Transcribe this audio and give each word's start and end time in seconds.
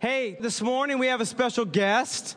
Hey, 0.00 0.36
this 0.38 0.60
morning 0.60 0.98
we 0.98 1.06
have 1.06 1.20
a 1.20 1.26
special 1.26 1.64
guest. 1.64 2.36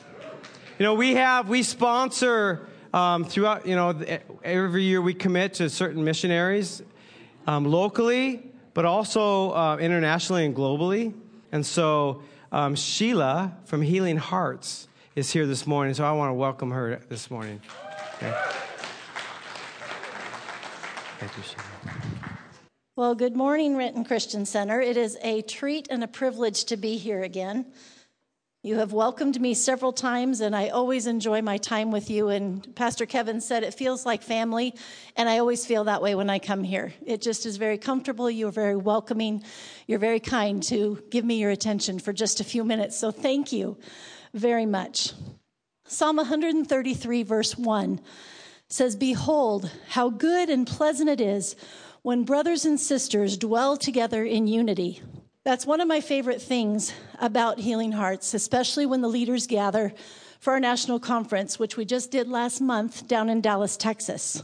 You 0.80 0.84
know, 0.84 0.94
we 0.94 1.16
have, 1.16 1.50
we 1.50 1.64
sponsor 1.64 2.68
um, 2.94 3.26
throughout, 3.26 3.66
you 3.66 3.76
know, 3.76 4.00
every 4.44 4.84
year 4.84 5.02
we 5.02 5.14
commit 5.14 5.56
to 5.56 5.70
certain 5.70 6.04
missionaries 6.04 6.82
um, 7.48 7.66
locally, 7.66 8.52
but 8.74 8.86
also 8.86 9.52
uh, 9.52 9.78
internationally 9.78 10.46
and 10.46 10.56
globally. 10.56 11.14
And 11.52 11.66
so 11.66 12.22
um, 12.52 12.76
Sheila 12.76 13.58
from 13.66 13.82
Healing 13.82 14.18
Hearts 14.18 14.88
is 15.16 15.32
here 15.32 15.48
this 15.48 15.66
morning, 15.66 15.94
so 15.96 16.06
I 16.06 16.12
want 16.12 16.30
to 16.30 16.36
welcome 16.36 16.72
her 16.72 17.02
this 17.10 17.30
morning. 17.32 17.60
Okay. 18.18 18.34
Thank 21.20 21.36
you, 21.36 21.44
Sheila. 21.44 21.97
Well, 22.98 23.14
good 23.14 23.36
morning, 23.36 23.78
Renton 23.78 24.06
Christian 24.06 24.44
Center. 24.48 24.82
It 24.82 24.98
is 24.98 25.20
a 25.22 25.44
treat 25.44 25.88
and 25.92 26.04
a 26.04 26.08
privilege 26.08 26.66
to 26.66 26.78
be 26.78 26.98
here 26.98 27.22
again. 27.22 27.68
You 28.64 28.78
have 28.78 28.92
welcomed 28.92 29.40
me 29.40 29.54
several 29.54 29.94
times, 29.94 30.42
and 30.42 30.56
I 30.56 30.70
always 30.70 31.06
enjoy 31.06 31.44
my 31.44 31.58
time 31.58 31.92
with 31.92 32.10
you. 32.10 32.30
And 32.30 32.76
Pastor 32.76 33.06
Kevin 33.06 33.40
said 33.40 33.62
it 33.62 33.76
feels 33.76 34.04
like 34.04 34.24
family, 34.24 34.74
and 35.16 35.30
I 35.30 35.38
always 35.38 35.64
feel 35.64 35.84
that 35.84 36.02
way 36.02 36.16
when 36.16 36.32
I 36.32 36.40
come 36.40 36.64
here. 36.64 36.92
It 37.06 37.22
just 37.22 37.46
is 37.46 37.58
very 37.58 37.78
comfortable. 37.78 38.32
You're 38.32 38.50
very 38.50 38.76
welcoming. 38.76 39.44
You're 39.86 40.00
very 40.00 40.20
kind 40.20 40.64
to 40.64 41.00
give 41.12 41.24
me 41.24 41.38
your 41.38 41.52
attention 41.52 42.00
for 42.00 42.14
just 42.14 42.40
a 42.40 42.44
few 42.44 42.64
minutes. 42.64 42.98
So 42.98 43.12
thank 43.12 43.52
you 43.52 43.78
very 44.34 44.66
much. 44.66 45.14
Psalm 45.86 46.16
133, 46.16 47.22
verse 47.22 47.56
1 47.60 48.02
says, 48.70 48.96
Behold, 48.96 49.72
how 49.90 50.10
good 50.10 50.50
and 50.50 50.66
pleasant 50.66 51.10
it 51.10 51.22
is 51.22 51.56
when 52.02 52.24
brothers 52.24 52.66
and 52.66 52.80
sisters 52.80 53.38
dwell 53.38 53.78
together 53.78 54.24
in 54.24 54.48
unity. 54.48 55.02
That's 55.44 55.66
one 55.66 55.82
of 55.82 55.88
my 55.88 56.02
favorite 56.02 56.42
things 56.42 56.94
about 57.20 57.60
Healing 57.60 57.94
Hearts, 57.94 58.34
especially 58.34 58.86
when 58.86 59.02
the 59.02 59.08
leaders 59.08 59.48
gather 59.48 59.94
for 60.40 60.54
our 60.54 60.60
national 60.60 61.00
conference, 61.00 61.58
which 61.58 61.78
we 61.78 61.86
just 61.86 62.12
did 62.12 62.28
last 62.28 62.62
month 62.62 63.08
down 63.08 63.30
in 63.30 63.42
Dallas, 63.42 63.78
Texas. 63.78 64.44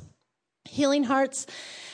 Healing 0.65 1.03
Hearts 1.03 1.45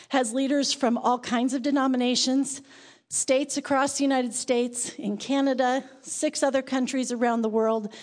has 0.09 0.33
leaders 0.33 0.73
from 0.73 0.97
all 0.97 1.19
kinds 1.19 1.53
of 1.53 1.61
denominations, 1.61 2.61
states 3.09 3.57
across 3.57 3.97
the 3.97 4.03
United 4.03 4.33
States, 4.33 4.93
in 4.93 5.17
Canada, 5.17 5.83
six 6.01 6.43
other 6.43 6.61
countries 6.61 7.11
around 7.11 7.41
the 7.41 7.49
world. 7.49 7.93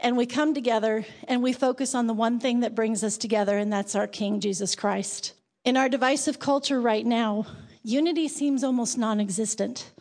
And 0.00 0.16
we 0.16 0.26
come 0.26 0.54
together 0.54 1.04
and 1.28 1.42
we 1.42 1.52
focus 1.52 1.94
on 1.94 2.06
the 2.06 2.14
one 2.14 2.40
thing 2.40 2.60
that 2.60 2.74
brings 2.74 3.04
us 3.04 3.18
together, 3.18 3.58
and 3.58 3.72
that's 3.72 3.94
our 3.94 4.06
King, 4.06 4.40
Jesus 4.40 4.74
Christ. 4.74 5.34
In 5.64 5.76
our 5.76 5.88
divisive 5.88 6.40
culture 6.40 6.80
right 6.80 7.06
now, 7.06 7.46
unity 7.84 8.26
seems 8.26 8.64
almost 8.64 8.98
non 8.98 9.20
existent. 9.20 9.92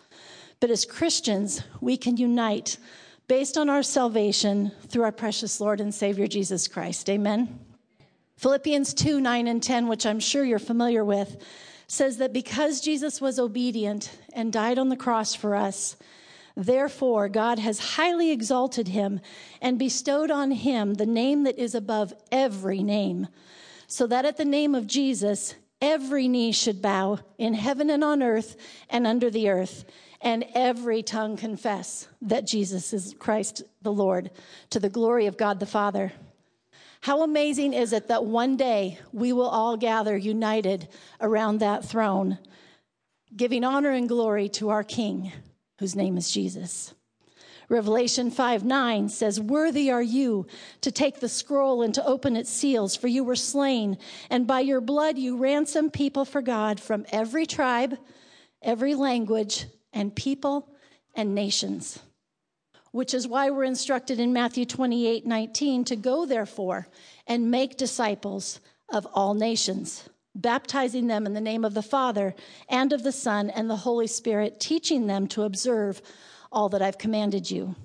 But 0.59 0.72
as 0.72 0.86
Christians, 0.86 1.62
we 1.81 1.98
can 1.98 2.17
unite 2.17 2.78
based 3.28 3.58
on 3.58 3.70
our 3.70 3.84
salvation 3.84 4.72
through 4.88 5.04
our 5.04 5.12
precious 5.12 5.62
Lord 5.62 5.80
and 5.80 5.94
Savior 5.94 6.26
Jesus 6.26 6.67
Christ. 6.67 7.08
Amen. 7.09 7.59
Philippians 8.38 8.95
2 8.95 9.22
9 9.22 9.48
and 9.48 9.62
10, 9.62 9.88
which 9.88 10.08
I'm 10.08 10.20
sure 10.20 10.44
you're 10.44 10.58
familiar 10.58 11.06
with, 11.06 11.38
says 11.86 12.17
that 12.17 12.34
because 12.34 12.82
Jesus 12.82 13.22
was 13.22 13.38
obedient 13.38 14.17
and 14.34 14.52
died 14.52 14.80
on 14.80 14.89
the 14.89 14.95
cross 14.95 15.36
for 15.36 15.56
us, 15.56 15.95
therefore 16.58 17.30
God 17.30 17.59
has 17.59 17.95
highly 17.98 18.32
exalted 18.32 18.88
him 18.88 19.20
and 19.62 19.78
bestowed 19.78 20.32
on 20.32 20.50
him 20.50 20.95
the 20.95 21.06
name 21.06 21.44
that 21.44 21.59
is 21.59 21.76
above 21.76 22.14
every 22.32 22.82
name, 22.82 23.28
so 23.92 24.08
that 24.08 24.23
at 24.23 24.38
the 24.38 24.45
name 24.45 24.73
of 24.73 24.88
Jesus, 24.88 25.53
every 25.81 26.30
knee 26.30 26.53
should 26.53 26.81
bow 26.81 27.20
in 27.38 27.53
heaven 27.53 27.89
and 27.89 28.06
on 28.06 28.23
earth 28.23 28.56
and 28.89 29.06
under 29.06 29.30
the 29.30 29.50
earth 29.50 29.83
and 30.22 30.45
every 30.56 31.03
tongue 31.03 31.36
confess 31.36 32.08
that 32.22 32.48
Jesus 32.48 32.94
is 32.94 33.14
Christ 33.20 33.64
the 33.81 33.92
Lord 33.92 34.31
to 34.70 34.80
the 34.80 34.88
glory 34.88 35.25
of 35.25 35.36
God 35.36 35.59
the 35.59 35.66
Father. 35.66 36.14
How 37.02 37.22
amazing 37.22 37.73
is 37.73 37.92
it 37.92 38.08
that 38.08 38.23
one 38.23 38.56
day 38.56 38.98
we 39.11 39.33
will 39.33 39.49
all 39.49 39.76
gather 39.76 40.16
united 40.16 40.87
around 41.20 41.60
that 41.60 41.83
throne, 41.83 42.37
giving 43.36 43.66
honor 43.66 43.92
and 43.92 44.08
glory 44.08 44.48
to 44.49 44.70
our 44.70 44.86
King, 44.86 45.33
whose 45.80 45.98
name 45.98 46.17
is 46.17 46.32
Jesus. 46.32 46.93
Revelation 47.71 48.30
5 48.32 48.65
9 48.65 49.08
says, 49.08 49.39
Worthy 49.39 49.89
are 49.89 50.02
you 50.02 50.45
to 50.82 50.92
take 50.92 51.21
the 51.21 51.30
scroll 51.30 51.83
and 51.83 51.93
to 51.93 52.05
open 52.05 52.36
its 52.36 52.49
seals, 52.49 52.98
for 52.98 53.08
you 53.08 53.23
were 53.23 53.37
slain, 53.37 53.98
and 54.30 54.45
by 54.45 54.59
your 54.59 54.82
blood 54.82 55.17
you 55.17 55.37
ransomed 55.37 55.93
people 55.93 56.26
for 56.26 56.42
God 56.42 56.81
from 56.81 57.05
every 57.14 57.45
tribe, 57.45 57.98
every 58.61 58.93
language, 58.93 59.67
and 59.93 60.14
people 60.14 60.67
and 61.15 61.33
nations. 61.33 61.99
Which 62.92 63.14
is 63.14 63.26
why 63.26 63.49
we're 63.49 63.64
instructed 63.64 64.20
in 64.20 64.33
Matthew 64.33 64.65
28 64.65 65.26
19 65.26 65.86
to 65.86 65.95
go, 65.95 66.26
therefore, 66.26 66.89
and 67.26 67.49
make 67.49 67.77
disciples 67.77 68.60
of 68.89 69.08
all 69.14 69.33
nations, 69.33 70.10
baptizing 70.36 71.08
them 71.08 71.26
in 71.26 71.33
the 71.33 71.39
name 71.39 71.64
of 71.64 71.73
the 71.73 71.81
Father 71.81 72.36
and 72.67 72.92
of 72.92 73.04
the 73.04 73.14
Son 73.14 73.49
and 73.49 73.70
the 73.70 73.77
Holy 73.77 74.08
Spirit, 74.08 74.60
teaching 74.60 75.08
them 75.08 75.26
to 75.27 75.43
observe 75.43 76.02
all 76.52 76.70
that 76.70 76.82
I've 76.82 76.98
commanded 76.98 77.50
you. 77.50 77.76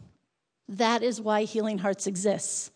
That 0.69 1.03
is 1.03 1.21
why 1.21 1.45
Healing 1.45 1.79
Hearts 1.79 2.07
exists 2.07 2.71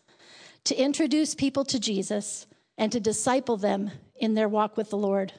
to 0.63 0.75
introduce 0.75 1.35
people 1.35 1.65
to 1.65 1.79
Jesus 1.79 2.45
and 2.77 2.91
to 2.91 2.99
disciple 2.99 3.57
them 3.57 3.91
in 4.15 4.35
their 4.35 4.47
walk 4.47 4.77
with 4.77 4.89
the 4.89 4.97
Lord. 4.97 5.33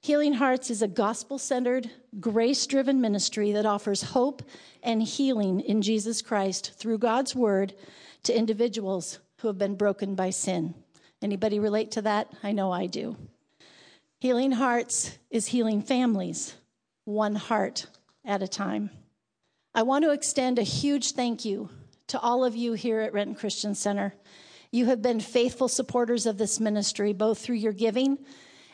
Healing 0.00 0.34
Hearts 0.34 0.70
is 0.70 0.82
a 0.82 0.88
gospel 0.88 1.38
centered, 1.38 1.90
grace 2.20 2.66
driven 2.66 3.00
ministry 3.00 3.52
that 3.52 3.66
offers 3.66 4.02
hope 4.02 4.42
and 4.82 5.02
healing 5.02 5.60
in 5.60 5.80
Jesus 5.80 6.20
Christ 6.20 6.72
through 6.76 6.98
God's 6.98 7.34
word 7.34 7.74
to 8.24 8.36
individuals 8.36 9.18
who 9.38 9.48
have 9.48 9.58
been 9.58 9.76
broken 9.76 10.14
by 10.14 10.30
sin. 10.30 10.74
Anybody 11.22 11.58
relate 11.58 11.90
to 11.92 12.02
that? 12.02 12.30
I 12.42 12.52
know 12.52 12.70
I 12.70 12.86
do. 12.86 13.16
Healing 14.18 14.52
Hearts 14.52 15.18
is 15.30 15.46
healing 15.46 15.82
families, 15.82 16.54
one 17.04 17.34
heart 17.34 17.86
at 18.24 18.42
a 18.42 18.48
time. 18.48 18.90
I 19.76 19.82
want 19.82 20.04
to 20.04 20.12
extend 20.12 20.60
a 20.60 20.62
huge 20.62 21.12
thank 21.12 21.44
you 21.44 21.68
to 22.06 22.20
all 22.20 22.44
of 22.44 22.54
you 22.54 22.74
here 22.74 23.00
at 23.00 23.12
Renton 23.12 23.34
Christian 23.34 23.74
Center. 23.74 24.14
You 24.70 24.86
have 24.86 25.02
been 25.02 25.18
faithful 25.18 25.66
supporters 25.66 26.26
of 26.26 26.38
this 26.38 26.60
ministry, 26.60 27.12
both 27.12 27.40
through 27.40 27.56
your 27.56 27.72
giving 27.72 28.18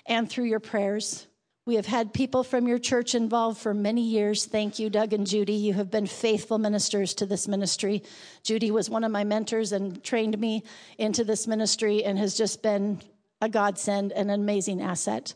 and 0.05 0.29
through 0.29 0.45
your 0.45 0.61
prayers. 0.61 1.27
We 1.65 1.77
have 1.77 1.87
had 1.87 2.13
people 2.13 2.45
from 2.45 2.69
your 2.69 2.79
church 2.79 3.15
involved 3.15 3.59
for 3.59 3.73
many 3.73 4.03
years. 4.03 4.45
Thank 4.45 4.79
you, 4.79 4.91
Doug 4.91 5.15
and 5.15 5.27
Judy. 5.27 5.55
You 5.55 5.73
have 5.73 5.91
been 5.91 6.07
faithful 6.07 6.59
ministers 6.59 7.15
to 7.15 7.25
this 7.25 7.49
ministry. 7.49 8.03
Judy 8.43 8.71
was 8.71 8.91
one 8.91 9.05
of 9.05 9.11
my 9.11 9.25
mentors 9.25 9.73
and 9.73 10.05
trained 10.05 10.39
me 10.39 10.65
into 10.99 11.25
this 11.25 11.47
ministry 11.47 12.05
and 12.05 12.19
has 12.19 12.37
just 12.37 12.63
been 12.63 13.01
a 13.41 13.49
godsend 13.49 14.13
and 14.13 14.31
an 14.31 14.39
amazing 14.39 14.83
asset. 14.83 15.33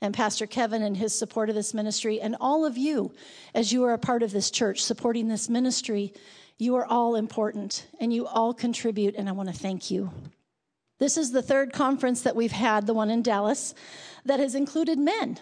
And 0.00 0.14
Pastor 0.14 0.46
Kevin 0.46 0.82
and 0.82 0.96
his 0.96 1.16
support 1.16 1.48
of 1.48 1.54
this 1.54 1.74
ministry, 1.74 2.20
and 2.20 2.36
all 2.40 2.64
of 2.64 2.76
you, 2.76 3.12
as 3.54 3.72
you 3.72 3.84
are 3.84 3.92
a 3.92 3.98
part 3.98 4.22
of 4.22 4.32
this 4.32 4.50
church 4.50 4.82
supporting 4.82 5.28
this 5.28 5.48
ministry, 5.48 6.12
you 6.58 6.76
are 6.76 6.86
all 6.86 7.16
important 7.16 7.86
and 8.00 8.12
you 8.12 8.26
all 8.26 8.54
contribute, 8.54 9.14
and 9.16 9.28
I 9.28 9.32
want 9.32 9.48
to 9.48 9.54
thank 9.54 9.90
you. 9.90 10.10
This 10.98 11.16
is 11.16 11.32
the 11.32 11.42
third 11.42 11.72
conference 11.72 12.22
that 12.22 12.36
we've 12.36 12.52
had, 12.52 12.86
the 12.86 12.94
one 12.94 13.10
in 13.10 13.22
Dallas, 13.22 13.74
that 14.24 14.40
has 14.40 14.54
included 14.54 14.98
men 14.98 15.38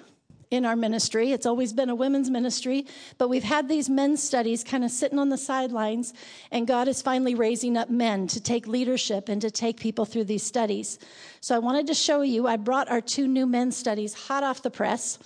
in 0.53 0.67
our 0.67 0.77
ministry. 0.77 1.33
It's 1.33 1.47
always 1.47 1.73
been 1.73 1.89
a 1.89 1.95
women's 1.95 2.31
ministry, 2.31 2.87
but 3.17 3.29
we've 3.29 3.43
had 3.43 3.69
these 3.69 3.89
men's 3.89 4.23
studies 4.23 4.63
kind 4.63 4.85
of 4.85 4.91
sitting 4.91 5.19
on 5.19 5.31
the 5.31 5.39
sidelines, 5.39 6.13
and 6.51 6.67
God 6.67 6.89
is 6.89 7.01
finally 7.01 7.35
raising 7.35 7.77
up 7.77 7.89
men 7.89 8.27
to 8.29 8.41
take 8.41 8.67
leadership 8.67 9.29
and 9.29 9.41
to 9.41 9.51
take 9.51 9.81
people 9.81 10.05
through 10.05 10.25
these 10.25 10.43
studies. 10.43 10.99
So 11.41 11.57
I 11.57 11.59
wanted 11.59 11.87
to 11.87 11.95
show 11.95 12.21
you, 12.21 12.47
I 12.47 12.57
brought 12.57 12.91
our 12.91 13.01
two 13.01 13.27
new 13.27 13.47
men's 13.47 13.77
studies 13.77 14.13
hot 14.13 14.45
off 14.45 14.63
the 14.63 14.71
press. 14.71 15.19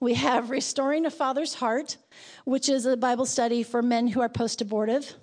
We 0.00 0.14
have 0.14 0.50
Restoring 0.50 1.06
a 1.06 1.10
Father's 1.10 1.54
Heart, 1.54 1.96
which 2.44 2.68
is 2.68 2.84
a 2.84 2.96
Bible 2.96 3.26
study 3.26 3.62
for 3.62 3.80
men 3.80 4.08
who 4.08 4.20
are 4.20 4.28
post 4.28 4.60
abortive. 4.60 5.14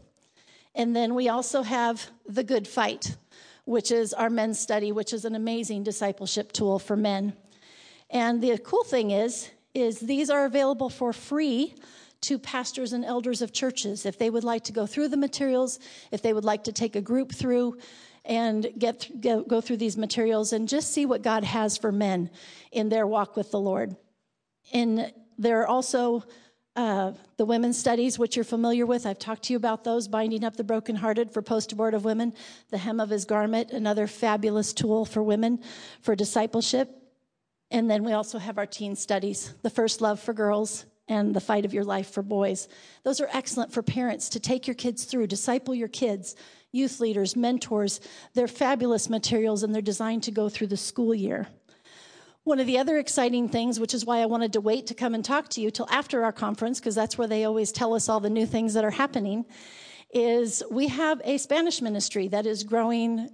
And 0.73 0.95
then 0.95 1.13
we 1.13 1.27
also 1.27 1.61
have 1.61 2.09
The 2.25 2.43
Good 2.43 2.67
Fight, 2.67 3.17
which 3.65 3.91
is 3.91 4.13
our 4.13 4.29
men's 4.29 4.59
study, 4.59 4.93
which 4.93 5.11
is 5.11 5.25
an 5.25 5.35
amazing 5.35 5.83
discipleship 5.83 6.53
tool 6.53 6.79
for 6.79 6.95
men. 6.95 7.33
And 8.11 8.41
the 8.41 8.57
cool 8.57 8.83
thing 8.83 9.11
is, 9.11 9.49
is 9.73 9.99
these 9.99 10.29
are 10.29 10.45
available 10.45 10.89
for 10.89 11.13
free 11.13 11.73
to 12.21 12.37
pastors 12.37 12.93
and 12.93 13.03
elders 13.03 13.41
of 13.41 13.51
churches 13.51 14.05
if 14.05 14.19
they 14.19 14.29
would 14.29 14.43
like 14.43 14.65
to 14.65 14.71
go 14.71 14.85
through 14.85 15.07
the 15.07 15.17
materials, 15.17 15.79
if 16.11 16.21
they 16.21 16.33
would 16.33 16.45
like 16.45 16.65
to 16.65 16.71
take 16.71 16.95
a 16.95 17.01
group 17.01 17.31
through 17.31 17.77
and 18.25 18.67
get 18.77 19.09
go, 19.19 19.41
go 19.41 19.61
through 19.61 19.77
these 19.77 19.97
materials 19.97 20.53
and 20.53 20.67
just 20.67 20.93
see 20.93 21.05
what 21.05 21.23
God 21.23 21.43
has 21.43 21.77
for 21.77 21.91
men 21.91 22.29
in 22.71 22.89
their 22.89 23.07
walk 23.07 23.35
with 23.35 23.49
the 23.49 23.59
Lord. 23.59 23.95
And 24.73 25.11
there 25.39 25.61
are 25.61 25.67
also 25.67 26.23
uh, 26.75 27.13
the 27.37 27.45
women's 27.45 27.77
studies, 27.77 28.19
which 28.19 28.35
you're 28.35 28.45
familiar 28.45 28.85
with. 28.85 29.05
I've 29.05 29.19
talked 29.19 29.43
to 29.43 29.53
you 29.53 29.57
about 29.57 29.83
those, 29.83 30.07
binding 30.07 30.43
up 30.43 30.55
the 30.55 30.63
brokenhearted 30.63 31.31
for 31.31 31.41
post 31.41 31.71
abortive 31.71 32.05
women, 32.05 32.33
the 32.69 32.77
hem 32.77 32.99
of 32.99 33.09
his 33.09 33.25
garment, 33.25 33.71
another 33.71 34.05
fabulous 34.05 34.71
tool 34.71 35.03
for 35.05 35.23
women 35.23 35.59
for 36.01 36.15
discipleship. 36.15 37.00
And 37.71 37.89
then 37.89 38.03
we 38.03 38.11
also 38.11 38.37
have 38.37 38.57
our 38.57 38.65
teen 38.65 38.95
studies, 38.95 39.53
the 39.61 39.69
first 39.69 40.01
love 40.01 40.19
for 40.19 40.33
girls 40.33 40.85
and 41.07 41.33
The 41.33 41.39
Fight 41.39 41.65
of 41.65 41.73
Your 41.73 41.85
Life 41.85 42.11
for 42.11 42.21
Boys. 42.21 42.67
Those 43.03 43.21
are 43.21 43.29
excellent 43.31 43.71
for 43.71 43.81
parents 43.81 44.29
to 44.29 44.39
take 44.39 44.67
your 44.67 44.75
kids 44.75 45.05
through, 45.05 45.27
disciple 45.27 45.73
your 45.73 45.87
kids, 45.87 46.35
youth 46.73 46.99
leaders, 46.99 47.35
mentors. 47.35 48.01
They're 48.33 48.47
fabulous 48.47 49.09
materials 49.09 49.63
and 49.63 49.73
they're 49.73 49.81
designed 49.81 50.23
to 50.23 50.31
go 50.31 50.49
through 50.49 50.67
the 50.67 50.77
school 50.77 51.15
year. 51.15 51.47
One 52.43 52.59
of 52.59 52.67
the 52.67 52.77
other 52.77 52.97
exciting 52.97 53.49
things, 53.49 53.79
which 53.79 53.93
is 53.93 54.05
why 54.05 54.19
I 54.19 54.25
wanted 54.25 54.53
to 54.53 54.61
wait 54.61 54.87
to 54.87 54.93
come 54.93 55.13
and 55.13 55.23
talk 55.23 55.47
to 55.49 55.61
you 55.61 55.71
till 55.71 55.87
after 55.89 56.23
our 56.23 56.31
conference, 56.31 56.79
because 56.79 56.95
that's 56.95 57.17
where 57.17 57.27
they 57.27 57.45
always 57.45 57.71
tell 57.71 57.93
us 57.93 58.09
all 58.09 58.19
the 58.19 58.29
new 58.29 58.45
things 58.45 58.73
that 58.73 58.83
are 58.83 58.91
happening, 58.91 59.45
is 60.13 60.63
we 60.71 60.87
have 60.87 61.21
a 61.23 61.37
Spanish 61.37 61.81
ministry 61.81 62.27
that 62.29 62.45
is 62.45 62.63
growing 62.63 63.29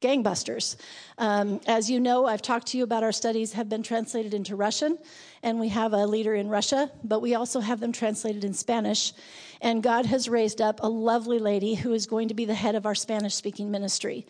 gangbusters. 0.00 0.76
Um, 1.18 1.60
as 1.66 1.90
you 1.90 2.00
know, 2.00 2.26
I've 2.26 2.42
talked 2.42 2.68
to 2.68 2.78
you 2.78 2.84
about 2.84 3.02
our 3.02 3.12
studies 3.12 3.52
have 3.52 3.68
been 3.68 3.82
translated 3.82 4.34
into 4.34 4.56
Russian, 4.56 4.98
and 5.42 5.60
we 5.60 5.68
have 5.68 5.92
a 5.92 6.06
leader 6.06 6.34
in 6.34 6.48
Russia, 6.48 6.90
but 7.04 7.20
we 7.20 7.34
also 7.34 7.60
have 7.60 7.80
them 7.80 7.92
translated 7.92 8.44
in 8.44 8.54
Spanish. 8.54 9.12
And 9.60 9.82
God 9.82 10.06
has 10.06 10.28
raised 10.28 10.60
up 10.60 10.80
a 10.82 10.88
lovely 10.88 11.38
lady 11.38 11.74
who 11.74 11.92
is 11.92 12.06
going 12.06 12.28
to 12.28 12.34
be 12.34 12.44
the 12.44 12.54
head 12.54 12.74
of 12.74 12.86
our 12.86 12.94
Spanish 12.94 13.34
speaking 13.34 13.70
ministry. 13.70 14.26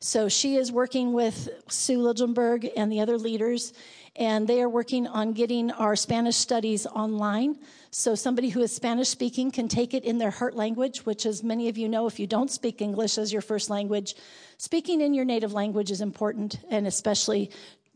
So 0.00 0.28
she 0.28 0.54
is 0.54 0.70
working 0.70 1.12
with 1.12 1.48
Sue 1.68 1.98
Lidgenberg 1.98 2.70
and 2.76 2.90
the 2.90 3.00
other 3.00 3.18
leaders, 3.18 3.72
and 4.14 4.46
they 4.46 4.62
are 4.62 4.68
working 4.68 5.08
on 5.08 5.32
getting 5.32 5.72
our 5.72 5.96
Spanish 5.96 6.36
studies 6.36 6.86
online. 6.86 7.58
So 7.90 8.14
somebody 8.14 8.48
who 8.48 8.62
is 8.62 8.72
Spanish 8.72 9.08
speaking 9.08 9.50
can 9.50 9.66
take 9.66 9.94
it 9.94 10.04
in 10.04 10.18
their 10.18 10.30
heart 10.30 10.54
language, 10.54 11.04
which, 11.04 11.26
as 11.26 11.42
many 11.42 11.68
of 11.68 11.76
you 11.76 11.88
know, 11.88 12.06
if 12.06 12.20
you 12.20 12.28
don't 12.28 12.48
speak 12.48 12.80
English 12.80 13.18
as 13.18 13.32
your 13.32 13.42
first 13.42 13.70
language, 13.70 14.14
speaking 14.56 15.00
in 15.00 15.14
your 15.14 15.24
native 15.24 15.52
language 15.52 15.90
is 15.90 16.00
important, 16.00 16.60
and 16.70 16.86
especially 16.86 17.50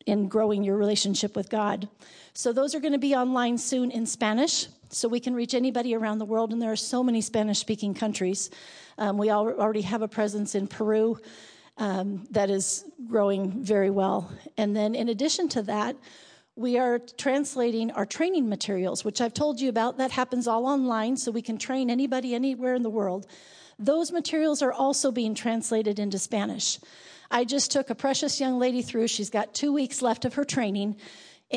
in 0.04 0.26
growing 0.26 0.64
your 0.64 0.76
relationship 0.76 1.36
with 1.36 1.50
God. 1.50 1.88
So 2.34 2.52
those 2.52 2.74
are 2.74 2.80
going 2.80 2.94
to 2.94 2.98
be 2.98 3.14
online 3.14 3.58
soon 3.58 3.92
in 3.92 4.06
Spanish, 4.06 4.66
so 4.88 5.06
we 5.06 5.20
can 5.20 5.34
reach 5.34 5.54
anybody 5.54 5.94
around 5.94 6.18
the 6.18 6.24
world, 6.24 6.52
and 6.52 6.60
there 6.60 6.72
are 6.72 6.76
so 6.76 7.04
many 7.04 7.20
Spanish 7.20 7.60
speaking 7.60 7.94
countries. 7.94 8.50
Um, 8.98 9.18
we 9.18 9.30
already 9.30 9.82
have 9.82 10.02
a 10.02 10.08
presence 10.08 10.56
in 10.56 10.66
Peru 10.66 11.18
um, 11.78 12.26
that 12.30 12.50
is 12.50 12.84
growing 13.08 13.62
very 13.62 13.90
well. 13.90 14.30
And 14.56 14.76
then, 14.76 14.94
in 14.94 15.08
addition 15.08 15.48
to 15.50 15.62
that, 15.62 15.96
we 16.54 16.78
are 16.78 16.98
translating 16.98 17.90
our 17.92 18.04
training 18.04 18.48
materials, 18.48 19.04
which 19.04 19.20
I've 19.20 19.32
told 19.32 19.60
you 19.60 19.68
about. 19.68 19.96
That 19.96 20.10
happens 20.10 20.46
all 20.46 20.66
online, 20.66 21.16
so 21.16 21.30
we 21.30 21.42
can 21.42 21.56
train 21.56 21.88
anybody 21.88 22.34
anywhere 22.34 22.74
in 22.74 22.82
the 22.82 22.90
world. 22.90 23.26
Those 23.78 24.12
materials 24.12 24.60
are 24.62 24.72
also 24.72 25.10
being 25.10 25.34
translated 25.34 25.98
into 25.98 26.18
Spanish. 26.18 26.78
I 27.30 27.44
just 27.44 27.72
took 27.72 27.88
a 27.88 27.94
precious 27.94 28.38
young 28.38 28.58
lady 28.58 28.82
through. 28.82 29.08
She's 29.08 29.30
got 29.30 29.54
two 29.54 29.72
weeks 29.72 30.02
left 30.02 30.26
of 30.26 30.34
her 30.34 30.44
training. 30.44 30.96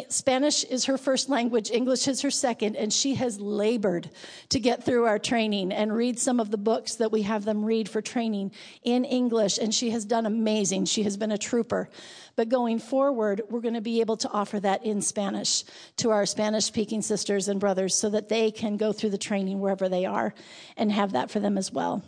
Spanish 0.09 0.63
is 0.65 0.85
her 0.85 0.97
first 0.97 1.29
language, 1.29 1.71
English 1.71 2.07
is 2.07 2.21
her 2.21 2.31
second, 2.31 2.75
and 2.75 2.91
she 2.91 3.15
has 3.15 3.39
labored 3.39 4.09
to 4.49 4.59
get 4.59 4.83
through 4.83 5.05
our 5.05 5.19
training 5.19 5.71
and 5.71 5.95
read 5.95 6.19
some 6.19 6.39
of 6.39 6.51
the 6.51 6.57
books 6.57 6.95
that 6.95 7.11
we 7.11 7.21
have 7.21 7.45
them 7.45 7.63
read 7.63 7.87
for 7.87 8.01
training 8.01 8.51
in 8.83 9.05
English, 9.05 9.57
and 9.57 9.73
she 9.73 9.91
has 9.91 10.03
done 10.03 10.25
amazing. 10.25 10.85
She 10.85 11.03
has 11.03 11.17
been 11.17 11.31
a 11.31 11.37
trooper. 11.37 11.89
But 12.35 12.49
going 12.49 12.79
forward, 12.79 13.41
we're 13.49 13.61
going 13.61 13.75
to 13.75 13.81
be 13.81 14.01
able 14.01 14.17
to 14.17 14.29
offer 14.29 14.59
that 14.59 14.85
in 14.85 15.01
Spanish 15.01 15.63
to 15.97 16.09
our 16.09 16.25
Spanish 16.25 16.65
speaking 16.65 17.01
sisters 17.01 17.47
and 17.47 17.59
brothers 17.59 17.95
so 17.95 18.09
that 18.09 18.27
they 18.27 18.51
can 18.51 18.77
go 18.77 18.91
through 18.91 19.11
the 19.11 19.17
training 19.17 19.59
wherever 19.59 19.87
they 19.87 20.05
are 20.05 20.33
and 20.75 20.91
have 20.91 21.13
that 21.13 21.31
for 21.31 21.39
them 21.39 21.57
as 21.57 21.71
well. 21.71 22.03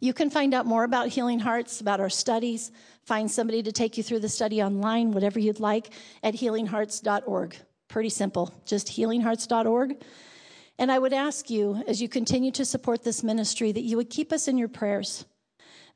You 0.00 0.12
can 0.12 0.30
find 0.30 0.52
out 0.52 0.66
more 0.66 0.82
about 0.82 1.10
Healing 1.10 1.38
Hearts, 1.38 1.80
about 1.80 2.00
our 2.00 2.10
studies, 2.10 2.72
find 3.04 3.30
somebody 3.30 3.62
to 3.62 3.72
take 3.72 3.96
you 3.96 4.02
through 4.02 4.20
the 4.20 4.28
study 4.28 4.62
online, 4.62 5.12
whatever 5.12 5.38
you'd 5.38 5.60
like, 5.60 5.90
at 6.22 6.34
healinghearts.org. 6.34 7.56
Pretty 7.88 8.08
simple, 8.08 8.52
just 8.64 8.88
healinghearts.org. 8.88 10.02
And 10.78 10.90
I 10.90 10.98
would 10.98 11.12
ask 11.12 11.50
you, 11.50 11.82
as 11.86 12.00
you 12.00 12.08
continue 12.08 12.50
to 12.52 12.64
support 12.64 13.04
this 13.04 13.22
ministry, 13.22 13.72
that 13.72 13.82
you 13.82 13.96
would 13.96 14.10
keep 14.10 14.32
us 14.32 14.48
in 14.48 14.56
your 14.56 14.68
prayers, 14.68 15.24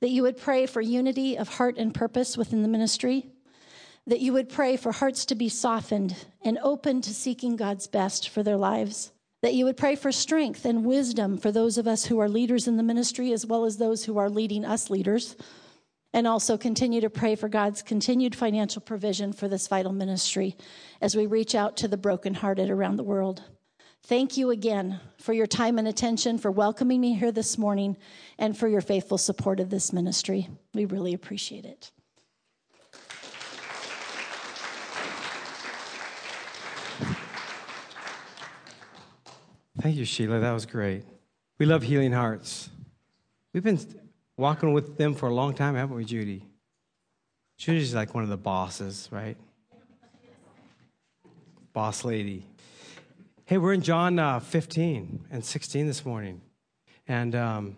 that 0.01 0.11
you 0.11 0.23
would 0.23 0.37
pray 0.37 0.67
for 0.67 0.81
unity 0.81 1.37
of 1.37 1.49
heart 1.49 1.79
and 1.79 1.95
purpose 1.95 2.37
within 2.37 2.63
the 2.63 2.69
ministry, 2.69 3.27
that 4.07 4.21
you 4.21 4.33
would 4.33 4.49
pray 4.49 4.77
for 4.77 4.93
hearts 4.93 5.25
to 5.27 5.35
be 5.35 5.49
softened 5.49 6.27
and 6.43 6.59
open 6.63 7.01
to 7.01 7.15
seeking 7.15 7.57
God's 7.57 7.87
best 7.87 8.29
for 8.29 8.43
their 8.43 8.57
lives 8.57 9.11
that 9.43 9.55
you 9.55 9.65
would 9.65 9.77
pray 9.77 9.95
for 9.95 10.11
strength 10.11 10.65
and 10.65 10.85
wisdom 10.85 11.39
for 11.39 11.53
those 11.53 11.79
of 11.79 11.87
us 11.87 12.07
who 12.07 12.19
are 12.19 12.29
leaders 12.29 12.67
in 12.67 12.77
the 12.77 12.83
ministry, 12.83 13.33
as 13.33 13.47
well 13.47 13.65
as 13.65 13.77
those 13.77 14.05
who 14.05 14.19
are 14.19 14.31
leading 14.31 14.65
us 14.65 14.91
leaders. 14.91 15.37
And 16.17 16.27
also 16.27 16.57
continue 16.57 17.03
to 17.03 17.11
pray 17.11 17.35
for 17.35 17.47
God's 17.47 17.83
continued 17.83 18.35
financial 18.35 18.81
provision 18.81 19.35
for 19.35 19.49
this 19.49 19.69
vital 19.69 19.93
ministry 19.93 20.57
as 21.03 21.15
we 21.15 21.27
reach 21.27 21.55
out 21.55 21.77
to 21.77 21.89
the 21.89 21.99
brokenhearted 21.99 22.71
around 22.71 22.97
the 22.97 23.05
world. 23.05 23.43
Thank 24.05 24.39
you 24.39 24.49
again 24.49 24.99
for 25.19 25.35
your 25.35 25.47
time 25.47 25.79
and 25.79 25.87
attention, 25.87 26.39
for 26.39 26.51
welcoming 26.51 27.03
me 27.03 27.13
here 27.13 27.33
this 27.33 27.59
morning, 27.59 27.99
and 28.39 28.57
for 28.57 28.67
your 28.67 28.81
faithful 28.81 29.19
support 29.19 29.61
of 29.61 29.69
this 29.69 29.93
ministry. 29.93 30.49
We 30.73 30.87
really 30.87 31.13
appreciate 31.13 31.67
it. 31.67 31.91
Thank 39.83 39.97
you, 39.97 40.07
Sheila. 40.07 40.41
That 40.41 40.53
was 40.53 40.65
great. 40.65 41.05
We 41.59 41.67
love 41.67 41.83
Healing 41.83 42.13
Hearts. 42.13 42.71
We've 43.53 43.63
been 43.63 43.79
walking 44.37 44.73
with 44.73 44.97
them 44.97 45.15
for 45.15 45.29
a 45.29 45.35
long 45.35 45.55
time, 45.55 45.75
haven't 45.75 45.97
we, 45.97 46.05
Judy? 46.05 46.45
Judy's 47.59 47.95
like 47.95 48.15
one 48.15 48.23
of 48.23 48.31
the 48.31 48.37
bosses, 48.37 49.09
right? 49.11 49.37
Boss 51.73 52.05
lady. 52.05 52.47
Hey, 53.47 53.59
we're 53.59 53.73
in 53.73 53.81
John 53.81 54.19
uh, 54.19 54.41
15 54.41 55.27
and 55.31 55.45
16 55.45 55.87
this 55.87 56.05
morning. 56.05 56.41
And 57.09 57.35
um, 57.35 57.77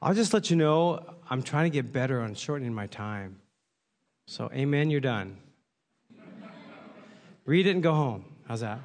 I'll 0.00 0.14
just 0.14 0.34
let 0.34 0.50
you 0.50 0.56
know 0.56 1.04
I'm 1.28 1.42
trying 1.42 1.64
to 1.64 1.70
get 1.70 1.92
better 1.92 2.20
on 2.20 2.34
shortening 2.34 2.74
my 2.74 2.86
time. 2.86 3.40
So, 4.26 4.50
amen, 4.52 4.90
you're 4.90 5.00
done. 5.00 5.38
Read 7.44 7.66
it 7.66 7.70
and 7.70 7.82
go 7.82 7.92
home. 7.92 8.24
How's 8.46 8.60
that? 8.60 8.80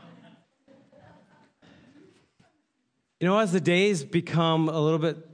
You 3.19 3.27
know, 3.27 3.37
as 3.37 3.51
the 3.51 3.59
days 3.59 4.03
become 4.03 4.69
a 4.69 4.79
little 4.79 4.99
bit 4.99 5.28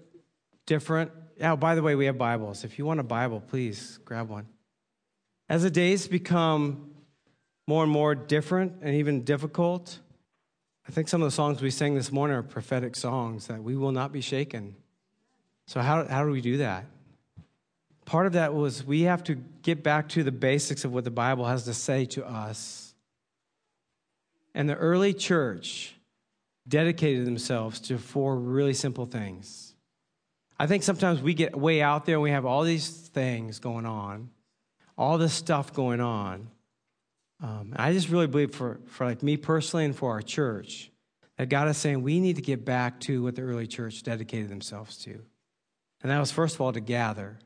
different, 0.66 1.12
oh, 1.42 1.56
by 1.56 1.76
the 1.76 1.82
way, 1.82 1.96
we 1.96 2.06
have 2.06 2.18
Bibles. 2.18 2.64
If 2.64 2.78
you 2.78 2.86
want 2.86 3.00
a 3.00 3.04
Bible, 3.04 3.42
please 3.42 4.00
grab 4.06 4.30
one. 4.30 4.48
As 5.48 5.64
the 5.64 5.70
days 5.70 6.08
become 6.08 6.92
more 7.68 7.84
and 7.84 7.92
more 7.92 8.16
different 8.16 8.74
and 8.82 8.96
even 8.96 9.24
difficult, 9.24 10.00
I 10.88 10.92
think 10.92 11.08
some 11.08 11.22
of 11.22 11.28
the 11.28 11.36
songs 11.36 11.62
we 11.62 11.72
sang 11.72 11.96
this 11.96 12.12
morning 12.12 12.38
are 12.38 12.44
prophetic 12.44 12.96
songs 12.96 13.48
that 13.48 13.62
we 13.62 13.76
will 13.76 13.92
not 13.92 14.12
be 14.12 14.22
shaken. 14.22 14.76
So, 15.68 15.82
how, 15.82 16.06
how 16.08 16.24
do 16.26 16.32
we 16.32 16.42
do 16.42 16.58
that? 16.58 16.86
Part 18.06 18.28
of 18.28 18.34
that 18.34 18.54
was 18.54 18.86
we 18.86 19.02
have 19.02 19.24
to 19.26 19.36
get 19.36 19.84
back 19.84 20.10
to 20.10 20.24
the 20.24 20.32
basics 20.32 20.86
of 20.86 20.94
what 20.94 21.04
the 21.04 21.12
Bible 21.12 21.46
has 21.46 21.66
to 21.66 21.74
say 21.74 22.06
to 22.06 22.26
us. 22.26 22.94
And 24.54 24.70
the 24.70 24.76
early 24.76 25.14
church, 25.14 25.96
dedicated 26.68 27.26
themselves 27.26 27.80
to 27.80 27.98
four 27.98 28.36
really 28.38 28.74
simple 28.74 29.06
things. 29.06 29.75
I 30.58 30.68
think 30.68 30.84
sometimes 30.84 31.22
we 31.22 31.34
get 31.34 31.56
way 31.56 31.82
out 31.82 32.06
there 32.06 32.16
and 32.16 32.24
we 32.24 32.32
have 32.32 32.46
all 32.46 32.64
these 32.64 32.90
things 32.90 33.60
going 33.60 33.86
on, 33.86 34.30
all 34.98 35.18
this 35.18 35.34
stuff 35.34 35.74
going 35.74 36.00
on. 36.00 36.50
Um, 37.42 37.74
I 37.76 37.92
just 37.92 38.10
really 38.10 38.28
believe 38.28 38.56
for, 38.56 38.80
for 38.88 39.06
like 39.06 39.22
me 39.22 39.36
personally 39.36 39.86
and 39.86 39.96
for 39.96 40.12
our 40.12 40.22
church 40.22 40.90
that 41.38 41.50
God 41.50 41.68
is 41.68 41.78
saying 41.78 42.02
we 42.02 42.20
need 42.20 42.38
to 42.38 42.42
get 42.42 42.64
back 42.64 43.00
to 43.02 43.24
what 43.24 43.36
the 43.36 43.42
early 43.42 43.68
church 43.68 44.04
dedicated 44.04 44.50
themselves 44.50 44.98
to. 45.00 45.20
And 46.02 46.12
that 46.12 46.20
was, 46.20 46.32
first 46.32 46.56
of 46.56 46.62
all, 46.62 46.72
to 46.72 46.80
gather. 46.80 47.40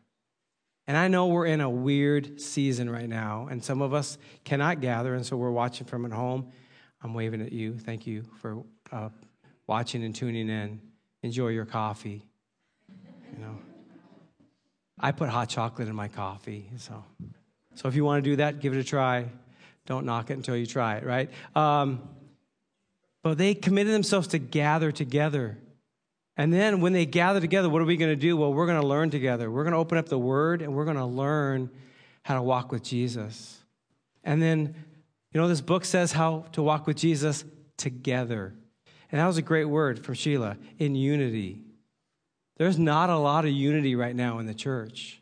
And 0.86 0.98
I 0.98 1.08
know 1.08 1.28
we're 1.28 1.46
in 1.46 1.62
a 1.62 1.70
weird 1.70 2.42
season 2.42 2.90
right 2.90 3.08
now, 3.08 3.48
and 3.50 3.64
some 3.64 3.82
of 3.82 3.94
us 3.94 4.18
cannot 4.44 4.82
gather, 4.82 5.14
and 5.14 5.26
so 5.26 5.38
we're 5.38 5.52
watching 5.52 5.86
from 5.86 6.06
at 6.06 6.12
home. 6.12 6.52
I'm 7.02 7.14
waving 7.14 7.42
at 7.42 7.52
you. 7.52 7.78
Thank 7.78 8.06
you 8.06 8.24
for 8.40 8.64
uh, 8.92 9.10
watching 9.68 10.04
and 10.04 10.14
tuning 10.14 10.50
in. 10.50 10.82
Enjoy 11.22 11.50
your 11.50 11.66
coffee. 11.66 12.29
You 13.40 13.46
know, 13.46 13.58
I 15.00 15.14
put 15.14 15.30
hot 15.30 15.48
chocolate 15.48 15.88
in 15.88 15.96
my 15.96 16.10
coffee, 16.10 16.70
so 16.76 17.06
so 17.74 17.88
if 17.88 17.96
you 17.96 18.04
want 18.04 18.22
to 18.22 18.30
do 18.30 18.36
that, 18.36 18.60
give 18.60 18.76
it 18.76 18.80
a 18.80 18.84
try. 18.84 19.28
Don't 19.86 20.06
knock 20.06 20.30
it 20.30 20.34
until 20.34 20.58
you 20.58 20.66
try 20.66 20.98
it, 20.98 21.06
right? 21.06 21.30
Um, 21.56 22.02
but 23.24 23.38
they 23.38 23.54
committed 23.54 23.94
themselves 23.94 24.28
to 24.30 24.40
gather 24.40 24.92
together. 24.92 25.58
And 26.36 26.52
then 26.52 26.82
when 26.82 26.92
they 26.92 27.06
gather 27.06 27.40
together, 27.40 27.70
what 27.70 27.82
are 27.82 27.86
we 27.86 27.96
going 27.96 28.12
to 28.12 28.18
do? 28.18 28.36
Well, 28.36 28.54
we're 28.54 28.66
going 28.66 28.82
to 28.82 28.88
learn 28.88 29.10
together. 29.10 29.50
We're 29.50 29.64
going 29.64 29.72
to 29.72 29.80
open 29.80 29.98
up 29.98 30.10
the 30.10 30.20
Word 30.20 30.62
and 30.62 30.76
we're 30.76 30.84
going 30.84 30.98
to 30.98 31.06
learn 31.06 31.70
how 32.24 32.36
to 32.36 32.42
walk 32.42 32.74
with 32.74 32.84
Jesus. 32.84 33.58
And 34.26 34.42
then, 34.42 34.76
you 35.32 35.40
know, 35.40 35.48
this 35.48 35.62
book 35.62 35.86
says 35.86 36.12
how 36.12 36.46
to 36.52 36.62
walk 36.62 36.88
with 36.88 36.98
Jesus 36.98 37.46
together. 37.78 38.54
And 39.14 39.22
that 39.22 39.28
was 39.28 39.38
a 39.38 39.42
great 39.42 39.66
word 39.66 40.04
from 40.04 40.16
Sheila 40.16 40.58
in 40.78 40.96
unity. 40.96 41.64
There's 42.60 42.78
not 42.78 43.10
a 43.10 43.18
lot 43.18 43.46
of 43.46 43.52
unity 43.52 43.96
right 43.96 44.16
now 44.16 44.40
in 44.40 44.46
the 44.46 44.54
church. 44.54 45.22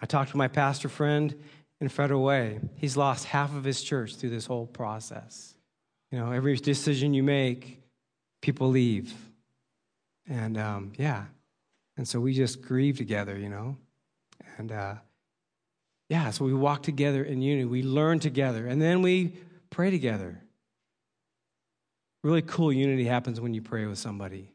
I 0.00 0.06
talked 0.06 0.32
to 0.32 0.36
my 0.36 0.48
pastor 0.48 0.88
friend 0.88 1.34
in 1.80 1.88
Federal 1.88 2.22
Way. 2.22 2.58
He's 2.74 2.96
lost 2.96 3.26
half 3.26 3.54
of 3.54 3.62
his 3.62 3.80
church 3.80 4.16
through 4.16 4.30
this 4.30 4.44
whole 4.44 4.66
process. 4.66 5.54
You 6.10 6.18
know, 6.18 6.32
every 6.32 6.56
decision 6.56 7.14
you 7.14 7.22
make, 7.22 7.80
people 8.42 8.68
leave. 8.68 9.14
And 10.28 10.58
um, 10.58 10.92
yeah. 10.98 11.26
And 11.96 12.08
so 12.08 12.18
we 12.18 12.34
just 12.34 12.60
grieve 12.60 12.98
together, 12.98 13.38
you 13.38 13.48
know. 13.48 13.76
And 14.58 14.72
uh, 14.72 14.94
yeah, 16.08 16.30
so 16.30 16.44
we 16.44 16.54
walk 16.54 16.82
together 16.82 17.22
in 17.22 17.40
unity. 17.40 17.66
We 17.66 17.84
learn 17.84 18.18
together. 18.18 18.66
And 18.66 18.82
then 18.82 19.00
we 19.00 19.36
pray 19.70 19.92
together. 19.92 20.40
Really 22.24 22.42
cool 22.42 22.72
unity 22.72 23.04
happens 23.04 23.40
when 23.40 23.54
you 23.54 23.62
pray 23.62 23.86
with 23.86 23.98
somebody. 23.98 24.53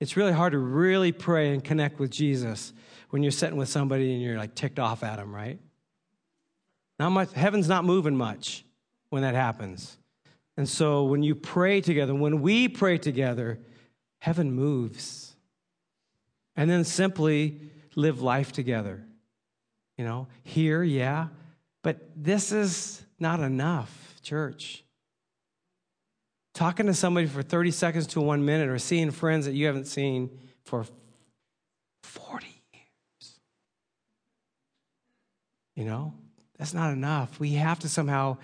It's 0.00 0.16
really 0.16 0.32
hard 0.32 0.52
to 0.52 0.58
really 0.58 1.12
pray 1.12 1.52
and 1.52 1.62
connect 1.62 2.00
with 2.00 2.10
Jesus 2.10 2.72
when 3.10 3.22
you're 3.22 3.32
sitting 3.32 3.56
with 3.56 3.68
somebody 3.68 4.12
and 4.12 4.22
you're 4.22 4.38
like 4.38 4.54
ticked 4.54 4.78
off 4.78 5.02
at 5.02 5.16
them, 5.16 5.34
right? 5.34 5.58
Not 6.98 7.10
much, 7.10 7.32
heaven's 7.32 7.68
not 7.68 7.84
moving 7.84 8.16
much 8.16 8.64
when 9.10 9.22
that 9.22 9.34
happens. 9.34 9.98
And 10.56 10.68
so 10.68 11.04
when 11.04 11.22
you 11.22 11.34
pray 11.34 11.80
together, 11.80 12.14
when 12.14 12.40
we 12.40 12.68
pray 12.68 12.98
together, 12.98 13.58
heaven 14.18 14.52
moves. 14.52 15.34
And 16.56 16.70
then 16.70 16.84
simply 16.84 17.60
live 17.94 18.20
life 18.20 18.52
together. 18.52 19.04
You 19.96 20.04
know, 20.04 20.28
here, 20.42 20.82
yeah, 20.82 21.28
but 21.82 22.10
this 22.16 22.52
is 22.52 23.02
not 23.18 23.40
enough, 23.40 24.14
church. 24.22 24.84
Talking 26.60 26.84
to 26.88 26.94
somebody 26.94 27.26
for 27.26 27.40
30 27.40 27.70
seconds 27.70 28.06
to 28.08 28.20
one 28.20 28.44
minute 28.44 28.68
or 28.68 28.78
seeing 28.78 29.12
friends 29.12 29.46
that 29.46 29.54
you 29.54 29.64
haven't 29.64 29.86
seen 29.86 30.28
for 30.66 30.84
40 32.02 32.46
years. 32.74 33.40
You 35.74 35.86
know, 35.86 36.12
that's 36.58 36.74
not 36.74 36.92
enough. 36.92 37.40
We 37.40 37.52
have 37.52 37.78
to 37.78 37.88
somehow 37.88 38.36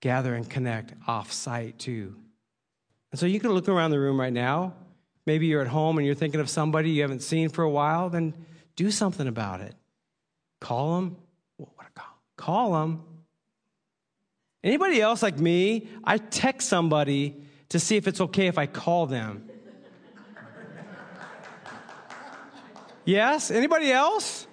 gather 0.00 0.34
and 0.34 0.48
connect 0.48 0.94
off 1.06 1.30
site 1.30 1.78
too. 1.78 2.16
And 3.12 3.20
so 3.20 3.26
you 3.26 3.40
can 3.40 3.50
look 3.50 3.68
around 3.68 3.90
the 3.90 4.00
room 4.00 4.18
right 4.18 4.32
now. 4.32 4.72
Maybe 5.26 5.48
you're 5.48 5.60
at 5.60 5.68
home 5.68 5.98
and 5.98 6.06
you're 6.06 6.14
thinking 6.14 6.40
of 6.40 6.48
somebody 6.48 6.92
you 6.92 7.02
haven't 7.02 7.20
seen 7.20 7.50
for 7.50 7.62
a 7.62 7.68
while, 7.68 8.08
then 8.08 8.32
do 8.74 8.90
something 8.90 9.28
about 9.28 9.60
it. 9.60 9.74
Call 10.62 10.94
them. 10.94 11.18
What 11.58 11.88
a 11.88 11.90
call. 11.90 12.22
Call 12.38 12.72
them. 12.72 13.04
Anybody 14.62 15.00
else 15.00 15.22
like 15.22 15.38
me? 15.38 15.88
I 16.02 16.18
text 16.18 16.68
somebody 16.68 17.36
to 17.68 17.78
see 17.78 17.96
if 17.96 18.08
it's 18.08 18.20
okay 18.20 18.46
if 18.46 18.58
I 18.58 18.66
call 18.66 19.06
them. 19.06 19.48
yes? 23.04 23.50
Anybody 23.50 23.92
else? 23.92 24.46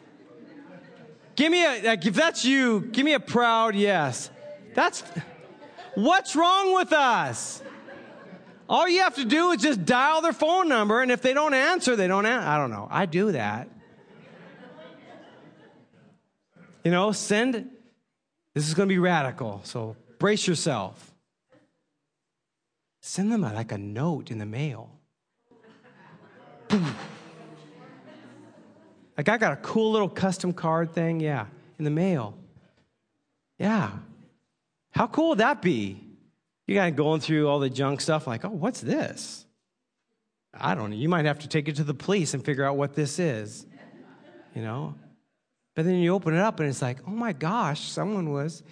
Give 1.36 1.52
me 1.52 1.66
a, 1.66 1.82
like, 1.82 2.06
if 2.06 2.14
that's 2.14 2.46
you, 2.46 2.82
give 2.82 3.04
me 3.04 3.14
a 3.14 3.20
proud 3.20 3.76
yes. 3.76 4.30
That's, 4.74 5.04
what's 5.96 6.36
wrong 6.36 6.74
with 6.76 6.94
us? 6.94 7.62
All 8.68 8.88
you 8.88 9.02
have 9.02 9.16
to 9.16 9.26
do 9.26 9.52
is 9.52 9.62
just 9.62 9.86
dial 9.86 10.22
their 10.22 10.34
phone 10.34 10.70
number, 10.70 11.02
and 11.02 11.12
if 11.12 11.22
they 11.22 11.34
don't 11.34 11.54
answer, 11.54 11.96
they 11.96 12.08
don't 12.08 12.26
answer. 12.26 12.48
I 12.48 12.58
don't 12.58 12.72
know. 12.72 12.88
I 12.90 13.06
do 13.06 13.32
that. 13.34 13.70
You 16.84 16.92
know, 16.92 17.12
send, 17.12 17.70
this 18.56 18.68
is 18.68 18.74
going 18.74 18.88
to 18.88 18.94
be 18.94 19.00
radical, 19.00 19.62
so 19.66 19.98
brace 20.18 20.48
yourself. 20.48 21.14
Send 23.02 23.32
them 23.32 23.44
a, 23.44 23.54
like 23.54 23.74
a 23.74 23.78
note 23.78 24.32
in 24.32 24.40
the 24.40 24.46
mail. 24.46 24.90
like 26.72 26.82
I 29.30 29.38
got 29.38 29.54
a 29.54 29.58
cool 29.58 29.92
little 29.92 30.10
custom 30.10 30.54
card 30.54 30.94
thing, 30.94 31.20
yeah, 31.20 31.46
in 31.78 31.86
the 31.86 31.92
mail. 31.92 32.36
Yeah. 33.60 33.92
How 34.92 35.08
cool 35.08 35.30
would 35.30 35.40
that 35.40 35.62
be? 35.62 36.02
You 36.66 36.76
got 36.76 36.96
going 36.96 37.20
through 37.20 37.48
all 37.48 37.60
the 37.60 37.70
junk 37.70 38.02
stuff, 38.02 38.26
like, 38.26 38.46
oh, 38.46 38.50
what's 38.50 38.82
this? 38.82 39.46
I 40.58 40.74
don't 40.74 40.92
know. 40.92 40.96
You 40.96 41.10
might 41.10 41.26
have 41.26 41.40
to 41.40 41.50
take 41.50 41.68
it 41.68 41.76
to 41.76 41.84
the 41.84 41.94
police 41.94 42.34
and 42.34 42.44
figure 42.44 42.64
out 42.64 42.78
what 42.78 42.96
this 42.96 43.20
is. 43.20 43.66
You 44.56 44.62
know? 44.62 44.96
But 45.76 45.86
then 45.86 45.96
you 45.96 46.14
open 46.14 46.34
it 46.34 46.40
up 46.40 46.60
and 46.60 46.70
it's 46.70 46.82
like, 46.82 47.00
oh 47.06 47.12
my 47.12 47.34
gosh, 47.34 47.90
someone 47.90 48.32
was 48.32 48.64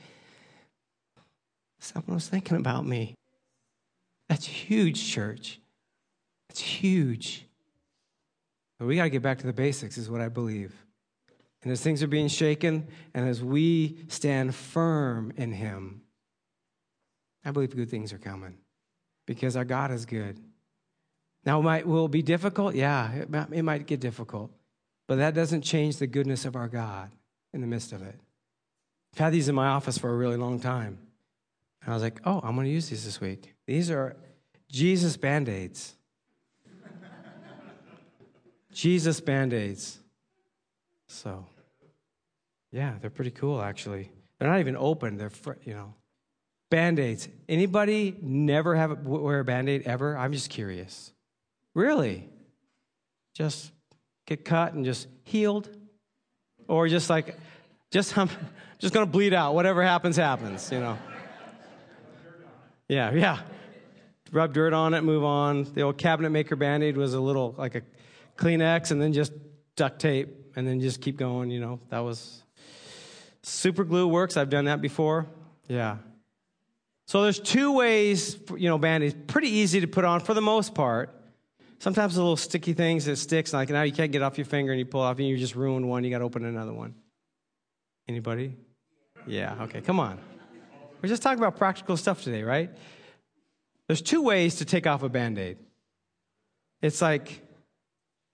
someone 1.80 2.16
was 2.16 2.30
thinking 2.30 2.58
about 2.58 2.86
me. 2.86 3.14
That's 4.30 4.46
huge, 4.46 5.06
church. 5.06 5.60
It's 6.50 6.62
huge. 6.62 7.46
But 8.80 8.88
we 8.88 8.96
got 8.96 9.04
to 9.04 9.10
get 9.10 9.22
back 9.22 9.40
to 9.40 9.46
the 9.46 9.54
basics, 9.54 9.98
is 9.98 10.10
what 10.10 10.22
I 10.22 10.30
believe. 10.30 10.74
And 11.62 11.72
as 11.72 11.82
things 11.82 12.02
are 12.02 12.08
being 12.08 12.30
shaken, 12.30 12.88
and 13.14 13.28
as 13.28 13.44
we 13.44 13.98
stand 14.08 14.56
firm 14.56 15.34
in 15.36 15.52
Him, 15.52 16.02
I 17.46 17.52
believe 17.52 17.76
good 17.76 17.90
things 17.90 18.14
are 18.14 18.18
coming 18.18 18.58
because 19.26 19.56
our 19.56 19.66
God 19.66 19.92
is 19.92 20.06
good. 20.06 20.40
Now, 21.46 21.60
it 21.60 21.64
might, 21.64 21.88
will 21.88 22.06
it 22.06 22.12
be 22.12 22.22
difficult? 22.22 22.76
Yeah, 22.76 23.12
it 23.12 23.30
might, 23.30 23.52
it 23.52 23.64
might 23.64 23.86
get 23.86 24.00
difficult. 24.00 24.52
But 25.08 25.18
that 25.18 25.34
doesn't 25.34 25.62
change 25.62 25.98
the 25.98 26.08
goodness 26.08 26.46
of 26.46 26.56
our 26.56 26.68
God 26.68 27.12
in 27.54 27.62
the 27.62 27.68
midst 27.68 27.92
of 27.92 28.02
it. 28.02 28.20
I've 29.14 29.20
had 29.20 29.34
these 29.34 29.50
in 29.50 29.56
my 29.56 29.68
office 29.68 29.98
for 29.98 30.10
a 30.10 30.16
really 30.16 30.38
long 30.38 30.60
time. 30.60 30.98
And 31.84 31.92
I 31.92 31.94
was 31.94 32.04
like, 32.04 32.22
oh, 32.26 32.40
I'm 32.44 32.56
going 32.56 32.66
to 32.66 32.72
use 32.72 32.90
these 32.90 33.06
this 33.06 33.20
week. 33.20 33.54
These 33.68 33.92
are 33.92 34.16
Jesus 34.70 35.18
band 35.18 35.50
aids. 35.50 35.96
Jesus 38.72 39.20
band 39.20 39.54
aids. 39.54 40.00
So, 41.08 41.46
yeah, 42.72 42.94
they're 43.02 43.10
pretty 43.10 43.32
cool, 43.32 43.62
actually. 43.62 44.10
They're 44.40 44.50
not 44.50 44.62
even 44.62 44.76
open, 44.76 45.18
they're, 45.18 45.30
fr- 45.30 45.54
you 45.64 45.74
know. 45.74 45.94
Band 46.72 46.98
aids. 46.98 47.28
Anybody 47.48 48.18
never 48.20 48.76
have 48.76 48.92
a, 48.92 48.96
wear 48.96 49.42
a 49.42 49.46
band 49.46 49.70
aid 49.70 49.84
ever? 49.84 50.18
I'm 50.18 50.34
just 50.34 50.50
curious. 50.50 51.14
Really? 51.76 52.28
Just 53.36 53.73
get 54.36 54.46
cut 54.46 54.74
and 54.74 54.86
just 54.86 55.08
healed? 55.24 55.70
Or 56.68 56.88
just 56.88 57.10
like, 57.10 57.38
just 57.92 58.18
I'm 58.18 58.30
just 58.80 58.94
gonna 58.94 59.06
bleed 59.06 59.34
out. 59.34 59.54
Whatever 59.54 59.84
happens, 59.84 60.18
happens, 60.18 60.72
you 60.72 60.80
know. 60.80 60.98
Yeah, 62.88 63.14
yeah. 63.14 63.40
Rub 64.32 64.54
dirt 64.54 64.74
on 64.74 64.94
it, 64.94 65.04
move 65.04 65.24
on. 65.24 65.64
The 65.74 65.82
old 65.82 65.98
cabinet 65.98 66.32
maker 66.32 66.56
band 66.56 66.84
aid 66.84 66.98
was 66.98 67.14
a 67.14 67.20
little 67.20 67.54
like 67.58 67.76
a 67.76 67.82
Kleenex 68.38 68.92
and 68.92 69.02
then 69.02 69.14
just 69.14 69.32
duct 69.76 70.00
tape 70.00 70.52
and 70.56 70.68
then 70.68 70.80
just 70.82 71.02
keep 71.02 71.18
going, 71.18 71.52
you 71.52 71.60
know. 71.60 71.80
That 71.90 72.00
was 72.00 72.44
super 73.44 73.84
glue 73.84 74.08
works. 74.08 74.38
I've 74.38 74.50
done 74.50 74.66
that 74.66 74.82
before. 74.82 75.28
Yeah. 75.68 75.98
So 77.08 77.22
there's 77.22 77.40
two 77.40 77.74
ways, 77.74 78.38
you 78.58 78.70
know, 78.70 78.78
band-aids. 78.78 79.16
Pretty 79.28 79.50
easy 79.50 79.82
to 79.82 79.88
put 79.88 80.06
on 80.06 80.22
for 80.22 80.34
the 80.34 80.42
most 80.42 80.74
part. 80.74 81.14
Sometimes 81.84 82.16
the 82.16 82.22
little 82.22 82.38
sticky 82.38 82.72
things 82.72 83.04
that 83.08 83.18
sticks, 83.18 83.52
like 83.52 83.70
now 83.70 83.82
you 83.82 83.92
can't 83.92 84.10
get 84.10 84.22
off 84.22 84.38
your 84.38 84.46
finger 84.46 84.72
and 84.72 84.80
you 84.80 84.86
pull 84.86 85.02
off 85.02 85.20
and 85.20 85.28
you 85.28 85.36
just 85.36 85.54
ruin 85.54 85.86
one, 85.86 86.06
you 86.06 86.10
got 86.10 86.20
to 86.20 86.24
open 86.24 86.46
another 86.46 86.72
one. 86.72 86.96
Anybody? 88.08 88.56
Yeah, 89.28 89.62
okay, 89.64 89.82
come 89.82 90.00
on. 90.00 90.18
We're 91.02 91.10
just 91.10 91.22
talking 91.22 91.40
about 91.40 91.58
practical 91.58 91.98
stuff 91.98 92.24
today, 92.24 92.44
right? 92.44 92.70
There's 93.88 94.02
two 94.02 94.22
ways 94.22 94.56
to 94.60 94.66
take 94.66 94.88
off 94.88 95.04
a 95.04 95.10
band 95.10 95.38
aid. 95.38 95.58
It's 96.82 97.02
like 97.02 97.42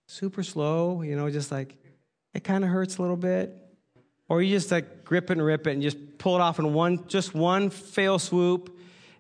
super 0.08 0.44
slow, 0.44 1.02
you 1.02 1.16
know, 1.16 1.28
just 1.32 1.52
like 1.52 1.76
it 2.36 2.44
kind 2.44 2.64
of 2.64 2.70
hurts 2.70 2.98
a 2.98 3.02
little 3.02 3.18
bit. 3.18 3.58
Or 4.28 4.44
you 4.44 4.56
just 4.56 4.70
like 4.70 5.04
grip 5.04 5.32
and 5.32 5.44
rip 5.44 5.66
it 5.66 5.72
and 5.72 5.82
just 5.82 6.20
pull 6.20 6.36
it 6.36 6.42
off 6.42 6.60
in 6.60 6.72
one, 6.72 7.08
just 7.08 7.34
one 7.34 7.72
fail 7.72 8.20
swoop. 8.20 8.68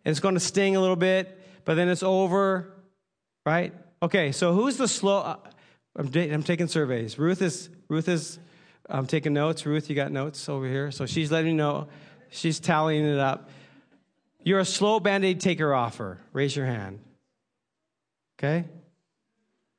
And 0.06 0.12
it's 0.12 0.20
going 0.20 0.36
to 0.36 0.40
sting 0.40 0.76
a 0.76 0.80
little 0.80 0.96
bit, 0.96 1.42
but 1.66 1.74
then 1.74 1.90
it's 1.90 2.04
over, 2.04 2.76
right? 3.44 3.74
Okay, 4.02 4.32
so 4.32 4.54
who's 4.54 4.78
the 4.78 4.88
slow? 4.88 5.20
Uh, 5.20 5.38
I'm, 5.96 6.12
I'm 6.16 6.44
taking 6.44 6.68
surveys. 6.68 7.20
Ruth 7.20 7.42
is 7.42 7.70
Ruth 7.90 8.08
is 8.08 8.40
I'm 8.90 9.06
taking 9.06 9.34
notes. 9.34 9.66
Ruth, 9.66 9.90
you 9.90 9.96
got 9.96 10.12
notes 10.12 10.50
over 10.50 10.68
here. 10.68 10.92
So 10.92 11.06
she's 11.06 11.32
letting 11.32 11.52
me 11.52 11.58
know. 11.58 11.88
She's 12.30 12.60
tallying 12.60 13.06
it 13.06 13.20
up. 13.20 13.50
You're 14.44 14.60
a 14.60 14.66
slow 14.66 15.00
band-aid 15.00 15.40
taker 15.42 15.74
offer. 15.74 16.18
Raise 16.34 16.56
your 16.56 16.66
hand. 16.66 17.00
Okay. 18.38 18.66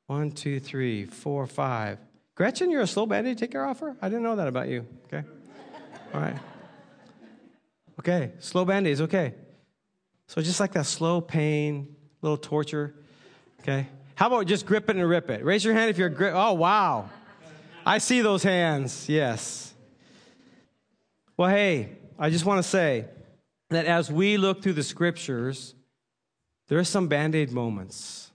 One, 0.07 0.31
two, 0.31 0.59
three, 0.59 1.05
four, 1.05 1.47
five. 1.47 1.97
Gretchen, 2.35 2.69
you're 2.69 2.81
a 2.81 2.87
slow 2.87 3.05
band-aid 3.05 3.37
taker 3.37 3.63
offer? 3.63 3.95
I 4.01 4.07
didn't 4.07 4.23
know 4.23 4.35
that 4.35 4.47
about 4.47 4.69
you. 4.69 4.85
Okay. 5.07 5.27
All 6.13 6.21
right. 6.21 6.37
Okay. 7.99 8.31
Slow 8.39 8.65
band-aids, 8.65 9.01
okay. 9.01 9.33
So 10.27 10.41
just 10.41 10.59
like 10.59 10.73
that 10.73 10.85
slow 10.85 11.21
pain, 11.21 11.95
little 12.21 12.37
torture. 12.37 12.93
Okay. 13.61 13.87
How 14.21 14.27
about 14.27 14.45
just 14.45 14.67
grip 14.67 14.87
it 14.87 14.95
and 14.95 15.09
rip 15.09 15.31
it? 15.31 15.43
Raise 15.43 15.65
your 15.65 15.73
hand 15.73 15.89
if 15.89 15.97
you're 15.97 16.07
grip. 16.07 16.35
Oh, 16.35 16.53
wow. 16.53 17.09
I 17.83 17.97
see 17.97 18.21
those 18.21 18.43
hands. 18.43 19.09
Yes. 19.09 19.73
Well, 21.35 21.49
hey, 21.49 21.89
I 22.19 22.29
just 22.29 22.45
want 22.45 22.59
to 22.59 22.69
say 22.69 23.05
that 23.71 23.87
as 23.87 24.11
we 24.11 24.37
look 24.37 24.61
through 24.61 24.73
the 24.73 24.83
scriptures, 24.83 25.73
there 26.67 26.77
are 26.77 26.83
some 26.83 27.07
band 27.07 27.33
aid 27.33 27.51
moments. 27.51 28.29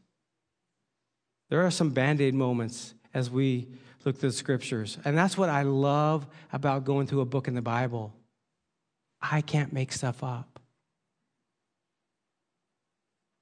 There 1.51 1.65
are 1.65 1.71
some 1.71 1.91
band 1.91 2.21
aid 2.21 2.35
moments 2.35 2.93
as 3.15 3.31
we 3.31 3.69
look 4.05 4.19
through 4.19 4.31
the 4.31 4.37
scriptures. 4.37 4.99
And 5.05 5.17
that's 5.17 5.39
what 5.39 5.51
I 5.51 5.63
love 5.63 6.27
about 6.53 6.83
going 6.83 7.07
through 7.07 7.21
a 7.21 7.27
book 7.27 7.47
in 7.47 7.55
the 7.55 7.63
Bible. 7.63 8.13
I 9.23 9.41
can't 9.41 9.73
make 9.73 9.93
stuff 9.93 10.25
up. 10.25 10.56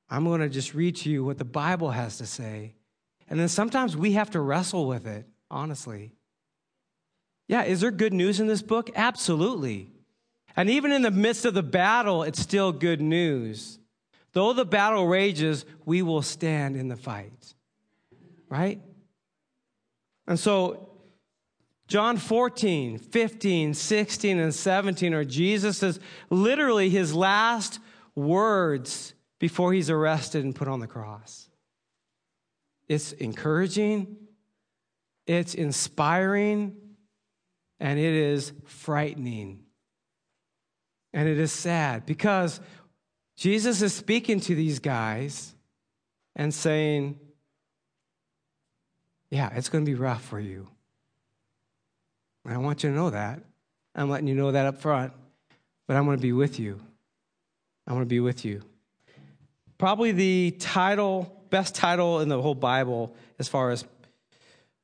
I'm 0.09 0.25
going 0.25 0.41
to 0.41 0.49
just 0.49 0.75
read 0.75 0.97
to 0.97 1.11
you 1.11 1.25
what 1.25 1.39
the 1.39 1.45
Bible 1.45 1.91
has 1.91 2.19
to 2.19 2.27
say. 2.27 2.75
And 3.29 3.41
then 3.41 3.49
sometimes 3.49 3.97
we 3.97 4.13
have 4.13 4.31
to 4.33 4.41
wrestle 4.41 4.87
with 4.87 5.07
it, 5.07 5.27
honestly. 5.51 6.13
Yeah, 7.49 7.65
is 7.65 7.81
there 7.81 7.91
good 7.91 8.13
news 8.13 8.41
in 8.41 8.47
this 8.47 8.63
book? 8.63 8.91
Absolutely. 8.95 9.91
And 10.57 10.71
even 10.71 10.93
in 10.93 11.03
the 11.03 11.11
midst 11.11 11.45
of 11.45 11.55
the 11.55 11.63
battle, 11.63 12.23
it's 12.23 12.41
still 12.41 12.73
good 12.73 13.01
news. 13.01 13.79
Though 14.33 14.53
the 14.53 14.65
battle 14.65 15.07
rages, 15.07 15.65
we 15.85 16.03
will 16.03 16.23
stand 16.23 16.77
in 16.77 16.89
the 16.89 16.97
fight. 16.97 17.55
Right? 18.49 18.81
And 20.27 20.39
so, 20.39 20.91
John 21.87 22.17
14, 22.17 22.99
15, 22.99 23.75
16, 23.75 24.39
and 24.39 24.55
17 24.55 25.15
are 25.15 25.25
Jesus' 25.25 25.99
literally 26.31 26.89
his 26.89 27.15
last 27.15 27.79
words 28.15 29.15
before 29.39 29.73
he's 29.73 29.91
arrested 29.91 30.45
and 30.45 30.55
put 30.55 30.69
on 30.69 30.81
the 30.81 30.87
cross. 30.87 31.49
It's 32.89 33.13
encouraging, 33.13 34.17
it's 35.27 35.55
inspiring, 35.55 36.77
and 37.81 37.99
it 37.99 38.15
is 38.15 38.53
frightening. 38.67 39.61
And 41.13 41.29
it 41.29 41.39
is 41.39 41.53
sad 41.53 42.07
because 42.07 42.61
Jesus 43.37 43.83
is 43.83 43.95
speaking 43.95 44.41
to 44.41 44.55
these 44.55 44.79
guys 44.79 45.55
and 46.37 46.53
saying, 46.53 47.19
Yeah, 49.31 49.51
it's 49.55 49.69
going 49.69 49.85
to 49.85 49.91
be 49.91 49.95
rough 49.95 50.25
for 50.25 50.41
you. 50.41 50.69
I 52.47 52.59
want 52.59 52.83
you 52.83 52.91
to 52.91 52.97
know 52.97 53.11
that. 53.11 53.41
I'm 53.95 54.11
letting 54.11 54.27
you 54.27 54.35
know 54.35 54.53
that 54.53 54.67
up 54.67 54.81
front, 54.81 55.13
but 55.87 55.97
I'm 55.97 56.05
going 56.05 56.19
to 56.19 56.23
be 56.23 56.33
with 56.33 56.59
you. 56.59 56.81
I'm 57.87 57.95
going 57.95 58.05
to 58.05 58.07
be 58.07 58.21
with 58.21 58.45
you. 58.45 58.63
Probably 59.79 60.13
the 60.13 60.53
title, 60.53 61.45
best 61.51 61.75
title 61.75 62.21
in 62.21 62.29
the 62.29 62.41
whole 62.41 62.55
Bible, 62.55 63.15
as 63.39 63.49
far 63.49 63.71
as 63.71 63.85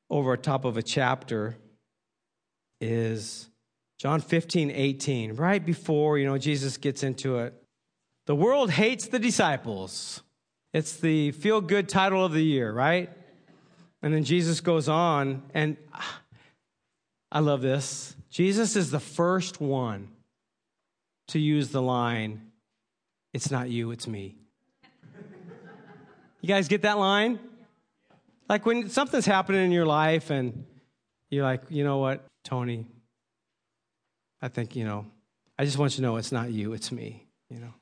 over 0.09 0.37
top 0.37 0.65
of 0.65 0.77
a 0.77 0.83
chapter, 0.83 1.57
is 2.81 3.49
John 3.99 4.21
15, 4.21 4.71
18, 4.71 5.35
right 5.35 5.65
before, 5.65 6.19
you 6.19 6.27
know, 6.27 6.39
Jesus 6.39 6.77
gets 6.77 7.03
into 7.03 7.39
it. 7.39 7.55
The 8.27 8.35
world 8.35 8.71
hates 8.71 9.09
the 9.09 9.19
disciples. 9.19 10.23
It's 10.73 10.97
the 10.97 11.33
feel 11.33 11.61
good 11.61 11.89
title 11.89 12.25
of 12.25 12.33
the 12.33 12.43
year, 12.43 12.73
right? 12.73 13.11
And 14.03 14.15
then 14.15 14.25
Jesus 14.25 14.61
goes 14.61 14.89
on, 14.89 15.43
and 15.53 15.77
I 17.33 17.41
love 17.41 17.61
this. 17.61 18.17
Jesus 18.31 18.75
is 18.75 18.91
the 18.91 19.01
first 19.01 19.61
one 19.61 20.09
to 21.29 21.39
use 21.39 21.69
the 21.69 21.83
line, 21.83 22.51
It's 23.33 23.51
not 23.51 23.71
you, 23.71 23.93
it's 23.93 24.09
me. 24.09 24.37
You 26.41 26.49
guys 26.49 26.69
get 26.69 26.83
that 26.83 26.99
line? 26.99 27.39
Like 28.49 28.67
when 28.67 28.89
something's 28.89 29.27
happening 29.27 29.65
in 29.65 29.73
your 29.73 29.87
life 29.87 30.31
and 30.31 30.65
you're 31.29 31.45
like, 31.45 31.63
you 31.69 31.85
know 31.85 31.99
what, 31.99 32.25
Tony, 32.45 32.87
I 34.43 34.49
think, 34.49 34.75
you 34.75 34.85
know, 34.85 35.07
I 35.59 35.65
just 35.65 35.79
want 35.79 35.93
you 35.93 35.97
to 35.97 36.03
know 36.03 36.17
it's 36.17 36.33
not 36.33 36.51
you, 36.51 36.73
it's 36.73 36.91
me, 36.91 37.27
you 37.49 37.59
know. 37.59 37.75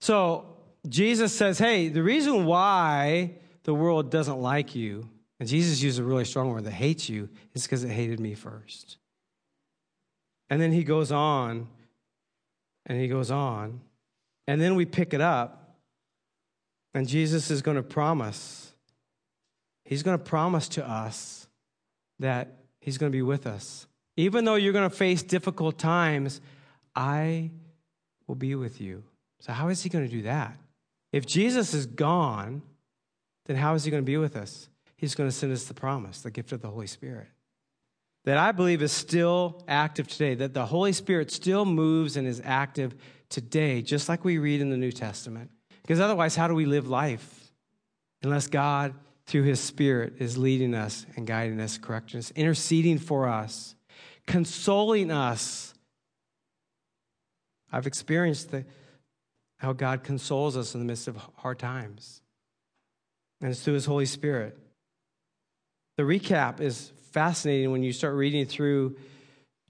So 0.00 0.56
Jesus 0.88 1.36
says, 1.36 1.58
hey, 1.58 1.88
the 1.88 2.02
reason 2.02 2.46
why 2.46 3.32
the 3.64 3.74
world 3.74 4.10
doesn't 4.10 4.40
like 4.40 4.74
you, 4.74 5.08
and 5.38 5.48
Jesus 5.48 5.82
used 5.82 6.00
a 6.00 6.02
really 6.02 6.24
strong 6.24 6.50
word 6.50 6.64
that 6.64 6.72
hates 6.72 7.08
you, 7.08 7.28
is 7.54 7.64
because 7.64 7.84
it 7.84 7.90
hated 7.90 8.18
me 8.18 8.34
first. 8.34 8.96
And 10.48 10.60
then 10.60 10.72
he 10.72 10.82
goes 10.82 11.12
on, 11.12 11.68
and 12.86 12.98
he 12.98 13.06
goes 13.06 13.30
on, 13.30 13.80
and 14.46 14.60
then 14.60 14.74
we 14.74 14.86
pick 14.86 15.12
it 15.12 15.20
up, 15.20 15.67
and 16.94 17.06
Jesus 17.06 17.50
is 17.50 17.62
going 17.62 17.76
to 17.76 17.82
promise, 17.82 18.72
he's 19.84 20.02
going 20.02 20.18
to 20.18 20.24
promise 20.24 20.68
to 20.70 20.88
us 20.88 21.48
that 22.18 22.58
he's 22.80 22.98
going 22.98 23.12
to 23.12 23.16
be 23.16 23.22
with 23.22 23.46
us. 23.46 23.86
Even 24.16 24.44
though 24.44 24.56
you're 24.56 24.72
going 24.72 24.88
to 24.88 24.94
face 24.94 25.22
difficult 25.22 25.78
times, 25.78 26.40
I 26.94 27.50
will 28.26 28.34
be 28.34 28.54
with 28.54 28.80
you. 28.80 29.04
So, 29.40 29.52
how 29.52 29.68
is 29.68 29.82
he 29.82 29.88
going 29.88 30.04
to 30.04 30.10
do 30.10 30.22
that? 30.22 30.58
If 31.12 31.26
Jesus 31.26 31.72
is 31.74 31.86
gone, 31.86 32.62
then 33.46 33.56
how 33.56 33.74
is 33.74 33.84
he 33.84 33.90
going 33.90 34.02
to 34.02 34.06
be 34.06 34.16
with 34.16 34.36
us? 34.36 34.68
He's 34.96 35.14
going 35.14 35.28
to 35.30 35.34
send 35.34 35.52
us 35.52 35.64
the 35.64 35.74
promise, 35.74 36.22
the 36.22 36.30
gift 36.30 36.52
of 36.52 36.60
the 36.60 36.68
Holy 36.68 36.86
Spirit. 36.86 37.28
That 38.24 38.36
I 38.36 38.52
believe 38.52 38.82
is 38.82 38.92
still 38.92 39.62
active 39.68 40.08
today, 40.08 40.34
that 40.34 40.52
the 40.52 40.66
Holy 40.66 40.92
Spirit 40.92 41.30
still 41.30 41.64
moves 41.64 42.16
and 42.16 42.26
is 42.26 42.42
active 42.44 42.96
today, 43.28 43.80
just 43.80 44.08
like 44.08 44.24
we 44.24 44.38
read 44.38 44.60
in 44.60 44.70
the 44.70 44.76
New 44.76 44.92
Testament. 44.92 45.50
Because 45.88 46.00
otherwise, 46.00 46.36
how 46.36 46.46
do 46.46 46.54
we 46.54 46.66
live 46.66 46.86
life? 46.86 47.50
Unless 48.22 48.48
God, 48.48 48.92
through 49.24 49.44
His 49.44 49.58
Spirit, 49.58 50.16
is 50.18 50.36
leading 50.36 50.74
us 50.74 51.06
and 51.16 51.26
guiding 51.26 51.58
us, 51.58 51.78
correcting 51.78 52.18
us, 52.18 52.30
interceding 52.36 52.98
for 52.98 53.26
us 53.26 53.74
consoling 54.28 55.10
us. 55.10 55.74
I've 57.72 57.86
experienced 57.86 58.52
the, 58.52 58.64
how 59.56 59.72
God 59.72 60.04
consoles 60.04 60.56
us 60.56 60.74
in 60.74 60.80
the 60.80 60.86
midst 60.86 61.08
of 61.08 61.16
hard 61.36 61.58
times, 61.58 62.22
and 63.40 63.50
it's 63.50 63.62
through 63.62 63.74
His 63.74 63.86
Holy 63.86 64.06
Spirit. 64.06 64.56
The 65.96 66.04
recap 66.04 66.60
is 66.60 66.92
fascinating 67.10 67.72
when 67.72 67.82
you 67.82 67.92
start 67.92 68.14
reading 68.14 68.46
through 68.46 68.96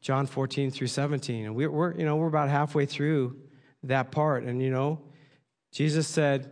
John 0.03 0.27
14 0.27 0.71
through 0.71 0.89
17. 0.89 1.47
And 1.47 1.55
we're, 1.55 1.71
we're, 1.71 1.95
you 1.95 2.05
know, 2.05 2.17
we're 2.17 2.29
about 2.29 2.51
halfway 2.51 2.85
through 2.85 3.37
that 3.85 4.11
part. 4.11 4.45
And, 4.45 4.61
you 4.63 4.71
know, 4.71 5.01
Jesus 5.73 6.07
said, 6.07 6.51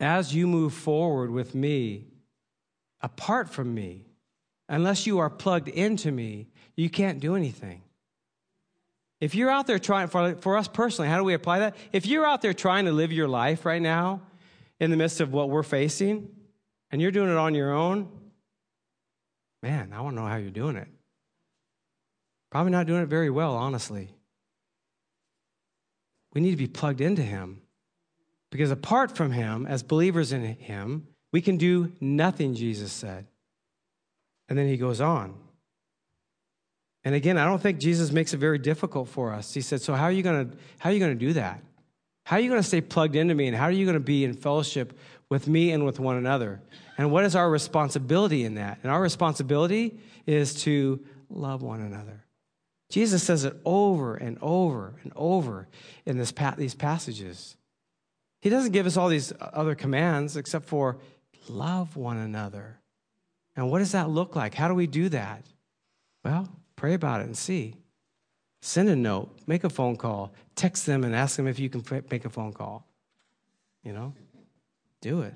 As 0.00 0.34
you 0.34 0.46
move 0.46 0.74
forward 0.74 1.30
with 1.30 1.54
me, 1.54 2.06
apart 3.00 3.48
from 3.48 3.74
me, 3.74 4.06
unless 4.68 5.06
you 5.06 5.18
are 5.18 5.30
plugged 5.30 5.68
into 5.68 6.12
me, 6.12 6.48
you 6.76 6.90
can't 6.90 7.20
do 7.20 7.34
anything. 7.34 7.82
If 9.20 9.34
you're 9.34 9.50
out 9.50 9.66
there 9.66 9.78
trying, 9.78 10.08
for, 10.08 10.36
for 10.36 10.56
us 10.56 10.68
personally, 10.68 11.08
how 11.08 11.16
do 11.16 11.24
we 11.24 11.34
apply 11.34 11.60
that? 11.60 11.76
If 11.92 12.06
you're 12.06 12.24
out 12.24 12.40
there 12.40 12.54
trying 12.54 12.84
to 12.84 12.92
live 12.92 13.10
your 13.10 13.26
life 13.26 13.64
right 13.64 13.82
now 13.82 14.22
in 14.78 14.90
the 14.90 14.96
midst 14.96 15.20
of 15.20 15.32
what 15.32 15.50
we're 15.50 15.64
facing, 15.64 16.28
and 16.90 17.02
you're 17.02 17.10
doing 17.10 17.30
it 17.30 17.36
on 17.36 17.54
your 17.54 17.72
own, 17.72 18.08
man, 19.62 19.92
I 19.92 20.00
want 20.00 20.16
to 20.16 20.22
know 20.22 20.28
how 20.28 20.36
you're 20.36 20.50
doing 20.50 20.76
it. 20.76 20.88
Probably 22.50 22.72
not 22.72 22.86
doing 22.86 23.02
it 23.02 23.08
very 23.08 23.28
well, 23.28 23.56
honestly. 23.56 24.08
We 26.32 26.40
need 26.40 26.52
to 26.52 26.56
be 26.56 26.68
plugged 26.68 27.00
into 27.00 27.22
Him. 27.22 27.60
Because 28.50 28.70
apart 28.70 29.16
from 29.16 29.32
Him, 29.32 29.66
as 29.66 29.82
believers 29.82 30.32
in 30.32 30.42
Him, 30.42 31.06
we 31.32 31.40
can 31.40 31.56
do 31.56 31.92
nothing, 32.00 32.54
Jesus 32.54 32.92
said. 32.92 33.26
And 34.48 34.58
then 34.58 34.66
He 34.68 34.76
goes 34.76 35.00
on. 35.00 35.34
And 37.04 37.14
again, 37.14 37.38
I 37.38 37.44
don't 37.44 37.60
think 37.60 37.78
Jesus 37.78 38.10
makes 38.12 38.34
it 38.34 38.38
very 38.38 38.58
difficult 38.58 39.08
for 39.08 39.32
us. 39.32 39.54
He 39.54 39.60
said, 39.60 39.80
So 39.80 39.94
how 39.94 40.04
are 40.04 40.12
you 40.12 40.22
gonna 40.22 40.48
how 40.78 40.90
are 40.90 40.92
you 40.92 41.00
gonna 41.00 41.14
do 41.14 41.32
that? 41.34 41.62
How 42.24 42.36
are 42.36 42.40
you 42.40 42.50
gonna 42.50 42.62
stay 42.62 42.80
plugged 42.80 43.16
into 43.16 43.34
me 43.34 43.46
and 43.46 43.56
how 43.56 43.64
are 43.64 43.70
you 43.70 43.86
gonna 43.86 44.00
be 44.00 44.24
in 44.24 44.34
fellowship 44.34 44.98
with 45.30 45.46
me 45.46 45.70
and 45.72 45.84
with 45.84 46.00
one 46.00 46.16
another? 46.16 46.60
And 46.98 47.10
what 47.12 47.24
is 47.24 47.36
our 47.36 47.48
responsibility 47.48 48.44
in 48.44 48.56
that? 48.56 48.80
And 48.82 48.90
our 48.90 49.00
responsibility 49.00 49.98
is 50.26 50.62
to 50.64 51.00
love 51.30 51.62
one 51.62 51.80
another. 51.80 52.24
Jesus 52.90 53.22
says 53.22 53.44
it 53.44 53.56
over 53.64 54.14
and 54.16 54.38
over 54.40 54.94
and 55.02 55.12
over 55.14 55.68
in 56.04 56.18
this 56.18 56.32
these 56.56 56.74
passages. 56.74 57.56
He 58.40 58.50
doesn't 58.50 58.72
give 58.72 58.86
us 58.86 58.96
all 58.96 59.08
these 59.08 59.32
other 59.40 59.74
commands 59.74 60.36
except 60.36 60.66
for 60.66 60.98
love 61.48 61.96
one 61.96 62.16
another. 62.16 62.78
And 63.56 63.70
what 63.70 63.80
does 63.80 63.92
that 63.92 64.08
look 64.08 64.36
like? 64.36 64.54
How 64.54 64.68
do 64.68 64.74
we 64.74 64.86
do 64.86 65.08
that? 65.08 65.44
Well, 66.24 66.48
Pray 66.78 66.94
about 66.94 67.20
it 67.20 67.24
and 67.24 67.36
see. 67.36 67.74
Send 68.62 68.88
a 68.88 68.94
note, 68.94 69.36
make 69.48 69.64
a 69.64 69.68
phone 69.68 69.96
call, 69.96 70.32
text 70.54 70.86
them 70.86 71.02
and 71.02 71.12
ask 71.12 71.36
them 71.36 71.48
if 71.48 71.58
you 71.58 71.68
can 71.68 71.84
make 72.08 72.24
a 72.24 72.30
phone 72.30 72.52
call. 72.52 72.86
You 73.82 73.92
know, 73.92 74.14
do 75.00 75.22
it. 75.22 75.34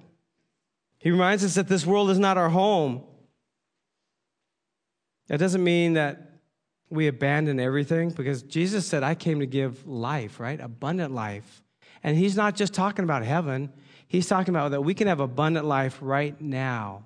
He 0.98 1.10
reminds 1.10 1.44
us 1.44 1.56
that 1.56 1.66
this 1.66 1.84
world 1.84 2.10
is 2.10 2.18
not 2.20 2.38
our 2.38 2.48
home. 2.48 3.02
That 5.26 5.38
doesn't 5.38 5.64
mean 5.64 5.94
that 5.94 6.30
we 6.90 7.08
abandon 7.08 7.58
everything 7.58 8.10
because 8.10 8.44
Jesus 8.44 8.86
said, 8.86 9.02
I 9.02 9.16
came 9.16 9.40
to 9.40 9.46
give 9.46 9.84
life, 9.84 10.38
right? 10.38 10.60
Abundant 10.60 11.12
life. 11.12 11.60
And 12.02 12.16
he's 12.16 12.36
not 12.36 12.56
just 12.56 12.74
talking 12.74 13.04
about 13.04 13.24
heaven, 13.24 13.72
he's 14.08 14.26
talking 14.26 14.54
about 14.54 14.72
that 14.72 14.82
we 14.82 14.94
can 14.94 15.06
have 15.06 15.20
abundant 15.20 15.66
life 15.66 15.98
right 16.00 16.38
now. 16.40 17.04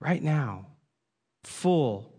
Right 0.00 0.22
now. 0.22 0.66
Full, 1.44 2.12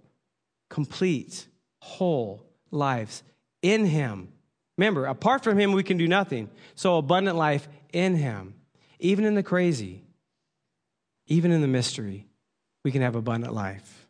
complete, 0.70 1.48
whole 1.80 2.46
lives 2.72 3.24
in 3.62 3.86
Him. 3.86 4.30
Remember, 4.78 5.06
apart 5.06 5.44
from 5.44 5.58
Him, 5.58 5.72
we 5.72 5.84
can 5.84 5.98
do 5.98 6.08
nothing. 6.08 6.50
So, 6.76 6.98
abundant 6.98 7.38
life 7.38 7.68
in 7.94 8.16
Him. 8.16 8.56
Even 9.00 9.26
in 9.26 9.36
the 9.36 9.44
crazy, 9.44 10.04
even 11.28 11.52
in 11.52 11.62
the 11.62 11.68
mystery, 11.68 12.28
we 12.84 12.92
can 12.92 13.02
have 13.02 13.16
abundant 13.16 13.54
life. 13.54 14.08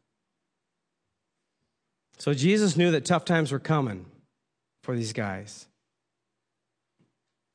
So, 2.18 2.34
Jesus 2.34 2.76
knew 2.76 2.92
that 2.92 3.06
tough 3.06 3.26
times 3.26 3.52
were 3.52 3.60
coming 3.60 4.06
for 4.84 4.96
these 4.96 5.14
guys. 5.14 5.68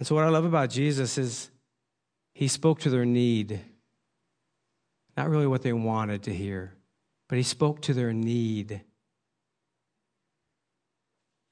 And 0.01 0.07
so, 0.07 0.15
what 0.15 0.25
I 0.25 0.31
love 0.31 0.47
about 0.47 0.71
Jesus 0.71 1.19
is 1.19 1.51
he 2.33 2.49
spoke 2.49 2.81
to 2.81 2.91
their 2.91 3.05
need. 3.05 3.61
Not 5.15 5.29
really 5.29 5.47
what 5.47 5.61
they 5.61 5.75
wanted 5.75 6.23
to 6.23 6.33
hear, 6.33 6.75
but 7.29 7.37
he 7.37 7.43
spoke 7.43 7.83
to 7.83 7.93
their 7.93 8.15
need. 8.15 8.81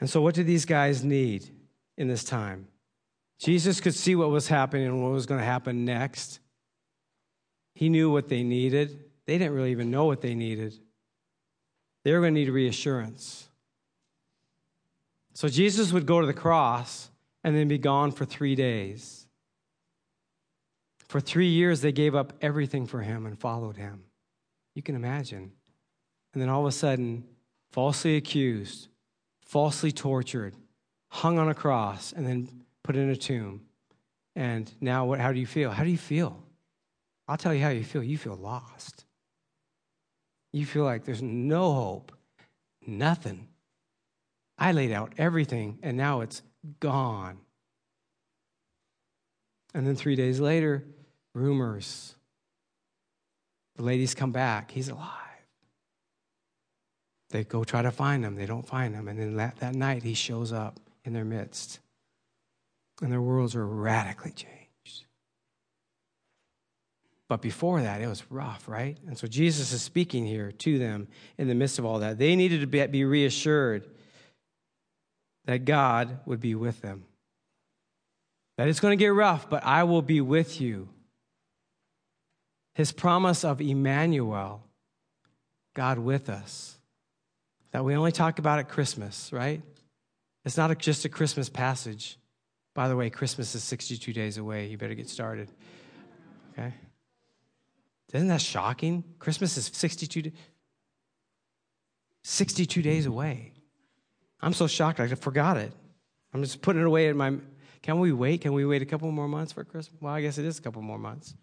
And 0.00 0.08
so, 0.08 0.22
what 0.22 0.34
did 0.34 0.46
these 0.46 0.64
guys 0.64 1.04
need 1.04 1.50
in 1.98 2.08
this 2.08 2.24
time? 2.24 2.68
Jesus 3.38 3.82
could 3.82 3.94
see 3.94 4.16
what 4.16 4.30
was 4.30 4.48
happening 4.48 4.86
and 4.86 5.02
what 5.02 5.12
was 5.12 5.26
going 5.26 5.40
to 5.40 5.46
happen 5.46 5.84
next. 5.84 6.40
He 7.74 7.90
knew 7.90 8.10
what 8.10 8.28
they 8.28 8.42
needed. 8.42 9.04
They 9.26 9.36
didn't 9.36 9.52
really 9.52 9.72
even 9.72 9.90
know 9.90 10.06
what 10.06 10.22
they 10.22 10.34
needed. 10.34 10.74
They 12.02 12.12
were 12.12 12.20
going 12.20 12.34
to 12.34 12.40
need 12.40 12.48
reassurance. 12.48 13.50
So 15.34 15.48
Jesus 15.48 15.92
would 15.92 16.06
go 16.06 16.22
to 16.22 16.26
the 16.26 16.32
cross 16.32 17.10
and 17.48 17.56
then 17.56 17.66
be 17.66 17.78
gone 17.78 18.12
for 18.12 18.26
three 18.26 18.54
days. 18.54 19.26
For 21.08 21.18
three 21.18 21.48
years, 21.48 21.80
they 21.80 21.92
gave 21.92 22.14
up 22.14 22.34
everything 22.42 22.86
for 22.86 23.00
him 23.00 23.24
and 23.24 23.38
followed 23.38 23.78
him. 23.78 24.04
You 24.74 24.82
can 24.82 24.94
imagine. 24.94 25.52
And 26.34 26.42
then 26.42 26.50
all 26.50 26.60
of 26.60 26.66
a 26.66 26.72
sudden, 26.72 27.24
falsely 27.72 28.16
accused, 28.16 28.88
falsely 29.46 29.90
tortured, 29.90 30.56
hung 31.10 31.38
on 31.38 31.48
a 31.48 31.54
cross, 31.54 32.12
and 32.12 32.26
then 32.26 32.50
put 32.84 32.96
in 32.96 33.08
a 33.08 33.16
tomb. 33.16 33.62
And 34.36 34.70
now, 34.82 35.06
what, 35.06 35.18
how 35.18 35.32
do 35.32 35.40
you 35.40 35.46
feel? 35.46 35.70
How 35.70 35.84
do 35.84 35.90
you 35.90 35.96
feel? 35.96 36.44
I'll 37.28 37.38
tell 37.38 37.54
you 37.54 37.62
how 37.62 37.70
you 37.70 37.82
feel. 37.82 38.02
You 38.02 38.18
feel 38.18 38.36
lost. 38.36 39.06
You 40.52 40.66
feel 40.66 40.84
like 40.84 41.06
there's 41.06 41.22
no 41.22 41.72
hope, 41.72 42.12
nothing. 42.86 43.48
I 44.58 44.72
laid 44.72 44.92
out 44.92 45.12
everything, 45.18 45.78
and 45.82 45.96
now 45.96 46.20
it's 46.20 46.42
gone. 46.80 47.38
And 49.74 49.86
then 49.86 49.94
three 49.94 50.16
days 50.16 50.40
later, 50.40 50.84
rumors. 51.34 52.14
The 53.76 53.84
ladies 53.84 54.14
come 54.14 54.32
back. 54.32 54.70
He's 54.70 54.88
alive. 54.88 55.12
They 57.30 57.44
go 57.44 57.62
try 57.62 57.82
to 57.82 57.90
find 57.90 58.24
him. 58.24 58.34
They 58.34 58.46
don't 58.46 58.66
find 58.66 58.94
him. 58.94 59.06
And 59.06 59.18
then 59.18 59.36
that, 59.36 59.58
that 59.58 59.74
night, 59.74 60.02
he 60.02 60.14
shows 60.14 60.52
up 60.52 60.80
in 61.04 61.12
their 61.12 61.24
midst 61.24 61.78
and 63.02 63.12
their 63.12 63.22
worlds 63.22 63.54
are 63.54 63.66
radically 63.66 64.32
changed. 64.32 65.04
But 67.28 67.42
before 67.42 67.82
that, 67.82 68.00
it 68.00 68.06
was 68.06 68.24
rough, 68.30 68.66
right? 68.66 68.96
And 69.06 69.16
so 69.16 69.26
Jesus 69.26 69.72
is 69.72 69.82
speaking 69.82 70.24
here 70.24 70.50
to 70.50 70.78
them 70.78 71.08
in 71.36 71.46
the 71.46 71.54
midst 71.54 71.78
of 71.78 71.84
all 71.84 71.98
that. 71.98 72.18
They 72.18 72.34
needed 72.34 72.60
to 72.62 72.88
be 72.88 73.04
reassured 73.04 73.86
that 75.48 75.64
God 75.64 76.20
would 76.26 76.40
be 76.40 76.54
with 76.54 76.82
them. 76.82 77.04
That 78.58 78.68
it's 78.68 78.80
going 78.80 78.92
to 78.92 79.02
get 79.02 79.14
rough, 79.14 79.48
but 79.48 79.64
I 79.64 79.84
will 79.84 80.02
be 80.02 80.20
with 80.20 80.60
you. 80.60 80.90
His 82.74 82.92
promise 82.92 83.46
of 83.46 83.62
Emmanuel, 83.62 84.62
God 85.72 85.98
with 85.98 86.28
us, 86.28 86.76
that 87.70 87.82
we 87.82 87.96
only 87.96 88.12
talk 88.12 88.38
about 88.38 88.58
at 88.58 88.68
Christmas, 88.68 89.32
right? 89.32 89.62
It's 90.44 90.58
not 90.58 90.76
just 90.78 91.06
a 91.06 91.08
Christmas 91.08 91.48
passage. 91.48 92.18
By 92.74 92.88
the 92.88 92.96
way, 92.96 93.08
Christmas 93.08 93.54
is 93.54 93.64
62 93.64 94.12
days 94.12 94.36
away. 94.36 94.66
You 94.66 94.76
better 94.76 94.94
get 94.94 95.08
started. 95.08 95.48
Okay? 96.52 96.74
Isn't 98.12 98.28
that 98.28 98.42
shocking? 98.42 99.02
Christmas 99.18 99.56
is 99.56 99.70
62, 99.72 100.30
62 102.22 102.82
days 102.82 103.06
away. 103.06 103.54
I'm 104.40 104.52
so 104.52 104.66
shocked 104.66 105.00
I 105.00 105.08
forgot 105.08 105.56
it. 105.56 105.72
I'm 106.32 106.42
just 106.42 106.62
putting 106.62 106.82
it 106.82 106.86
away 106.86 107.08
in 107.08 107.16
my. 107.16 107.34
Can 107.82 107.98
we 108.00 108.12
wait? 108.12 108.40
Can 108.40 108.52
we 108.52 108.64
wait 108.64 108.82
a 108.82 108.86
couple 108.86 109.10
more 109.10 109.28
months 109.28 109.52
for 109.52 109.64
Christmas? 109.64 110.00
Well, 110.00 110.12
I 110.12 110.20
guess 110.20 110.38
it 110.38 110.44
is 110.44 110.58
a 110.58 110.62
couple 110.62 110.82
more 110.82 110.98
months. 110.98 111.34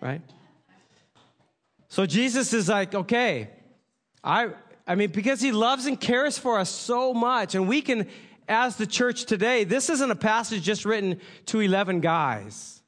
Right? 0.00 0.20
So 1.88 2.06
Jesus 2.06 2.52
is 2.52 2.68
like, 2.68 2.94
okay, 2.94 3.50
I 4.24 4.50
I 4.86 4.94
mean, 4.94 5.10
because 5.10 5.40
he 5.40 5.52
loves 5.52 5.86
and 5.86 6.00
cares 6.00 6.38
for 6.38 6.58
us 6.58 6.70
so 6.70 7.14
much, 7.14 7.54
and 7.54 7.68
we 7.68 7.82
can 7.82 8.08
as 8.48 8.76
the 8.76 8.86
church 8.86 9.24
today, 9.24 9.64
this 9.64 9.88
isn't 9.88 10.10
a 10.10 10.16
passage 10.16 10.62
just 10.62 10.84
written 10.84 11.20
to 11.46 11.60
11 11.60 12.00
guys. 12.00 12.82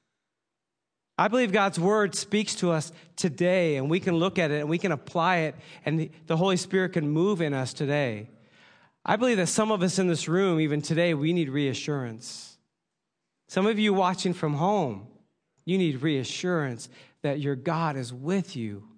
I 1.16 1.28
believe 1.28 1.52
God's 1.52 1.78
word 1.78 2.16
speaks 2.16 2.56
to 2.56 2.72
us 2.72 2.92
today, 3.16 3.76
and 3.76 3.88
we 3.88 4.00
can 4.00 4.16
look 4.16 4.38
at 4.38 4.50
it 4.50 4.60
and 4.60 4.68
we 4.68 4.78
can 4.78 4.90
apply 4.90 5.36
it, 5.38 5.54
and 5.84 6.10
the 6.26 6.36
Holy 6.36 6.56
Spirit 6.56 6.94
can 6.94 7.08
move 7.08 7.40
in 7.40 7.54
us 7.54 7.72
today. 7.72 8.28
I 9.04 9.16
believe 9.16 9.36
that 9.36 9.48
some 9.48 9.70
of 9.70 9.82
us 9.82 9.98
in 9.98 10.06
this 10.08 10.28
room, 10.28 10.60
even 10.60 10.80
today, 10.80 11.14
we 11.14 11.32
need 11.32 11.50
reassurance. 11.50 12.56
Some 13.48 13.66
of 13.66 13.78
you 13.78 13.92
watching 13.92 14.32
from 14.32 14.54
home, 14.54 15.06
you 15.64 15.76
need 15.78 16.02
reassurance 16.02 16.88
that 17.22 17.40
your 17.40 17.56
God 17.56 17.96
is 17.96 18.12
with 18.12 18.56
you, 18.56 18.88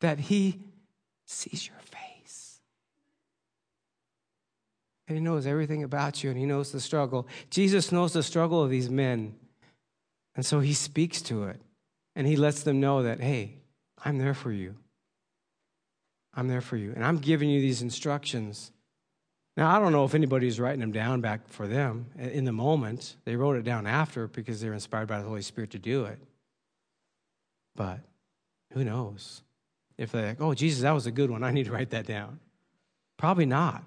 that 0.00 0.18
He 0.18 0.60
sees 1.26 1.66
your 1.66 1.78
face, 1.78 2.60
And 5.08 5.16
he 5.16 5.22
knows 5.22 5.46
everything 5.46 5.82
about 5.82 6.22
you 6.22 6.30
and 6.30 6.38
he 6.38 6.46
knows 6.46 6.72
the 6.72 6.80
struggle. 6.80 7.26
Jesus 7.50 7.92
knows 7.92 8.12
the 8.12 8.22
struggle 8.22 8.62
of 8.62 8.70
these 8.70 8.90
men. 8.90 9.34
And 10.36 10.44
so 10.44 10.60
he 10.60 10.74
speaks 10.74 11.22
to 11.22 11.44
it 11.44 11.60
and 12.14 12.26
he 12.26 12.36
lets 12.36 12.62
them 12.62 12.80
know 12.80 13.02
that, 13.02 13.20
hey, 13.20 13.56
I'm 14.04 14.18
there 14.18 14.34
for 14.34 14.52
you. 14.52 14.76
I'm 16.36 16.48
there 16.48 16.60
for 16.60 16.76
you. 16.76 16.92
And 16.94 17.04
I'm 17.04 17.18
giving 17.18 17.48
you 17.48 17.60
these 17.60 17.82
instructions. 17.82 18.72
Now, 19.56 19.74
I 19.74 19.78
don't 19.78 19.92
know 19.92 20.04
if 20.04 20.14
anybody's 20.14 20.58
writing 20.58 20.80
them 20.80 20.92
down 20.92 21.20
back 21.20 21.48
for 21.48 21.66
them 21.66 22.06
in 22.18 22.44
the 22.44 22.52
moment. 22.52 23.16
They 23.24 23.36
wrote 23.36 23.56
it 23.56 23.64
down 23.64 23.86
after 23.86 24.26
because 24.26 24.60
they're 24.60 24.72
inspired 24.72 25.06
by 25.06 25.18
the 25.18 25.28
Holy 25.28 25.42
Spirit 25.42 25.70
to 25.70 25.78
do 25.78 26.04
it. 26.06 26.18
But 27.76 28.00
who 28.72 28.84
knows? 28.84 29.42
If 29.96 30.10
they're 30.10 30.26
like, 30.26 30.40
oh, 30.40 30.54
Jesus, 30.54 30.82
that 30.82 30.90
was 30.90 31.06
a 31.06 31.12
good 31.12 31.30
one. 31.30 31.44
I 31.44 31.52
need 31.52 31.66
to 31.66 31.72
write 31.72 31.90
that 31.90 32.06
down. 32.06 32.40
Probably 33.16 33.46
not. 33.46 33.84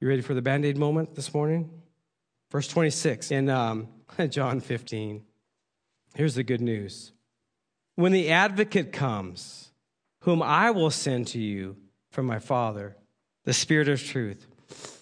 You 0.00 0.08
ready 0.08 0.22
for 0.22 0.34
the 0.34 0.42
band 0.42 0.64
aid 0.64 0.78
moment 0.78 1.14
this 1.14 1.34
morning? 1.34 1.70
Verse 2.50 2.68
26 2.68 3.32
in 3.32 3.50
um, 3.50 3.88
John 4.30 4.60
15. 4.60 5.22
Here's 6.14 6.34
the 6.34 6.42
good 6.42 6.60
news. 6.60 7.12
When 8.00 8.12
the 8.12 8.30
advocate 8.30 8.94
comes, 8.94 9.72
whom 10.22 10.42
I 10.42 10.70
will 10.70 10.90
send 10.90 11.26
to 11.28 11.38
you 11.38 11.76
from 12.10 12.24
my 12.24 12.38
Father, 12.38 12.96
the 13.44 13.52
Spirit 13.52 13.90
of 13.90 14.02
truth, 14.02 14.46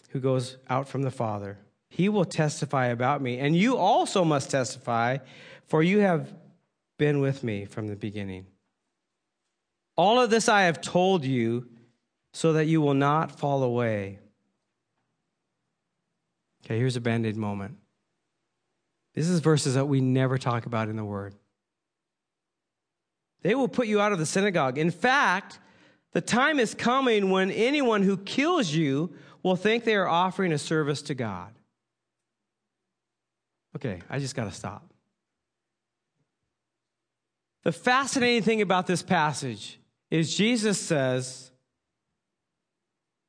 who 0.09 0.19
goes 0.19 0.57
out 0.69 0.89
from 0.89 1.03
the 1.03 1.13
Father, 1.13 1.59
he 1.91 2.09
will 2.09 2.25
testify 2.25 2.87
about 2.87 3.23
me. 3.23 3.39
And 3.39 3.55
you 3.55 3.77
also 3.77 4.25
must 4.25 4.51
testify, 4.51 5.19
for 5.69 5.81
you 5.81 6.01
have 6.01 6.35
been 6.99 7.21
with 7.21 7.45
me 7.45 7.67
from 7.67 7.87
the 7.87 7.95
beginning. 7.95 8.47
All 9.95 10.21
of 10.21 10.31
this 10.31 10.49
I 10.49 10.63
have 10.63 10.81
told 10.81 11.25
you 11.25 11.69
so 12.33 12.55
that 12.55 12.65
you 12.65 12.81
will 12.81 12.95
not 12.95 13.31
fall 13.31 13.63
away. 13.63 14.19
Okay, 16.65 16.79
here's 16.79 16.97
a 16.97 17.01
band 17.01 17.27
aid 17.27 17.37
moment. 17.37 17.77
This 19.15 19.29
is 19.29 19.39
verses 19.39 19.75
that 19.75 19.87
we 19.87 20.01
never 20.01 20.37
talk 20.37 20.67
about 20.67 20.89
in 20.89 20.97
the 20.97 21.05
Word. 21.05 21.37
They 23.43 23.55
will 23.55 23.69
put 23.69 23.87
you 23.87 24.01
out 24.01 24.13
of 24.13 24.19
the 24.19 24.27
synagogue. 24.27 24.79
In 24.79 24.91
fact, 24.91 25.59
the 26.13 26.21
time 26.21 26.59
is 26.59 26.75
coming 26.75 27.31
when 27.31 27.51
anyone 27.51 28.03
who 28.03 28.17
kills 28.17 28.71
you 28.71 29.13
will 29.43 29.57
think 29.57 29.85
they 29.85 29.95
are 29.95 30.09
offering 30.09 30.53
a 30.53 30.59
service 30.59 31.03
to 31.03 31.15
God. 31.15 31.55
Okay, 33.77 34.01
I 34.11 34.19
just 34.19 34.35
got 34.35 34.45
to 34.45 34.51
stop. 34.51 34.93
The 37.65 37.73
fascinating 37.73 38.43
thing 38.43 38.63
about 38.63 38.87
this 38.87 39.03
passage 39.03 39.79
is 40.11 40.35
Jesus 40.35 40.81
says, 40.81 41.51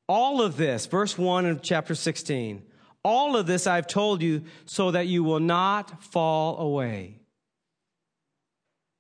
all 0.08 0.42
of 0.42 0.58
this, 0.58 0.88
verse 0.88 1.18
1 1.18 1.46
of 1.46 1.62
chapter 1.62 1.94
16, 1.94 2.64
all 3.04 3.36
of 3.36 3.46
this 3.46 3.68
I've 3.68 3.86
told 3.86 4.22
you 4.24 4.44
so 4.66 4.92
that 4.92 5.08
you 5.08 5.24
will 5.24 5.40
not 5.40 6.04
fall 6.04 6.58
away. 6.58 7.19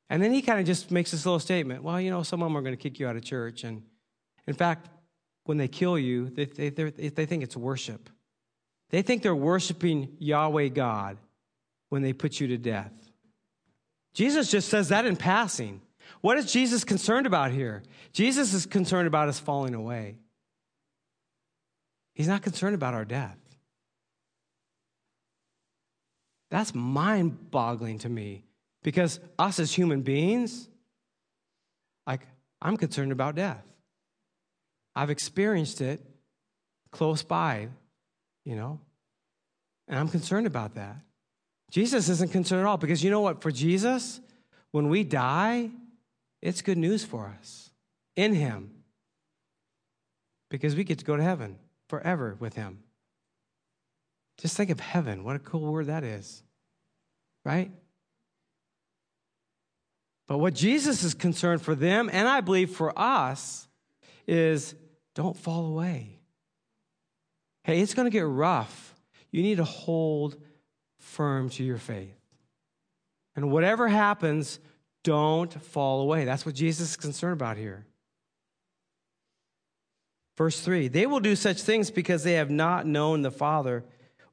And 0.10 0.24
then 0.24 0.32
he 0.32 0.42
kind 0.42 0.60
of 0.60 0.66
just 0.66 0.90
makes 0.90 1.12
this 1.12 1.26
little 1.26 1.40
statement. 1.40 1.84
Well, 1.84 2.02
you 2.02 2.10
know, 2.10 2.24
some 2.24 2.42
of 2.42 2.48
them 2.48 2.58
are 2.58 2.62
going 2.62 2.76
to 2.76 2.82
kick 2.82 3.00
you 3.00 3.08
out 3.08 3.16
of 3.16 3.24
church. 3.24 3.64
And 3.64 3.84
in 4.48 4.56
fact, 4.56 4.90
when 5.44 5.58
they 5.58 5.68
kill 5.68 6.00
you, 6.00 6.30
they, 6.30 6.46
they, 6.46 6.70
they 6.70 7.26
think 7.26 7.44
it's 7.44 7.56
worship. 7.56 8.10
They 8.90 9.04
think 9.04 9.22
they're 9.22 9.36
worshiping 9.36 10.16
Yahweh 10.18 10.70
God 10.70 11.18
when 11.90 12.02
they 12.02 12.14
put 12.14 12.40
you 12.40 12.48
to 12.48 12.58
death. 12.58 12.92
Jesus 14.14 14.50
just 14.50 14.70
says 14.70 14.90
that 14.90 15.06
in 15.06 15.16
passing. 15.16 15.82
What 16.22 16.38
is 16.38 16.52
Jesus 16.52 16.84
concerned 16.84 17.28
about 17.28 17.52
here? 17.52 17.84
Jesus 18.12 18.54
is 18.54 18.66
concerned 18.66 19.08
about 19.08 19.30
us 19.30 19.40
falling 19.40 19.76
away. 19.76 20.18
He's 22.16 22.28
not 22.28 22.42
concerned 22.42 22.74
about 22.74 22.96
our 22.96 23.06
death. 23.06 23.38
That's 26.50 26.74
mind 26.74 27.52
boggling 27.52 28.00
to 28.00 28.10
me 28.10 28.44
because 28.84 29.20
us 29.38 29.60
as 29.60 29.74
human 29.74 30.02
beings, 30.02 30.68
like, 32.08 32.22
I'm 32.62 32.78
concerned 32.78 33.12
about 33.12 33.36
death. 33.36 33.64
I've 34.96 35.10
experienced 35.10 35.82
it 35.82 36.02
close 36.92 37.24
by, 37.24 37.70
you 38.46 38.56
know? 38.56 38.80
And 39.88 40.00
I'm 40.00 40.08
concerned 40.08 40.48
about 40.48 40.76
that. 40.76 40.98
Jesus 41.72 42.10
isn't 42.10 42.32
concerned 42.32 42.62
at 42.62 42.68
all 42.68 42.78
because 42.78 43.04
you 43.04 43.12
know 43.12 43.22
what? 43.22 43.42
For 43.42 43.52
Jesus, 43.52 44.20
when 44.72 44.90
we 44.90 45.04
die, 45.04 45.70
it's 46.42 46.62
good 46.62 46.78
news 46.78 47.04
for 47.04 47.34
us 47.40 47.70
in 48.16 48.34
Him 48.34 48.72
because 50.50 50.76
we 50.76 50.84
get 50.84 51.00
to 51.00 51.06
go 51.06 51.16
to 51.16 51.24
heaven 51.24 51.58
forever 51.90 52.36
with 52.40 52.56
Him. 52.56 52.80
Just 54.40 54.56
think 54.58 54.70
of 54.70 54.80
heaven. 54.80 55.24
What 55.24 55.36
a 55.36 55.40
cool 55.40 55.72
word 55.72 55.88
that 55.88 56.04
is, 56.04 56.44
right? 57.44 57.72
But 60.30 60.38
what 60.38 60.54
Jesus 60.54 61.04
is 61.04 61.16
concerned 61.16 61.64
for 61.64 61.74
them, 61.74 62.08
and 62.14 62.28
I 62.28 62.42
believe 62.42 62.70
for 62.70 62.98
us, 62.98 63.68
is 64.28 64.76
don't 65.16 65.36
fall 65.36 65.66
away. 65.66 66.20
Hey, 67.64 67.82
it's 67.82 67.96
going 67.96 68.06
to 68.06 68.12
get 68.12 68.28
rough. 68.28 68.94
You 69.32 69.42
need 69.42 69.58
to 69.58 69.64
hold 69.64 70.38
firm 71.00 71.50
to 71.50 71.64
your 71.64 71.80
faith. 71.80 72.16
And 73.36 73.52
whatever 73.52 73.88
happens, 73.88 74.60
don't 75.04 75.52
fall 75.64 76.02
away. 76.02 76.26
That's 76.26 76.46
what 76.46 76.54
Jesus 76.54 76.92
is 76.92 76.96
concerned 76.96 77.34
about 77.34 77.58
here. 77.58 77.88
Verse 80.38 80.62
3 80.62 80.90
They 80.90 81.08
will 81.08 81.22
do 81.22 81.36
such 81.36 81.64
things 81.64 81.90
because 81.90 82.24
they 82.24 82.34
have 82.34 82.52
not 82.52 82.86
known 82.86 83.24
the 83.24 83.32
Father 83.32 83.84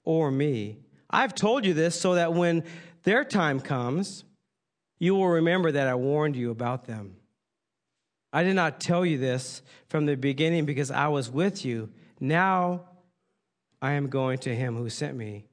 or 0.04 0.30
me. 0.30 0.80
I've 1.08 1.34
told 1.34 1.64
you 1.64 1.72
this 1.72 1.98
so 1.98 2.16
that 2.16 2.34
when 2.34 2.64
their 3.04 3.24
time 3.24 3.60
comes, 3.60 4.24
you 4.98 5.14
will 5.14 5.28
remember 5.28 5.72
that 5.72 5.88
I 5.88 5.94
warned 5.94 6.36
you 6.36 6.50
about 6.50 6.86
them. 6.86 7.16
I 8.32 8.42
did 8.42 8.54
not 8.54 8.80
tell 8.80 9.04
you 9.04 9.18
this 9.18 9.62
from 9.88 10.06
the 10.06 10.16
beginning 10.16 10.66
because 10.66 10.90
I 10.90 11.08
was 11.08 11.30
with 11.30 11.64
you. 11.64 11.90
Now 12.20 12.82
I 13.80 13.92
am 13.92 14.08
going 14.08 14.38
to 14.38 14.54
him 14.54 14.76
who 14.76 14.88
sent 14.90 15.16
me. 15.16 15.46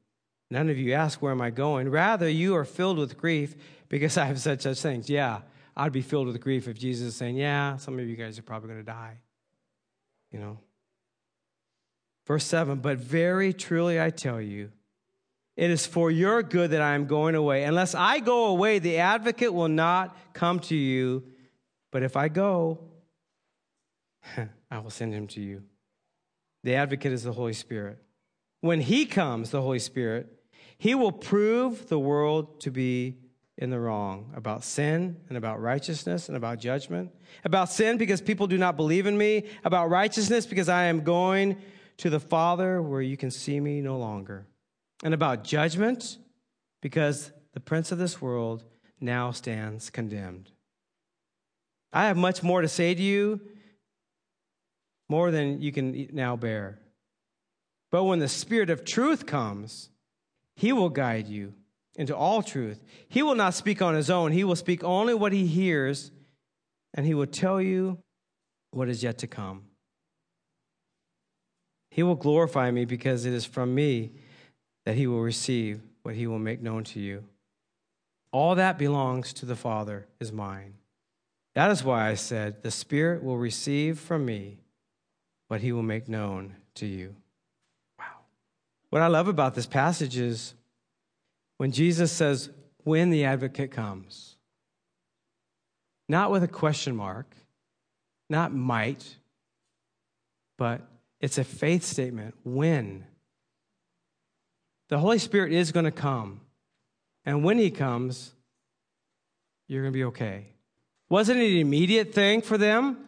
None 0.50 0.70
of 0.70 0.78
you 0.78 0.94
ask, 0.94 1.22
Where 1.22 1.32
am 1.32 1.42
I 1.42 1.50
going? 1.50 1.90
Rather, 1.90 2.30
you 2.30 2.56
are 2.56 2.66
filled 2.66 2.98
with 2.98 3.18
grief 3.18 3.56
because 3.90 4.18
I 4.20 4.26
have 4.26 4.40
said 4.40 4.62
such 4.62 4.80
things. 4.82 5.10
Yeah, 5.10 5.42
I'd 5.76 5.92
be 5.92 6.02
filled 6.02 6.28
with 6.28 6.40
grief 6.42 6.68
if 6.68 6.78
Jesus 6.78 7.10
is 7.10 7.16
saying, 7.16 7.38
Yeah, 7.38 7.78
some 7.78 8.00
of 8.00 8.08
you 8.08 8.16
guys 8.16 8.38
are 8.38 8.44
probably 8.44 8.70
going 8.70 8.80
to 8.80 8.86
die. 8.86 9.18
You 10.32 10.40
know? 10.40 10.58
Verse 12.26 12.46
7 12.46 12.80
But 12.80 12.98
very 12.98 13.54
truly 13.54 14.02
I 14.02 14.10
tell 14.10 14.42
you, 14.42 14.72
it 15.56 15.70
is 15.70 15.86
for 15.86 16.10
your 16.10 16.42
good 16.42 16.72
that 16.72 16.82
I 16.82 16.96
am 16.96 17.06
going 17.06 17.36
away. 17.36 17.64
Unless 17.64 17.94
I 17.94 18.20
go 18.20 18.46
away, 18.46 18.80
the 18.80 18.98
advocate 18.98 19.54
will 19.54 19.68
not 19.68 20.18
come 20.34 20.60
to 20.62 20.76
you. 20.76 21.24
But 21.92 22.02
if 22.02 22.18
I 22.18 22.28
go, 22.28 22.80
I 24.72 24.80
will 24.80 24.90
send 24.90 25.14
him 25.14 25.28
to 25.28 25.42
you. 25.42 25.64
The 26.64 26.76
advocate 26.76 27.12
is 27.12 27.24
the 27.24 27.34
Holy 27.34 27.54
Spirit. 27.54 28.00
When 28.62 28.82
he 28.82 29.06
comes, 29.06 29.52
the 29.52 29.62
Holy 29.62 29.80
Spirit, 29.80 30.28
he 30.78 30.96
will 30.96 31.12
prove 31.12 31.88
the 31.88 32.00
world 32.00 32.62
to 32.62 32.72
be 32.72 33.18
in 33.58 33.70
the 33.70 33.80
wrong 33.80 34.34
about 34.36 34.64
sin 34.64 35.18
and 35.30 35.38
about 35.38 35.62
righteousness 35.62 36.28
and 36.28 36.36
about 36.36 36.60
judgment. 36.60 37.12
About 37.44 37.70
sin 37.70 37.98
because 37.98 38.22
people 38.22 38.48
do 38.48 38.58
not 38.58 38.76
believe 38.76 39.06
in 39.06 39.18
me. 39.18 39.44
About 39.64 39.90
righteousness 39.90 40.48
because 40.48 40.70
I 40.70 40.86
am 40.86 41.04
going 41.04 41.58
to 41.98 42.10
the 42.10 42.20
Father 42.20 42.82
where 42.82 43.02
you 43.02 43.18
can 43.18 43.30
see 43.30 43.60
me 43.60 43.82
no 43.82 43.98
longer. 43.98 44.48
And 45.04 45.14
about 45.14 45.44
judgment 45.44 46.18
because 46.82 47.32
the 47.54 47.60
prince 47.60 47.92
of 47.92 47.98
this 47.98 48.22
world 48.22 48.64
now 49.00 49.32
stands 49.32 49.90
condemned. 49.90 50.52
I 51.92 52.08
have 52.08 52.18
much 52.18 52.42
more 52.42 52.62
to 52.62 52.68
say 52.68 52.96
to 52.96 53.02
you, 53.02 53.42
more 55.10 55.30
than 55.30 55.62
you 55.62 55.72
can 55.72 56.10
now 56.14 56.36
bear. 56.36 56.80
But 57.92 58.06
when 58.06 58.20
the 58.20 58.28
Spirit 58.28 58.72
of 58.72 58.84
truth 58.84 59.28
comes, 59.28 59.90
he 60.56 60.72
will 60.72 60.90
guide 60.90 61.28
you 61.28 61.54
into 61.96 62.16
all 62.16 62.42
truth. 62.42 62.84
He 63.08 63.22
will 63.22 63.36
not 63.36 63.54
speak 63.54 63.82
on 63.82 63.94
his 63.94 64.10
own, 64.10 64.32
he 64.32 64.44
will 64.44 64.56
speak 64.56 64.84
only 64.84 65.14
what 65.14 65.34
he 65.34 65.46
hears, 65.46 66.12
and 66.94 67.06
he 67.06 67.14
will 67.14 67.28
tell 67.28 67.62
you 67.62 68.00
what 68.72 68.90
is 68.90 69.04
yet 69.04 69.20
to 69.20 69.28
come. 69.28 69.66
He 71.92 72.02
will 72.02 72.16
glorify 72.16 72.72
me 72.72 72.86
because 72.86 73.26
it 73.26 73.34
is 73.34 73.46
from 73.46 73.76
me 73.76 74.14
that 74.86 74.96
he 74.96 75.08
will 75.08 75.22
receive 75.22 75.82
what 76.04 76.16
he 76.16 76.28
will 76.28 76.40
make 76.40 76.62
known 76.62 76.84
to 76.84 77.00
you. 77.00 77.24
All 78.32 78.56
that 78.56 78.78
belongs 78.78 79.32
to 79.34 79.46
the 79.46 79.56
Father 79.56 80.08
is 80.20 80.32
mine. 80.32 80.74
That 81.56 81.72
is 81.72 81.84
why 81.84 82.10
I 82.10 82.16
said, 82.16 82.64
The 82.64 82.72
Spirit 82.72 83.24
will 83.24 83.38
receive 83.38 84.00
from 84.00 84.26
me 84.26 84.58
what 85.48 85.62
he 85.62 85.72
will 85.72 85.84
make 85.84 86.10
known 86.10 86.56
to 86.76 86.86
you. 86.86 87.16
Wow. 88.00 88.06
What 88.90 89.02
I 89.02 89.08
love 89.08 89.28
about 89.28 89.54
this 89.54 89.68
passage 89.68 90.18
is 90.18 90.56
when 91.58 91.72
Jesus 91.72 92.12
says, 92.12 92.50
when 92.84 93.12
the 93.12 93.26
advocate 93.26 93.72
comes, 93.72 94.36
not 96.10 96.32
with 96.32 96.44
a 96.44 96.48
question 96.48 96.96
mark, 96.96 97.36
not 98.30 98.54
might, 98.54 99.18
but 100.58 100.82
it's 101.22 101.38
a 101.38 101.44
faith 101.44 101.84
statement. 101.84 102.36
When? 102.44 103.06
The 104.94 105.00
Holy 105.00 105.18
Spirit 105.18 105.54
is 105.54 105.72
going 105.72 105.86
to 105.86 105.92
come. 105.92 106.40
And 107.26 107.44
when 107.44 107.58
He 107.58 107.72
comes, 107.72 108.32
you're 109.68 109.82
going 109.82 109.92
to 109.92 109.98
be 109.98 110.04
okay. 110.04 110.46
Wasn't 111.10 111.40
it 111.40 111.52
an 111.52 111.58
immediate 111.58 112.14
thing 112.14 112.44
for 112.44 112.60
them? 112.60 113.00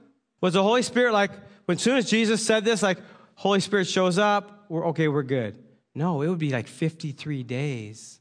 Was 0.42 0.56
the 0.56 0.64
Holy 0.64 0.82
Spirit 0.82 1.14
like, 1.14 1.30
when 1.66 1.78
soon 1.78 1.98
as 1.98 2.10
Jesus 2.10 2.44
said 2.44 2.66
this, 2.66 2.82
like, 2.82 2.98
Holy 3.36 3.60
Spirit 3.60 3.86
shows 3.86 4.18
up, 4.18 4.66
we're 4.68 4.88
okay, 4.88 5.08
we're 5.08 5.22
good? 5.22 5.64
No, 5.94 6.24
it 6.24 6.28
would 6.28 6.40
be 6.40 6.50
like 6.50 6.66
53 6.66 7.44
days 7.44 8.20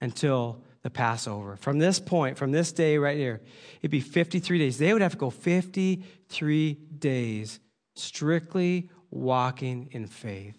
until 0.00 0.62
the 0.80 0.88
Passover. 0.88 1.56
From 1.56 1.78
this 1.78 2.00
point, 2.00 2.38
from 2.38 2.50
this 2.50 2.72
day 2.72 2.96
right 2.96 3.18
here, 3.18 3.42
it'd 3.82 3.90
be 3.90 4.00
53 4.00 4.58
days. 4.58 4.78
They 4.78 4.94
would 4.94 5.02
have 5.02 5.12
to 5.12 5.18
go 5.18 5.28
53 5.28 6.74
days 6.98 7.60
strictly 7.94 8.88
walking 9.10 9.90
in 9.92 10.06
faith. 10.06 10.56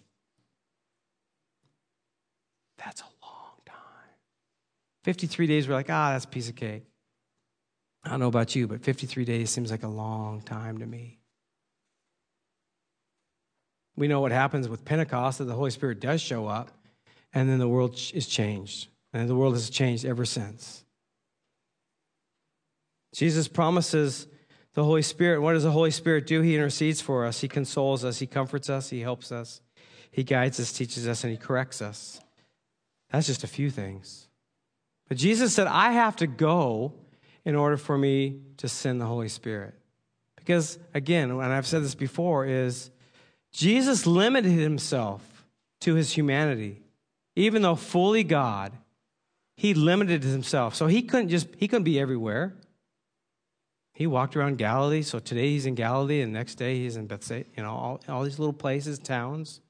That's 2.78 3.02
a 3.02 3.10
long 3.22 3.52
time. 3.66 3.76
53 5.04 5.46
days, 5.46 5.68
we're 5.68 5.74
like, 5.74 5.90
ah, 5.90 6.12
that's 6.12 6.24
a 6.24 6.28
piece 6.28 6.48
of 6.48 6.56
cake. 6.56 6.84
I 8.04 8.10
don't 8.10 8.20
know 8.20 8.28
about 8.28 8.54
you, 8.54 8.66
but 8.66 8.82
53 8.82 9.24
days 9.24 9.50
seems 9.50 9.70
like 9.70 9.82
a 9.82 9.88
long 9.88 10.40
time 10.40 10.78
to 10.78 10.86
me. 10.86 11.18
We 13.96 14.06
know 14.06 14.20
what 14.20 14.30
happens 14.30 14.68
with 14.68 14.84
Pentecost 14.84 15.38
that 15.38 15.44
the 15.44 15.54
Holy 15.54 15.72
Spirit 15.72 16.00
does 16.00 16.20
show 16.20 16.46
up, 16.46 16.70
and 17.34 17.48
then 17.50 17.58
the 17.58 17.68
world 17.68 18.00
is 18.14 18.26
changed. 18.26 18.88
And 19.12 19.28
the 19.28 19.34
world 19.34 19.54
has 19.54 19.70
changed 19.70 20.04
ever 20.04 20.24
since. 20.24 20.84
Jesus 23.14 23.48
promises 23.48 24.26
the 24.74 24.84
Holy 24.84 25.02
Spirit. 25.02 25.40
What 25.40 25.54
does 25.54 25.64
the 25.64 25.70
Holy 25.70 25.90
Spirit 25.90 26.26
do? 26.26 26.42
He 26.42 26.54
intercedes 26.54 27.00
for 27.00 27.24
us, 27.24 27.40
He 27.40 27.48
consoles 27.48 28.04
us, 28.04 28.18
He 28.18 28.26
comforts 28.26 28.70
us, 28.70 28.90
He 28.90 29.00
helps 29.00 29.32
us, 29.32 29.60
He 30.10 30.22
guides 30.22 30.60
us, 30.60 30.72
teaches 30.72 31.08
us, 31.08 31.24
and 31.24 31.32
He 31.32 31.36
corrects 31.36 31.82
us. 31.82 32.20
That's 33.10 33.26
just 33.26 33.44
a 33.44 33.48
few 33.48 33.70
things. 33.70 34.28
But 35.08 35.16
Jesus 35.16 35.54
said, 35.54 35.66
I 35.66 35.92
have 35.92 36.16
to 36.16 36.26
go 36.26 36.92
in 37.44 37.54
order 37.54 37.76
for 37.76 37.96
me 37.96 38.40
to 38.58 38.68
send 38.68 39.00
the 39.00 39.06
Holy 39.06 39.28
Spirit. 39.28 39.74
Because, 40.36 40.78
again, 40.92 41.30
and 41.30 41.42
I've 41.42 41.66
said 41.66 41.82
this 41.82 41.94
before, 41.94 42.44
is 42.44 42.90
Jesus 43.52 44.06
limited 44.06 44.52
himself 44.52 45.46
to 45.80 45.94
his 45.94 46.12
humanity. 46.12 46.82
Even 47.36 47.62
though 47.62 47.74
fully 47.74 48.24
God, 48.24 48.72
he 49.56 49.72
limited 49.74 50.24
himself. 50.24 50.74
So 50.74 50.86
he 50.86 51.02
couldn't 51.02 51.30
just, 51.30 51.48
he 51.56 51.68
couldn't 51.68 51.84
be 51.84 51.98
everywhere. 51.98 52.54
He 53.94 54.06
walked 54.06 54.36
around 54.36 54.58
Galilee. 54.58 55.02
So 55.02 55.18
today 55.18 55.50
he's 55.50 55.66
in 55.66 55.74
Galilee, 55.74 56.20
and 56.20 56.32
next 56.32 56.56
day 56.56 56.76
he's 56.76 56.96
in 56.96 57.06
Bethsaida, 57.06 57.48
you 57.56 57.62
know, 57.62 57.70
all, 57.70 58.00
all 58.08 58.24
these 58.24 58.38
little 58.38 58.52
places, 58.52 58.98
towns. 58.98 59.60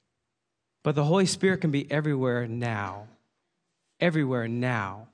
But 0.82 0.94
the 0.94 1.04
Holy 1.04 1.26
Spirit 1.26 1.60
can 1.60 1.70
be 1.70 1.90
everywhere 1.90 2.46
now. 2.46 3.06
Everywhere 4.00 4.48
now. 4.48 5.08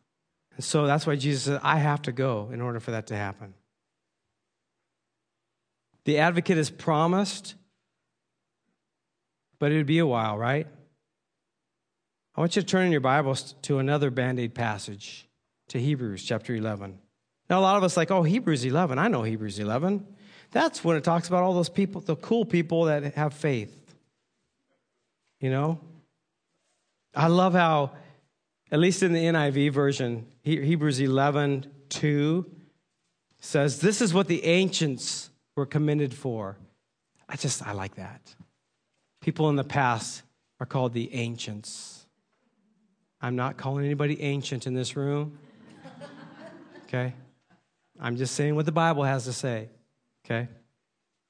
And 0.57 0.65
so 0.65 0.87
that's 0.87 1.07
why 1.07 1.17
Jesus 1.17 1.45
said, 1.45 1.61
I 1.63 1.79
have 1.79 2.03
to 2.03 2.13
go 2.13 2.51
in 2.53 2.61
order 2.61 2.81
for 2.81 2.93
that 2.93 3.09
to 3.09 3.17
happen. 3.17 3.55
The 6.05 6.19
advocate 6.19 6.59
is 6.59 6.71
promised, 6.71 7.55
but 9.59 9.73
it 9.73 9.77
would 9.77 9.87
be 9.87 9.99
a 9.99 10.07
while, 10.07 10.37
right? 10.37 10.67
I 12.37 12.41
want 12.41 12.57
you 12.57 12.63
to 12.63 12.69
turn 12.69 12.87
in 12.87 12.93
your 12.93 13.01
Bibles 13.01 13.55
to 13.63 13.79
another 13.79 14.11
band 14.11 14.39
aid 14.39 14.55
passage, 14.55 15.29
to 15.69 15.81
Hebrews 15.81 16.25
chapter 16.25 16.55
11. 16.55 16.99
Now, 17.49 17.61
a 17.61 17.63
lot 17.63 17.77
of 17.77 17.85
us 17.85 17.97
like, 17.97 18.11
oh, 18.11 18.23
Hebrews 18.23 18.65
11. 18.65 18.99
I 18.99 19.09
know 19.09 19.23
Hebrews 19.23 19.59
11. 19.59 20.07
That's 20.51 20.85
when 20.85 20.97
it 20.97 21.05
talks 21.05 21.29
about 21.29 21.43
all 21.43 21.55
those 21.55 21.69
people, 21.69 22.01
the 22.01 22.17
cool 22.17 22.45
people 22.45 22.85
that 22.85 23.15
have 23.15 23.35
faith. 23.35 23.95
You 25.41 25.51
know? 25.51 25.81
I 27.15 27.29
love 27.29 27.55
how, 27.55 27.93
at 28.71 28.79
least 28.79 29.03
in 29.03 29.13
the 29.13 29.25
NIV 29.25 29.73
version, 29.73 30.27
Hebrews 30.43 31.01
11 31.01 31.67
2 31.91 32.51
says, 33.41 33.81
This 33.81 34.01
is 34.01 34.13
what 34.15 34.27
the 34.27 34.45
ancients 34.45 35.31
were 35.57 35.67
commended 35.67 36.15
for. 36.15 36.57
I 37.29 37.37
just, 37.37 37.67
I 37.67 37.73
like 37.73 37.97
that. 37.97 38.35
People 39.21 39.49
in 39.49 39.57
the 39.57 39.65
past 39.65 40.23
are 40.61 40.67
called 40.67 40.93
the 40.93 41.15
ancients. 41.15 42.07
I'm 43.21 43.37
not 43.37 43.57
calling 43.57 43.85
anybody 43.85 44.21
ancient 44.21 44.67
in 44.67 44.75
this 44.75 44.97
room. 44.97 45.39
Okay? 46.87 47.13
I'm 47.99 48.17
just 48.17 48.37
saying 48.37 48.55
what 48.55 48.67
the 48.67 48.73
Bible 48.73 49.03
has 49.03 49.25
to 49.25 49.33
say. 49.33 49.69
Okay? 50.25 50.49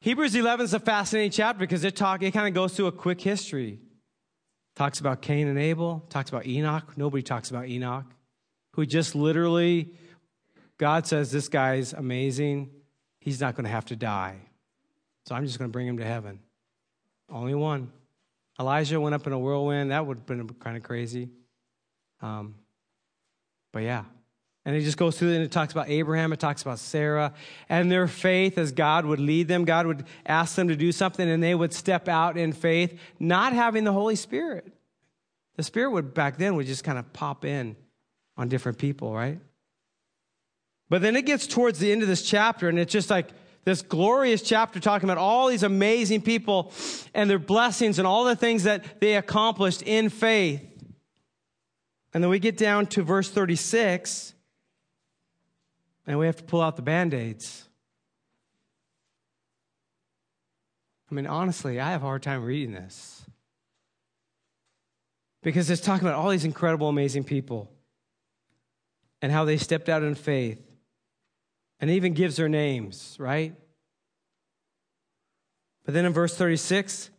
Hebrews 0.01 0.35
11 0.35 0.64
is 0.64 0.75
a 0.75 0.81
fascinating 0.81 1.31
chapter 1.31 1.59
because 1.59 1.85
it 1.85 1.97
talk 1.97 2.23
it 2.23 2.33
kind 2.33 2.47
of 2.47 2.53
goes 2.53 2.77
through 2.77 2.88
a 2.88 2.92
quick 2.92 3.18
history. 3.18 3.79
Talks 4.76 5.00
about 5.00 5.22
Cain 5.22 5.46
and 5.46 5.58
Abel, 5.58 6.04
talks 6.08 6.30
about 6.30 6.46
Enoch. 6.46 6.96
Nobody 6.96 7.22
talks 7.22 7.50
about 7.50 7.68
Enoch, 7.68 8.06
who 8.72 8.84
just 8.84 9.14
literally 9.14 9.94
God 10.78 11.06
says 11.06 11.30
this 11.30 11.48
guy's 11.48 11.92
amazing. 11.92 12.70
He's 13.20 13.40
not 13.40 13.54
going 13.54 13.64
to 13.64 13.70
have 13.70 13.87
to 13.87 13.96
die. 13.96 14.37
So 15.26 15.34
I'm 15.34 15.46
just 15.46 15.58
going 15.58 15.70
to 15.70 15.72
bring 15.72 15.87
him 15.87 15.98
to 15.98 16.04
heaven. 16.04 16.40
Only 17.30 17.54
one. 17.54 17.92
Elijah 18.58 19.00
went 19.00 19.14
up 19.14 19.26
in 19.26 19.32
a 19.32 19.38
whirlwind. 19.38 19.90
That 19.90 20.06
would 20.06 20.18
have 20.18 20.26
been 20.26 20.48
kind 20.60 20.76
of 20.76 20.82
crazy. 20.82 21.30
Um, 22.20 22.56
but 23.72 23.82
yeah. 23.82 24.04
And 24.64 24.74
it 24.74 24.81
just 24.81 24.96
goes 24.96 25.18
through 25.18 25.35
and 25.35 25.42
it 25.42 25.53
talks 25.53 25.72
about 25.72 25.90
Abraham, 25.90 26.33
it 26.33 26.40
talks 26.40 26.62
about 26.62 26.79
Sarah, 26.79 27.35
and 27.68 27.92
their 27.92 28.09
faith 28.09 28.57
as 28.57 28.72
God 28.72 29.05
would 29.05 29.20
lead 29.20 29.46
them. 29.46 29.64
God 29.64 29.87
would 29.87 30.07
ask 30.24 30.57
them 30.57 30.68
to 30.68 30.77
do 30.77 30.90
something, 30.90 31.29
and 31.29 31.42
they 31.42 31.55
would 31.55 31.72
step 31.72 32.09
out 32.09 32.38
in 32.38 32.53
faith, 32.53 32.98
not 33.20 33.53
having 33.53 33.85
the 33.85 33.92
Holy 33.92 34.16
Spirit. 34.16 34.72
The 35.57 35.62
Spirit 35.62 35.90
would, 35.90 36.14
back 36.14 36.38
then, 36.38 36.57
would 36.57 36.66
just 36.66 36.83
kind 36.83 36.98
of 36.98 37.12
pop 37.12 37.44
in 37.44 37.77
on 38.37 38.48
different 38.48 38.79
people, 38.79 39.14
right? 39.14 39.38
But 40.88 41.03
then 41.03 41.16
it 41.16 41.27
gets 41.27 41.46
towards 41.46 41.79
the 41.79 41.92
end 41.92 42.03
of 42.03 42.09
this 42.09 42.22
chapter, 42.22 42.68
and 42.68 42.79
it's 42.79 42.92
just 42.92 43.11
like 43.11 43.31
this 43.64 43.83
glorious 43.83 44.42
chapter 44.42 44.81
talking 44.81 45.09
about 45.09 45.18
all 45.18 45.48
these 45.48 45.62
amazing 45.62 46.22
people 46.22 46.72
and 47.14 47.29
their 47.29 47.38
blessings 47.38 47.98
and 47.98 48.07
all 48.07 48.24
the 48.24 48.37
things 48.37 48.64
that 48.64 49.00
they 49.00 49.16
accomplished 49.16 49.83
in 49.83 50.09
faith. 50.09 50.62
And 52.12 52.22
then 52.22 52.31
we 52.31 52.38
get 52.38 52.57
down 52.57 52.87
to 52.88 53.03
verse 53.03 53.31
36, 53.31 54.34
and 56.07 56.19
we 56.19 56.27
have 56.27 56.37
to 56.37 56.45
pull 56.45 56.61
out 56.61 56.77
the 56.77 56.83
band 56.83 57.14
aids. 57.14 57.64
I 61.11 61.14
mean, 61.14 61.27
honestly, 61.27 61.81
I 61.81 61.90
have 61.90 62.03
a 62.03 62.07
hard 62.07 62.23
time 62.23 62.43
reading 62.43 62.73
this 62.73 63.23
because 65.43 65.71
it's 65.71 65.83
talking 65.83 66.07
about 66.07 66.19
all 66.19 66.31
these 66.31 66.45
incredible, 66.45 66.88
amazing 66.88 67.25
people 67.25 67.71
and 69.23 69.31
how 69.31 69.45
they 69.45 69.57
stepped 69.57 69.88
out 69.88 70.03
in 70.03 70.14
faith 70.14 70.61
and 71.81 71.90
even 71.90 72.14
gives 72.14 72.37
their 72.37 72.49
names, 72.49 73.17
right? 73.19 73.55
But 75.85 75.95
then 75.95 76.05
in 76.05 76.12
verse 76.12 76.37
36, 76.37 77.11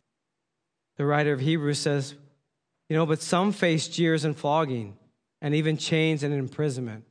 the 0.98 1.06
writer 1.06 1.34
of 1.34 1.40
Hebrews 1.40 1.80
says, 1.80 2.16
You 2.90 2.96
know, 2.96 3.06
but 3.06 3.22
some 3.22 3.52
face 3.52 3.88
jeers 3.88 4.26
and 4.26 4.36
flogging, 4.36 4.98
and 5.42 5.54
even 5.54 5.78
chains 5.78 6.24
and 6.24 6.34
imprisonment. 6.34 7.06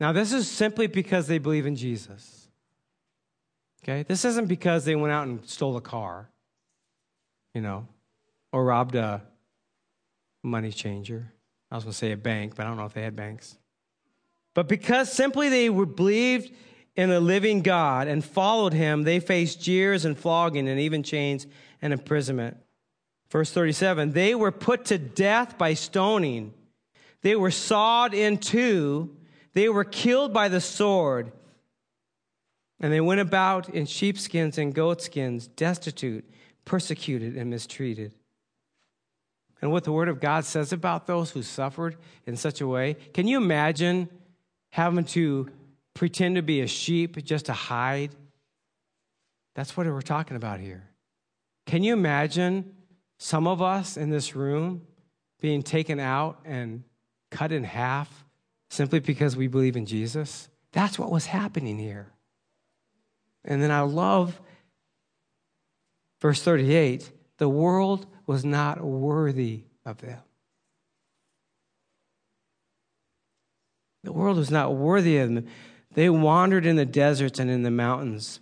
Now, 0.00 0.12
this 0.12 0.32
is 0.32 0.48
simply 0.48 0.86
because 0.86 1.26
they 1.26 1.38
believe 1.38 1.66
in 1.66 1.76
Jesus. 1.76 2.48
Okay? 3.82 4.04
This 4.04 4.24
isn't 4.24 4.46
because 4.46 4.84
they 4.84 4.96
went 4.96 5.12
out 5.12 5.26
and 5.26 5.44
stole 5.48 5.76
a 5.76 5.80
car, 5.80 6.28
you 7.54 7.60
know, 7.60 7.86
or 8.52 8.64
robbed 8.64 8.94
a 8.94 9.22
money 10.42 10.70
changer. 10.70 11.32
I 11.70 11.74
was 11.74 11.84
going 11.84 11.92
to 11.92 11.98
say 11.98 12.12
a 12.12 12.16
bank, 12.16 12.54
but 12.54 12.64
I 12.64 12.68
don't 12.68 12.78
know 12.78 12.86
if 12.86 12.94
they 12.94 13.02
had 13.02 13.16
banks. 13.16 13.56
But 14.54 14.68
because 14.68 15.12
simply 15.12 15.48
they 15.48 15.70
were 15.70 15.86
believed 15.86 16.54
in 16.96 17.10
the 17.10 17.20
living 17.20 17.62
God 17.62 18.08
and 18.08 18.24
followed 18.24 18.72
him, 18.72 19.04
they 19.04 19.20
faced 19.20 19.60
jeers 19.60 20.04
and 20.04 20.18
flogging 20.18 20.68
and 20.68 20.80
even 20.80 21.02
chains 21.02 21.46
and 21.80 21.92
imprisonment. 21.92 22.56
Verse 23.30 23.52
37 23.52 24.12
they 24.12 24.34
were 24.34 24.50
put 24.50 24.86
to 24.86 24.98
death 24.98 25.58
by 25.58 25.74
stoning, 25.74 26.54
they 27.22 27.36
were 27.36 27.50
sawed 27.50 28.14
in 28.14 28.38
two, 28.38 29.16
they 29.54 29.68
were 29.68 29.84
killed 29.84 30.32
by 30.32 30.48
the 30.48 30.60
sword. 30.60 31.32
And 32.80 32.92
they 32.92 33.00
went 33.00 33.20
about 33.20 33.68
in 33.70 33.86
sheepskins 33.86 34.56
and 34.56 34.72
goatskins, 34.72 35.48
destitute, 35.48 36.24
persecuted, 36.64 37.36
and 37.36 37.50
mistreated. 37.50 38.14
And 39.60 39.72
what 39.72 39.82
the 39.82 39.92
Word 39.92 40.08
of 40.08 40.20
God 40.20 40.44
says 40.44 40.72
about 40.72 41.06
those 41.06 41.32
who 41.32 41.42
suffered 41.42 41.96
in 42.26 42.36
such 42.36 42.60
a 42.60 42.68
way, 42.68 42.94
can 43.12 43.26
you 43.26 43.36
imagine 43.36 44.08
having 44.70 45.04
to 45.04 45.48
pretend 45.98 46.36
to 46.36 46.42
be 46.42 46.60
a 46.60 46.66
sheep 46.68 47.22
just 47.24 47.46
to 47.46 47.52
hide. 47.52 48.14
That's 49.56 49.76
what 49.76 49.84
we're 49.86 50.00
talking 50.00 50.36
about 50.36 50.60
here. 50.60 50.88
Can 51.66 51.82
you 51.82 51.92
imagine 51.92 52.72
some 53.18 53.48
of 53.48 53.60
us 53.60 53.96
in 53.96 54.08
this 54.08 54.36
room 54.36 54.82
being 55.40 55.60
taken 55.60 55.98
out 55.98 56.38
and 56.44 56.84
cut 57.32 57.50
in 57.50 57.64
half 57.64 58.24
simply 58.70 59.00
because 59.00 59.36
we 59.36 59.46
believe 59.46 59.76
in 59.76 59.86
Jesus? 59.86 60.48
That's 60.72 60.98
what 60.98 61.10
was 61.10 61.26
happening 61.26 61.78
here. 61.78 62.12
And 63.44 63.62
then 63.62 63.70
I 63.70 63.80
love 63.80 64.40
verse 66.20 66.42
38 66.42 67.12
the 67.38 67.48
world 67.48 68.06
was 68.26 68.44
not 68.44 68.80
worthy 68.80 69.62
of 69.84 69.98
them. 69.98 70.18
The 74.04 74.12
world 74.12 74.36
was 74.36 74.50
not 74.50 74.74
worthy 74.74 75.18
of 75.18 75.32
them. 75.32 75.46
They 75.94 76.10
wandered 76.10 76.66
in 76.66 76.76
the 76.76 76.84
deserts 76.84 77.38
and 77.38 77.50
in 77.50 77.62
the 77.62 77.70
mountains, 77.70 78.40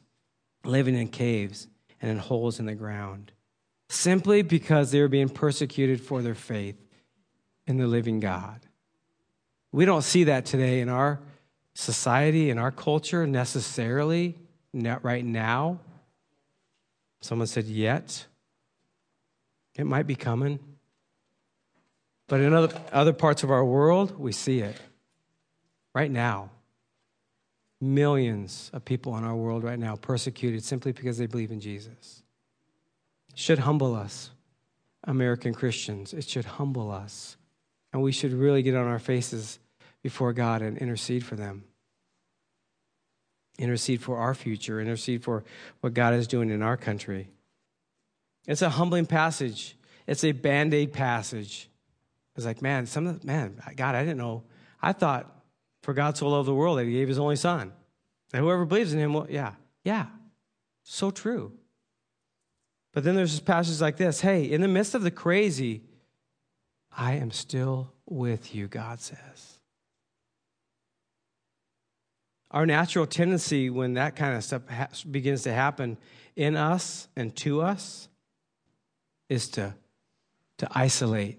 living 0.65 0.95
in 0.95 1.09
caves 1.09 1.69
and 2.01 2.11
in 2.11 2.19
holes 2.19 2.59
in 2.59 2.67
the 2.67 2.75
ground, 2.75 3.33
simply 3.89 4.43
because 4.43 4.91
they 4.91 5.01
were 5.01 5.09
being 5.09 5.29
persecuted 5.29 6.01
for 6.01 6.23
their 6.23 6.35
faith 6.35 6.77
in 7.67 7.79
the 7.79 7.87
living 7.87 8.21
God. 8.21 8.66
We 9.77 9.85
don't 9.85 10.01
see 10.01 10.25
that 10.25 10.47
today 10.47 10.81
in 10.81 10.89
our 10.89 11.21
society, 11.75 12.49
in 12.49 12.57
our 12.57 12.71
culture 12.71 13.27
necessarily, 13.27 14.35
not 14.73 15.05
right 15.05 15.23
now. 15.23 15.81
Someone 17.21 17.47
said, 17.47 17.67
yet. 17.67 18.25
It 19.75 19.85
might 19.85 20.07
be 20.07 20.15
coming. 20.15 20.61
But 22.27 22.41
in 22.41 22.55
other, 22.55 22.75
other 22.91 23.13
parts 23.13 23.43
of 23.43 23.51
our 23.51 23.67
world, 23.67 24.19
we 24.19 24.33
see 24.33 24.61
it 24.61 24.81
right 25.95 26.11
now. 26.11 26.49
Millions 27.79 28.71
of 28.73 28.83
people 28.83 29.15
in 29.19 29.25
our 29.25 29.37
world 29.37 29.63
right 29.63 29.79
now 29.79 29.95
persecuted 29.95 30.65
simply 30.65 30.93
because 30.93 31.19
they 31.19 31.27
believe 31.27 31.51
in 31.53 31.61
Jesus. 31.61 32.23
Should 33.35 33.59
humble 33.59 33.95
us, 33.95 34.31
American 35.05 35.53
Christians. 35.53 36.15
It 36.15 36.25
should 36.25 36.47
humble 36.47 36.91
us. 36.91 37.37
And 37.93 38.01
we 38.01 38.11
should 38.11 38.33
really 38.33 38.63
get 38.63 38.75
on 38.75 38.87
our 38.87 38.99
faces 38.99 39.59
before 40.07 40.33
God 40.33 40.63
and 40.63 40.79
intercede 40.79 41.25
for 41.25 41.35
them. 41.35 41.65
Intercede 43.59 44.01
for 44.01 44.19
our 44.19 44.35
future, 44.35 44.81
intercede 44.81 45.25
for 45.25 45.43
what 45.81 45.95
God 45.95 46.15
is 46.15 46.29
doing 46.29 46.49
in 46.49 46.63
our 46.63 46.77
country. 46.77 47.29
It's 48.47 48.63
a 48.63 48.71
humbling 48.71 49.07
passage. 49.07 49.77
It's 50.07 50.23
a 50.23 50.31
band 50.31 50.73
aid 50.75 50.93
passage. 50.93 51.69
It's 52.37 52.47
like, 52.47 52.63
man, 52.63 52.87
some 52.87 53.09
of, 53.09 53.25
man, 53.25 53.61
God, 53.75 53.97
I 53.97 54.05
didn't 54.05 54.19
know. 54.19 54.45
I 54.81 54.93
thought 54.93 55.43
for 55.83 55.93
God 55.93 56.17
so 56.17 56.29
loved 56.29 56.47
the 56.47 56.55
world 56.55 56.79
that 56.79 56.85
he 56.85 56.93
gave 56.93 57.09
his 57.09 57.19
only 57.19 57.35
son. 57.35 57.73
And 58.33 58.45
whoever 58.45 58.65
believes 58.65 58.93
in 58.93 59.01
him 59.01 59.13
will, 59.13 59.27
yeah, 59.29 59.55
yeah, 59.83 60.07
so 60.85 61.11
true. 61.11 61.53
But 62.93 63.03
then 63.03 63.17
there's 63.17 63.41
passages 63.41 63.81
like 63.81 63.97
this 63.97 64.21
hey, 64.21 64.45
in 64.45 64.61
the 64.61 64.69
midst 64.69 64.95
of 64.95 65.03
the 65.03 65.11
crazy, 65.11 65.83
I 66.97 67.15
am 67.15 67.33
still 67.33 67.93
with 68.07 68.55
you, 68.55 68.69
God 68.69 69.01
says. 69.01 69.56
Our 72.57 72.65
natural 72.65 73.07
tendency 73.07 73.69
when 73.69 73.93
that 73.95 74.17
kind 74.17 74.35
of 74.35 74.43
stuff 74.43 74.63
ha- 74.67 74.89
begins 75.11 75.43
to 75.43 75.53
happen 75.53 75.99
in 76.37 76.57
us 76.57 77.07
and 77.15 77.37
to 77.37 77.61
us 77.61 78.09
is 79.29 79.51
to, 79.51 79.75
to 80.57 80.69
isolate. 80.71 81.39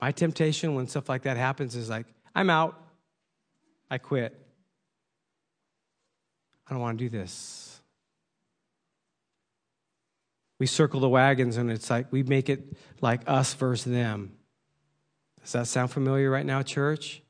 My 0.00 0.12
temptation 0.12 0.76
when 0.76 0.86
stuff 0.86 1.08
like 1.08 1.22
that 1.22 1.36
happens 1.36 1.74
is 1.74 1.90
like, 1.90 2.06
I'm 2.32 2.48
out. 2.48 2.80
I 3.90 3.98
quit. 3.98 4.40
I 6.68 6.72
don't 6.72 6.80
want 6.80 6.96
to 6.96 7.04
do 7.04 7.08
this. 7.08 7.80
We 10.60 10.66
circle 10.66 11.00
the 11.00 11.08
wagons 11.08 11.56
and 11.56 11.72
it's 11.72 11.90
like 11.90 12.12
we 12.12 12.22
make 12.22 12.48
it 12.48 12.76
like 13.00 13.22
us 13.26 13.52
versus 13.54 13.90
them. 13.90 14.36
Does 15.40 15.50
that 15.54 15.66
sound 15.66 15.90
familiar 15.90 16.30
right 16.30 16.46
now, 16.46 16.62
church? 16.62 17.20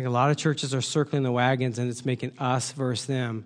Think 0.00 0.08
a 0.08 0.12
lot 0.12 0.30
of 0.30 0.38
churches 0.38 0.74
are 0.74 0.80
circling 0.80 1.24
the 1.24 1.30
wagons 1.30 1.78
and 1.78 1.90
it's 1.90 2.06
making 2.06 2.32
us 2.38 2.72
versus 2.72 3.04
them. 3.04 3.44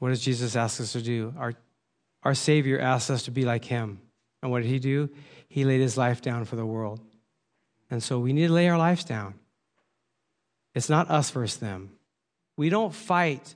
What 0.00 0.08
does 0.08 0.20
Jesus 0.20 0.56
ask 0.56 0.80
us 0.80 0.94
to 0.94 1.00
do? 1.00 1.32
Our, 1.38 1.54
our 2.24 2.34
Savior 2.34 2.80
asks 2.80 3.08
us 3.08 3.22
to 3.26 3.30
be 3.30 3.44
like 3.44 3.64
Him. 3.64 4.00
And 4.42 4.50
what 4.50 4.64
did 4.64 4.68
He 4.68 4.80
do? 4.80 5.10
He 5.48 5.64
laid 5.64 5.80
His 5.80 5.96
life 5.96 6.22
down 6.22 6.44
for 6.44 6.56
the 6.56 6.66
world. 6.66 6.98
And 7.88 8.02
so 8.02 8.18
we 8.18 8.32
need 8.32 8.48
to 8.48 8.52
lay 8.52 8.68
our 8.68 8.76
lives 8.76 9.04
down. 9.04 9.34
It's 10.74 10.88
not 10.88 11.08
us 11.08 11.30
versus 11.30 11.58
them. 11.58 11.92
We 12.56 12.68
don't 12.68 12.92
fight 12.92 13.54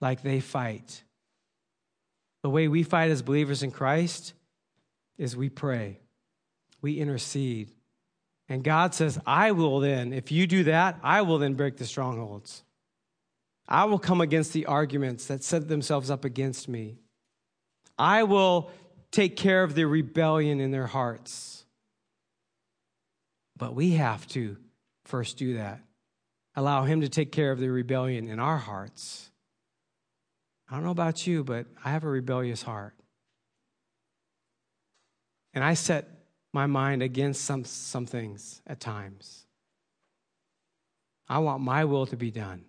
like 0.00 0.22
they 0.22 0.40
fight. 0.40 1.02
the 2.42 2.48
way 2.48 2.68
we 2.68 2.84
fight 2.84 3.10
as 3.10 3.20
believers 3.20 3.62
in 3.62 3.70
Christ 3.70 4.32
is 5.18 5.36
we 5.36 5.50
pray, 5.50 5.98
we 6.80 6.98
intercede. 6.98 7.68
And 8.48 8.64
God 8.64 8.94
says, 8.94 9.18
I 9.26 9.52
will 9.52 9.80
then, 9.80 10.12
if 10.12 10.32
you 10.32 10.46
do 10.46 10.64
that, 10.64 10.98
I 11.02 11.22
will 11.22 11.38
then 11.38 11.54
break 11.54 11.76
the 11.76 11.84
strongholds. 11.84 12.62
I 13.68 13.84
will 13.84 13.98
come 13.98 14.22
against 14.22 14.54
the 14.54 14.66
arguments 14.66 15.26
that 15.26 15.44
set 15.44 15.68
themselves 15.68 16.10
up 16.10 16.24
against 16.24 16.68
me. 16.68 16.96
I 17.98 18.22
will 18.22 18.70
take 19.10 19.36
care 19.36 19.62
of 19.62 19.74
the 19.74 19.84
rebellion 19.84 20.60
in 20.60 20.70
their 20.70 20.86
hearts. 20.86 21.66
But 23.56 23.74
we 23.74 23.92
have 23.92 24.26
to 24.28 24.56
first 25.04 25.36
do 25.36 25.54
that. 25.54 25.80
Allow 26.56 26.84
Him 26.84 27.02
to 27.02 27.08
take 27.08 27.32
care 27.32 27.52
of 27.52 27.60
the 27.60 27.70
rebellion 27.70 28.28
in 28.28 28.38
our 28.38 28.56
hearts. 28.56 29.30
I 30.70 30.74
don't 30.74 30.84
know 30.84 30.90
about 30.90 31.26
you, 31.26 31.44
but 31.44 31.66
I 31.84 31.90
have 31.90 32.04
a 32.04 32.08
rebellious 32.08 32.62
heart. 32.62 32.94
And 35.54 35.62
I 35.64 35.74
set 35.74 36.17
my 36.52 36.66
mind 36.66 37.02
against 37.02 37.44
some, 37.44 37.64
some 37.64 38.06
things 38.06 38.62
at 38.66 38.80
times. 38.80 39.46
I 41.28 41.38
want 41.38 41.62
my 41.62 41.84
will 41.84 42.06
to 42.06 42.16
be 42.16 42.30
done. 42.30 42.64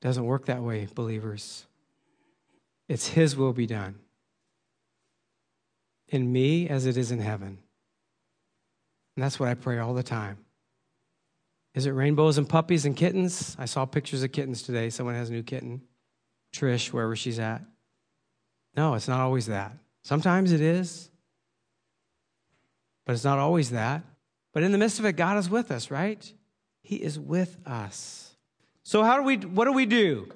Doesn't 0.00 0.24
work 0.24 0.46
that 0.46 0.62
way, 0.62 0.88
believers. 0.94 1.66
It's 2.88 3.08
His 3.08 3.36
will 3.36 3.52
be 3.52 3.66
done 3.66 3.96
in 6.08 6.32
me 6.32 6.68
as 6.68 6.86
it 6.86 6.96
is 6.96 7.12
in 7.12 7.20
heaven. 7.20 7.58
And 9.16 9.24
that's 9.24 9.38
what 9.38 9.48
I 9.48 9.54
pray 9.54 9.78
all 9.78 9.94
the 9.94 10.02
time. 10.02 10.38
Is 11.74 11.86
it 11.86 11.90
rainbows 11.90 12.38
and 12.38 12.48
puppies 12.48 12.84
and 12.84 12.96
kittens? 12.96 13.56
I 13.58 13.66
saw 13.66 13.84
pictures 13.84 14.22
of 14.22 14.32
kittens 14.32 14.62
today. 14.62 14.90
Someone 14.90 15.14
has 15.14 15.28
a 15.28 15.32
new 15.32 15.42
kitten. 15.42 15.82
Trish, 16.52 16.92
wherever 16.92 17.14
she's 17.14 17.38
at. 17.38 17.62
No, 18.76 18.94
it's 18.94 19.06
not 19.06 19.20
always 19.20 19.46
that. 19.46 19.72
Sometimes 20.02 20.52
it 20.52 20.60
is, 20.60 21.10
but 23.04 23.12
it's 23.12 23.24
not 23.24 23.38
always 23.38 23.70
that. 23.70 24.02
But 24.52 24.62
in 24.62 24.72
the 24.72 24.78
midst 24.78 24.98
of 24.98 25.04
it, 25.04 25.12
God 25.12 25.38
is 25.38 25.48
with 25.48 25.70
us, 25.70 25.90
right? 25.90 26.32
He 26.82 26.96
is 26.96 27.18
with 27.18 27.56
us. 27.66 28.34
So 28.82 29.02
how 29.02 29.16
do 29.16 29.22
we 29.22 29.36
what 29.36 29.66
do 29.66 29.72
we 29.72 29.86
do? 29.86 30.28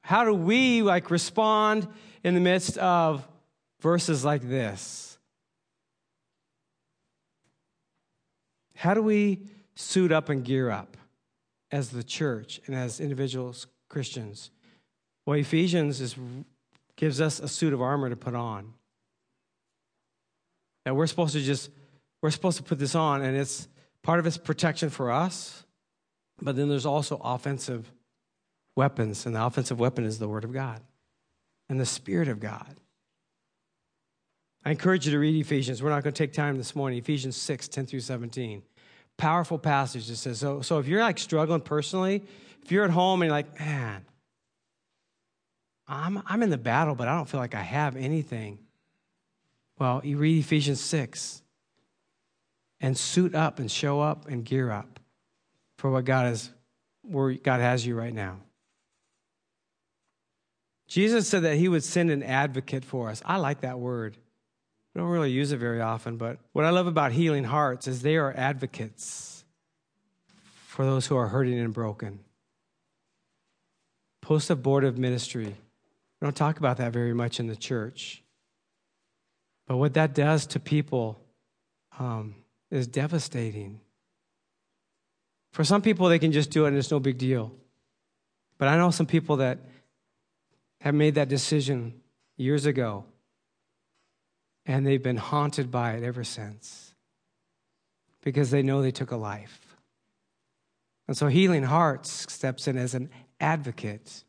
How 0.00 0.24
do 0.24 0.34
we 0.34 0.82
like 0.82 1.10
respond 1.10 1.86
in 2.24 2.34
the 2.34 2.40
midst 2.40 2.76
of 2.78 3.26
verses 3.80 4.24
like 4.24 4.42
this? 4.48 5.18
How 8.74 8.94
do 8.94 9.02
we 9.02 9.42
suit 9.76 10.10
up 10.10 10.28
and 10.28 10.44
gear 10.44 10.70
up 10.70 10.96
as 11.70 11.90
the 11.90 12.02
church 12.02 12.60
and 12.66 12.74
as 12.74 12.98
individuals 12.98 13.68
Christians? 13.88 14.50
Well, 15.24 15.38
Ephesians 15.38 16.00
is, 16.00 16.16
gives 16.96 17.20
us 17.20 17.38
a 17.38 17.46
suit 17.46 17.72
of 17.72 17.80
armor 17.80 18.10
to 18.10 18.16
put 18.16 18.34
on. 18.34 18.74
That 20.84 20.94
we're 20.94 21.06
supposed 21.06 21.34
to 21.34 21.40
just 21.40 21.70
we're 22.22 22.30
supposed 22.30 22.56
to 22.58 22.62
put 22.62 22.78
this 22.78 22.94
on, 22.94 23.22
and 23.22 23.36
it's 23.36 23.68
part 24.02 24.18
of 24.18 24.26
it's 24.26 24.38
protection 24.38 24.90
for 24.90 25.10
us, 25.10 25.64
but 26.40 26.56
then 26.56 26.68
there's 26.68 26.86
also 26.86 27.20
offensive 27.22 27.92
weapons, 28.76 29.26
and 29.26 29.34
the 29.34 29.44
offensive 29.44 29.78
weapon 29.80 30.04
is 30.04 30.18
the 30.18 30.28
Word 30.28 30.44
of 30.44 30.52
God 30.52 30.80
and 31.68 31.80
the 31.80 31.86
Spirit 31.86 32.28
of 32.28 32.40
God. 32.40 32.76
I 34.64 34.70
encourage 34.70 35.06
you 35.06 35.12
to 35.12 35.18
read 35.18 35.40
Ephesians. 35.40 35.82
We're 35.82 35.90
not 35.90 36.04
going 36.04 36.14
to 36.14 36.18
take 36.18 36.32
time 36.32 36.56
this 36.56 36.76
morning. 36.76 36.98
Ephesians 36.98 37.36
6, 37.36 37.68
10 37.68 37.86
through 37.86 38.00
17. 38.00 38.62
Powerful 39.16 39.58
passage 39.58 40.06
that 40.06 40.16
says, 40.16 40.38
so, 40.38 40.62
so 40.62 40.78
if 40.78 40.86
you're 40.86 41.00
like 41.00 41.18
struggling 41.18 41.60
personally, 41.60 42.22
if 42.62 42.70
you're 42.70 42.84
at 42.84 42.90
home 42.90 43.22
and 43.22 43.28
you're 43.28 43.36
like, 43.36 43.58
man, 43.58 44.04
I'm, 45.88 46.22
I'm 46.26 46.42
in 46.42 46.50
the 46.50 46.58
battle, 46.58 46.94
but 46.94 47.08
I 47.08 47.16
don't 47.16 47.28
feel 47.28 47.40
like 47.40 47.54
I 47.54 47.62
have 47.62 47.96
anything. 47.96 48.58
Well, 49.78 50.00
you 50.04 50.16
read 50.16 50.38
Ephesians 50.38 50.80
6 50.80 51.42
and 52.80 52.96
suit 52.96 53.34
up 53.34 53.58
and 53.58 53.70
show 53.70 54.00
up 54.00 54.28
and 54.28 54.44
gear 54.44 54.70
up 54.70 55.00
for 55.78 55.90
what 55.90 56.04
God 56.04 56.32
is, 56.32 56.50
where 57.02 57.32
God 57.32 57.60
has 57.60 57.86
you 57.86 57.94
right 57.94 58.14
now. 58.14 58.38
Jesus 60.88 61.26
said 61.26 61.44
that 61.44 61.56
he 61.56 61.68
would 61.68 61.82
send 61.82 62.10
an 62.10 62.22
advocate 62.22 62.84
for 62.84 63.08
us. 63.08 63.22
I 63.24 63.38
like 63.38 63.62
that 63.62 63.78
word. 63.78 64.18
We 64.94 65.00
don't 65.00 65.08
really 65.08 65.30
use 65.30 65.52
it 65.52 65.56
very 65.56 65.80
often, 65.80 66.18
but 66.18 66.38
what 66.52 66.66
I 66.66 66.70
love 66.70 66.86
about 66.86 67.12
healing 67.12 67.44
hearts 67.44 67.88
is 67.88 68.02
they 68.02 68.16
are 68.16 68.34
advocates 68.36 69.44
for 70.66 70.84
those 70.84 71.06
who 71.06 71.16
are 71.16 71.28
hurting 71.28 71.58
and 71.58 71.72
broken. 71.72 72.20
Post 74.20 74.50
abortive 74.50 74.98
ministry. 74.98 75.46
We 75.46 76.24
don't 76.26 76.36
talk 76.36 76.58
about 76.58 76.76
that 76.76 76.92
very 76.92 77.14
much 77.14 77.40
in 77.40 77.46
the 77.46 77.56
church. 77.56 78.22
But 79.72 79.78
what 79.78 79.94
that 79.94 80.14
does 80.14 80.44
to 80.48 80.60
people 80.60 81.18
um, 81.98 82.34
is 82.70 82.86
devastating. 82.86 83.80
For 85.54 85.64
some 85.64 85.80
people, 85.80 86.10
they 86.10 86.18
can 86.18 86.30
just 86.30 86.50
do 86.50 86.66
it 86.66 86.68
and 86.68 86.76
it's 86.76 86.90
no 86.90 87.00
big 87.00 87.16
deal. 87.16 87.54
But 88.58 88.68
I 88.68 88.76
know 88.76 88.90
some 88.90 89.06
people 89.06 89.36
that 89.38 89.60
have 90.82 90.94
made 90.94 91.14
that 91.14 91.30
decision 91.30 92.02
years 92.36 92.66
ago, 92.66 93.06
and 94.66 94.86
they've 94.86 95.02
been 95.02 95.16
haunted 95.16 95.70
by 95.70 95.92
it 95.92 96.02
ever 96.02 96.22
since 96.22 96.94
because 98.20 98.50
they 98.50 98.62
know 98.62 98.82
they 98.82 98.90
took 98.90 99.10
a 99.10 99.16
life. 99.16 99.74
And 101.08 101.16
so 101.16 101.28
Healing 101.28 101.62
Hearts 101.62 102.30
steps 102.30 102.68
in 102.68 102.76
as 102.76 102.92
an 102.92 103.08
advocate 103.40 104.22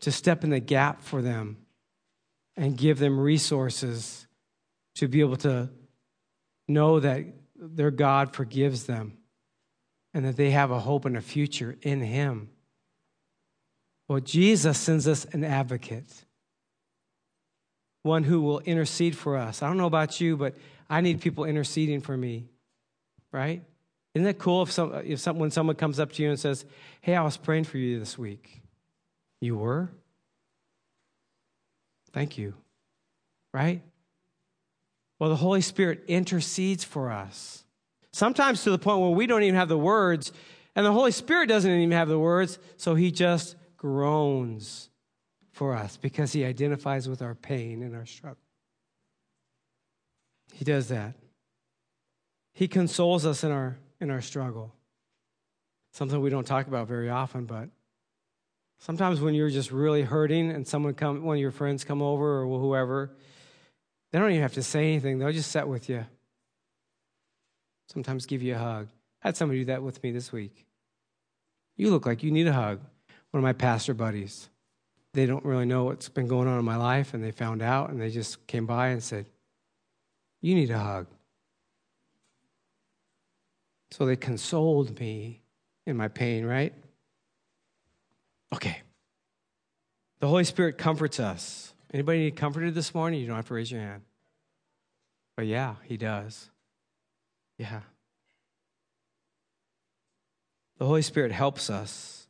to 0.00 0.10
step 0.10 0.42
in 0.42 0.50
the 0.50 0.58
gap 0.58 1.02
for 1.02 1.22
them 1.22 1.58
and 2.56 2.76
give 2.76 2.98
them 2.98 3.20
resources 3.20 4.26
to 5.00 5.08
be 5.08 5.20
able 5.20 5.36
to 5.36 5.66
know 6.68 7.00
that 7.00 7.24
their 7.56 7.90
God 7.90 8.34
forgives 8.34 8.84
them 8.84 9.16
and 10.12 10.26
that 10.26 10.36
they 10.36 10.50
have 10.50 10.70
a 10.70 10.78
hope 10.78 11.06
and 11.06 11.16
a 11.16 11.22
future 11.22 11.78
in 11.80 12.02
Him. 12.02 12.50
Well, 14.08 14.20
Jesus 14.20 14.78
sends 14.78 15.08
us 15.08 15.24
an 15.32 15.42
advocate, 15.42 16.26
one 18.02 18.24
who 18.24 18.42
will 18.42 18.60
intercede 18.60 19.16
for 19.16 19.38
us. 19.38 19.62
I 19.62 19.68
don't 19.68 19.78
know 19.78 19.86
about 19.86 20.20
you, 20.20 20.36
but 20.36 20.54
I 20.90 21.00
need 21.00 21.22
people 21.22 21.46
interceding 21.46 22.02
for 22.02 22.14
me, 22.14 22.50
right? 23.32 23.62
Isn't 24.14 24.28
it 24.28 24.38
cool 24.38 24.64
if, 24.64 24.70
some, 24.70 24.92
if 25.02 25.18
some, 25.18 25.38
when 25.38 25.50
someone 25.50 25.76
comes 25.76 25.98
up 25.98 26.12
to 26.12 26.22
you 26.22 26.28
and 26.28 26.38
says, 26.38 26.66
Hey, 27.00 27.16
I 27.16 27.22
was 27.22 27.38
praying 27.38 27.64
for 27.64 27.78
you 27.78 27.98
this 27.98 28.18
week? 28.18 28.60
You 29.40 29.56
were? 29.56 29.88
Thank 32.12 32.36
you. 32.36 32.52
Right? 33.54 33.80
Well, 35.20 35.28
the 35.28 35.36
Holy 35.36 35.60
Spirit 35.60 36.02
intercedes 36.08 36.82
for 36.82 37.12
us. 37.12 37.64
Sometimes 38.10 38.64
to 38.64 38.70
the 38.70 38.78
point 38.78 39.00
where 39.00 39.10
we 39.10 39.26
don't 39.26 39.42
even 39.42 39.54
have 39.54 39.68
the 39.68 39.78
words, 39.78 40.32
and 40.74 40.84
the 40.84 40.92
Holy 40.92 41.12
Spirit 41.12 41.46
doesn't 41.46 41.70
even 41.70 41.92
have 41.92 42.08
the 42.08 42.18
words, 42.18 42.58
so 42.78 42.94
he 42.94 43.12
just 43.12 43.54
groans 43.76 44.88
for 45.52 45.76
us 45.76 45.98
because 45.98 46.32
he 46.32 46.44
identifies 46.44 47.06
with 47.06 47.20
our 47.20 47.34
pain 47.34 47.82
and 47.82 47.94
our 47.94 48.06
struggle. 48.06 48.38
He 50.54 50.64
does 50.64 50.88
that. 50.88 51.14
He 52.52 52.66
consoles 52.66 53.26
us 53.26 53.44
in 53.44 53.52
our 53.52 53.78
in 54.00 54.10
our 54.10 54.22
struggle. 54.22 54.74
Something 55.92 56.20
we 56.20 56.30
don't 56.30 56.46
talk 56.46 56.66
about 56.66 56.88
very 56.88 57.10
often, 57.10 57.44
but 57.44 57.68
sometimes 58.78 59.20
when 59.20 59.34
you're 59.34 59.50
just 59.50 59.70
really 59.70 60.02
hurting 60.02 60.50
and 60.50 60.66
someone 60.66 60.94
come 60.94 61.22
one 61.22 61.36
of 61.36 61.40
your 61.40 61.50
friends 61.50 61.84
come 61.84 62.00
over 62.00 62.42
or 62.42 62.58
whoever, 62.58 63.12
they 64.10 64.18
don't 64.18 64.30
even 64.30 64.42
have 64.42 64.54
to 64.54 64.62
say 64.62 64.88
anything. 64.88 65.18
They'll 65.18 65.32
just 65.32 65.50
sit 65.50 65.66
with 65.66 65.88
you. 65.88 66.04
Sometimes 67.88 68.26
give 68.26 68.42
you 68.42 68.54
a 68.54 68.58
hug. 68.58 68.88
I 69.22 69.28
had 69.28 69.36
somebody 69.36 69.60
do 69.60 69.64
that 69.66 69.82
with 69.82 70.02
me 70.02 70.12
this 70.12 70.32
week. 70.32 70.66
You 71.76 71.90
look 71.90 72.06
like 72.06 72.22
you 72.22 72.30
need 72.30 72.46
a 72.46 72.52
hug 72.52 72.80
one 73.30 73.38
of 73.38 73.44
my 73.44 73.52
pastor 73.52 73.94
buddies. 73.94 74.48
They 75.12 75.26
don't 75.26 75.44
really 75.44 75.64
know 75.64 75.84
what's 75.84 76.08
been 76.08 76.28
going 76.28 76.48
on 76.48 76.58
in 76.58 76.64
my 76.64 76.76
life, 76.76 77.14
and 77.14 77.22
they 77.22 77.30
found 77.30 77.62
out, 77.62 77.90
and 77.90 78.00
they 78.00 78.10
just 78.10 78.46
came 78.46 78.66
by 78.66 78.88
and 78.88 79.02
said, 79.02 79.26
You 80.40 80.54
need 80.54 80.70
a 80.70 80.78
hug. 80.78 81.06
So 83.92 84.06
they 84.06 84.16
consoled 84.16 84.98
me 85.00 85.42
in 85.86 85.96
my 85.96 86.08
pain, 86.08 86.44
right? 86.44 86.72
Okay. 88.54 88.82
The 90.20 90.28
Holy 90.28 90.44
Spirit 90.44 90.78
comforts 90.78 91.18
us. 91.18 91.69
Anybody 91.92 92.20
need 92.20 92.36
comforted 92.36 92.74
this 92.74 92.94
morning? 92.94 93.20
You 93.20 93.26
don't 93.26 93.36
have 93.36 93.48
to 93.48 93.54
raise 93.54 93.70
your 93.70 93.80
hand. 93.80 94.02
But 95.36 95.46
yeah, 95.46 95.76
He 95.84 95.96
does. 95.96 96.50
Yeah. 97.58 97.80
The 100.78 100.86
Holy 100.86 101.02
Spirit 101.02 101.32
helps 101.32 101.68
us 101.68 102.20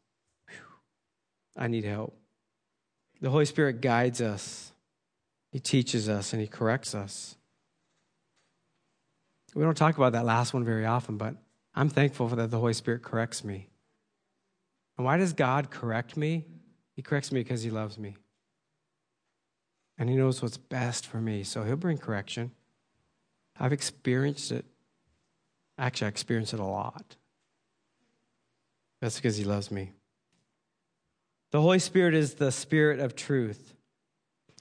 I 1.56 1.68
need 1.68 1.84
help. 1.84 2.16
The 3.20 3.30
Holy 3.30 3.44
Spirit 3.44 3.80
guides 3.80 4.20
us, 4.20 4.72
He 5.52 5.58
teaches 5.58 6.08
us, 6.08 6.32
and 6.32 6.40
He 6.40 6.48
corrects 6.48 6.94
us. 6.94 7.36
We 9.54 9.62
don't 9.62 9.76
talk 9.76 9.96
about 9.96 10.12
that 10.12 10.24
last 10.24 10.54
one 10.54 10.64
very 10.64 10.86
often, 10.86 11.16
but 11.16 11.34
I'm 11.74 11.88
thankful 11.88 12.28
for 12.28 12.36
that 12.36 12.50
the 12.50 12.58
Holy 12.58 12.72
Spirit 12.72 13.02
corrects 13.02 13.44
me. 13.44 13.68
And 14.96 15.04
why 15.04 15.16
does 15.16 15.32
God 15.32 15.70
correct 15.70 16.16
me? 16.16 16.46
He 16.94 17.02
corrects 17.02 17.32
me 17.32 17.40
because 17.40 17.62
He 17.62 17.70
loves 17.70 17.98
me. 17.98 18.16
And 20.00 20.08
He 20.08 20.16
knows 20.16 20.42
what's 20.42 20.56
best 20.56 21.06
for 21.06 21.20
me. 21.20 21.44
So 21.44 21.62
He'll 21.62 21.76
bring 21.76 21.98
correction. 21.98 22.50
I've 23.60 23.72
experienced 23.72 24.50
it. 24.50 24.64
Actually, 25.78 26.06
I 26.06 26.08
experienced 26.08 26.54
it 26.54 26.60
a 26.60 26.64
lot. 26.64 27.16
That's 29.02 29.16
because 29.16 29.36
He 29.36 29.44
loves 29.44 29.70
me. 29.70 29.92
The 31.52 31.60
Holy 31.60 31.78
Spirit 31.78 32.14
is 32.14 32.34
the 32.34 32.50
Spirit 32.50 32.98
of 32.98 33.14
truth. 33.14 33.74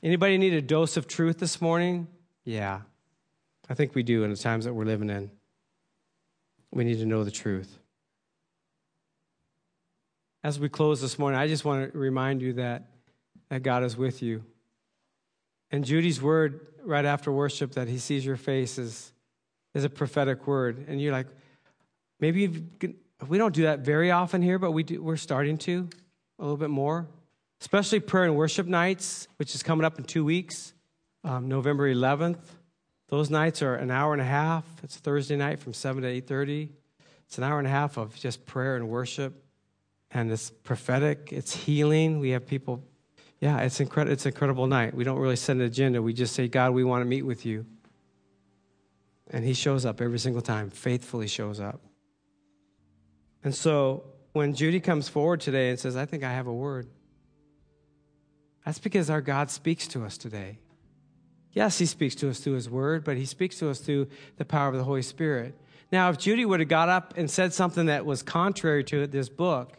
Anybody 0.04 0.38
need 0.38 0.54
a 0.54 0.62
dose 0.62 0.98
of 0.98 1.08
truth 1.08 1.40
this 1.40 1.62
morning? 1.62 2.08
Yeah, 2.44 2.82
I 3.70 3.76
think 3.76 3.96
we 3.96 4.04
do 4.04 4.24
in 4.24 4.32
the 4.32 4.38
times 4.38 4.66
that 4.66 4.74
we're 4.74 4.86
living 4.86 5.10
in. 5.10 5.32
We 6.72 6.84
need 6.84 7.00
to 7.00 7.06
know 7.06 7.24
the 7.24 7.32
truth. 7.32 7.80
As 10.44 10.60
we 10.60 10.68
close 10.68 11.00
this 11.00 11.18
morning, 11.18 11.40
I 11.40 11.48
just 11.48 11.64
want 11.64 11.92
to 11.92 11.98
remind 11.98 12.42
you 12.42 12.54
that, 12.54 12.88
that 13.50 13.64
God 13.64 13.84
is 13.84 13.96
with 13.96 14.22
you. 14.22 14.44
And 15.72 15.86
Judy's 15.86 16.22
word 16.22 16.68
right 16.84 17.06
after 17.06 17.32
worship 17.32 17.74
that 17.74 17.88
he 17.88 17.98
sees 17.98 18.26
your 18.26 18.38
face 18.38 18.78
is, 18.78 19.12
is 19.74 19.84
a 19.84 19.90
prophetic 19.90 20.48
word. 20.48 20.86
And 20.88 21.02
you're 21.02 21.14
like, 21.14 21.28
maybe 22.20 22.66
we 23.28 23.38
don't 23.38 23.54
do 23.54 23.64
that 23.64 23.80
very 23.80 24.12
often 24.12 24.42
here, 24.42 24.60
but 24.60 24.72
we 24.72 24.84
do, 24.84 25.02
we're 25.02 25.18
starting 25.18 25.58
to 25.60 25.90
a 26.40 26.42
little 26.42 26.58
bit 26.58 26.70
more, 26.70 27.08
especially 27.62 28.00
prayer 28.00 28.24
and 28.24 28.36
worship 28.36 28.66
nights, 28.66 29.28
which 29.38 29.54
is 29.54 29.62
coming 29.62 29.86
up 29.86 30.00
in 30.00 30.06
two 30.06 30.24
weeks, 30.24 30.74
um, 31.24 31.48
November 31.48 31.94
11th. 31.94 32.40
Those 33.10 33.30
nights 33.30 33.62
are 33.62 33.76
an 33.76 33.92
hour 33.92 34.14
and 34.14 34.22
a 34.22 34.26
half. 34.26 34.64
It's 34.84 34.96
Thursday 34.96 35.36
night 35.36 35.60
from 35.60 35.74
7 35.74 36.04
to 36.04 36.22
8.30. 36.22 36.70
It's 37.26 37.38
an 37.38 37.44
hour 37.44 37.60
and 37.60 37.68
a 37.68 37.72
half 37.72 37.98
of 37.98 38.16
just 38.16 38.46
prayer 38.46 38.76
and 38.76 38.88
worship. 38.88 39.44
And 40.12 40.32
it's 40.32 40.50
prophetic. 40.50 41.30
It's 41.32 41.54
healing. 41.54 42.20
We 42.20 42.32
have 42.32 42.48
people, 42.48 42.84
yeah, 43.40 43.60
it's, 43.62 43.80
incredible. 43.80 44.14
it's 44.14 44.26
an 44.26 44.34
incredible 44.34 44.68
night. 44.68 44.94
We 44.94 45.04
don't 45.04 45.18
really 45.18 45.38
set 45.38 45.56
an 45.56 45.62
agenda. 45.62 46.02
We 46.02 46.14
just 46.14 46.36
say, 46.36 46.48
God, 46.48 46.74
we 46.74 46.84
want 46.84 47.02
to 47.02 47.06
meet 47.06 47.22
with 47.22 47.46
you. 47.46 47.66
And 49.32 49.46
he 49.46 49.54
shows 49.54 49.86
up 49.86 50.02
every 50.02 50.20
single 50.20 50.42
time, 50.42 50.70
faithfully 50.70 51.28
shows 51.28 51.60
up. 51.60 51.82
And 53.44 53.56
so 53.56 54.04
when 54.34 54.54
Judy 54.54 54.80
comes 54.80 55.08
forward 55.08 55.40
today 55.40 55.70
and 55.70 55.80
says, 55.80 55.96
I 55.96 56.06
think 56.06 56.24
I 56.24 56.32
have 56.32 56.48
a 56.48 56.54
word, 56.54 56.88
that's 58.66 58.80
because 58.80 59.10
our 59.10 59.22
God 59.22 59.50
speaks 59.50 59.88
to 59.90 60.04
us 60.04 60.18
today. 60.18 60.60
Yes, 61.54 61.80
he 61.80 61.86
speaks 61.86 62.16
to 62.16 62.30
us 62.30 62.40
through 62.40 62.54
his 62.54 62.70
word, 62.70 63.04
but 63.04 63.18
he 63.18 63.26
speaks 63.26 63.58
to 63.60 63.70
us 63.70 63.80
through 63.80 64.08
the 64.38 64.46
power 64.46 64.70
of 64.70 64.76
the 64.76 64.84
Holy 64.84 65.02
Spirit. 65.02 65.56
Now, 65.92 66.10
if 66.10 66.18
Judy 66.18 66.46
would 66.46 66.60
have 66.60 66.70
got 66.70 66.90
up 66.90 67.14
and 67.18 67.32
said 67.32 67.54
something 67.54 67.88
that 67.88 68.06
was 68.06 68.22
contrary 68.22 68.84
to 68.86 69.08
this 69.08 69.30
book, 69.30 69.78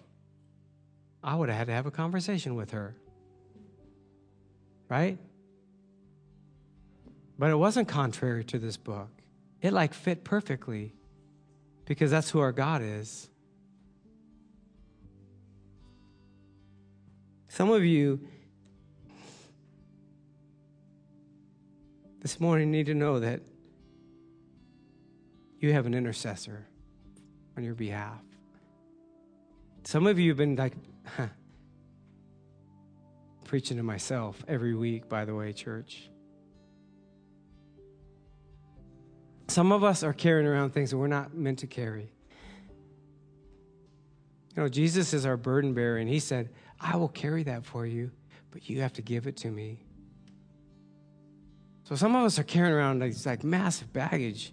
I 1.22 1.36
would 1.36 1.48
have 1.48 1.58
had 1.58 1.66
to 1.68 1.72
have 1.72 1.86
a 1.86 1.90
conversation 1.90 2.56
with 2.56 2.72
her. 2.72 2.96
Right? 4.91 5.18
But 7.38 7.51
it 7.51 7.57
wasn't 7.57 7.88
contrary 7.88 8.45
to 8.45 8.59
this 8.59 8.76
book. 8.76 9.09
It 9.62 9.72
like 9.72 9.95
fit 9.95 10.24
perfectly 10.24 10.93
because 11.86 12.11
that's 12.11 12.28
who 12.28 12.41
our 12.41 12.53
God 12.53 12.82
is. 12.82 13.28
Some 17.49 17.70
of 17.70 17.84
you 17.84 18.20
this 22.20 22.41
morning 22.41 22.70
need 22.70 22.86
to 22.86 22.95
know 22.95 23.20
that 23.20 23.41
you 25.59 25.72
have 25.72 25.86
an 25.86 25.95
intercessor 25.95 26.66
on 27.57 27.64
your 27.64 27.74
behalf. 27.74 28.22
Some 29.84 30.07
of 30.07 30.18
you 30.18 30.30
have 30.30 30.38
been 30.38 30.57
like 30.57 30.74
preaching 33.51 33.78
to 33.78 33.82
myself 33.82 34.44
every 34.46 34.76
week, 34.76 35.09
by 35.09 35.24
the 35.24 35.34
way, 35.34 35.53
church. 35.53 36.09
Some 39.48 39.72
of 39.72 39.82
us 39.82 40.05
are 40.05 40.12
carrying 40.12 40.46
around 40.46 40.70
things 40.70 40.92
that 40.92 40.98
we're 40.98 41.09
not 41.09 41.34
meant 41.34 41.59
to 41.59 41.66
carry. 41.66 42.12
You 44.55 44.62
know, 44.62 44.68
Jesus 44.68 45.12
is 45.12 45.26
our 45.26 45.36
burden 45.36 45.74
bearer, 45.74 45.96
and 45.96 46.09
He 46.09 46.20
said, 46.20 46.51
I 46.80 46.96
will 46.96 47.09
carry 47.09 47.42
that 47.42 47.64
for 47.64 47.84
you, 47.84 48.12
but 48.53 48.70
you 48.70 48.82
have 48.82 48.92
to 48.92 49.03
give 49.03 49.26
it 49.26 49.36
to 49.38 49.51
me. 49.51 49.84
So 51.82 51.96
some 51.96 52.14
of 52.14 52.24
us 52.24 52.38
are 52.38 52.44
carrying 52.44 52.72
around 52.72 53.01
like, 53.01 53.14
like 53.26 53.42
massive 53.42 53.92
baggage. 53.92 54.53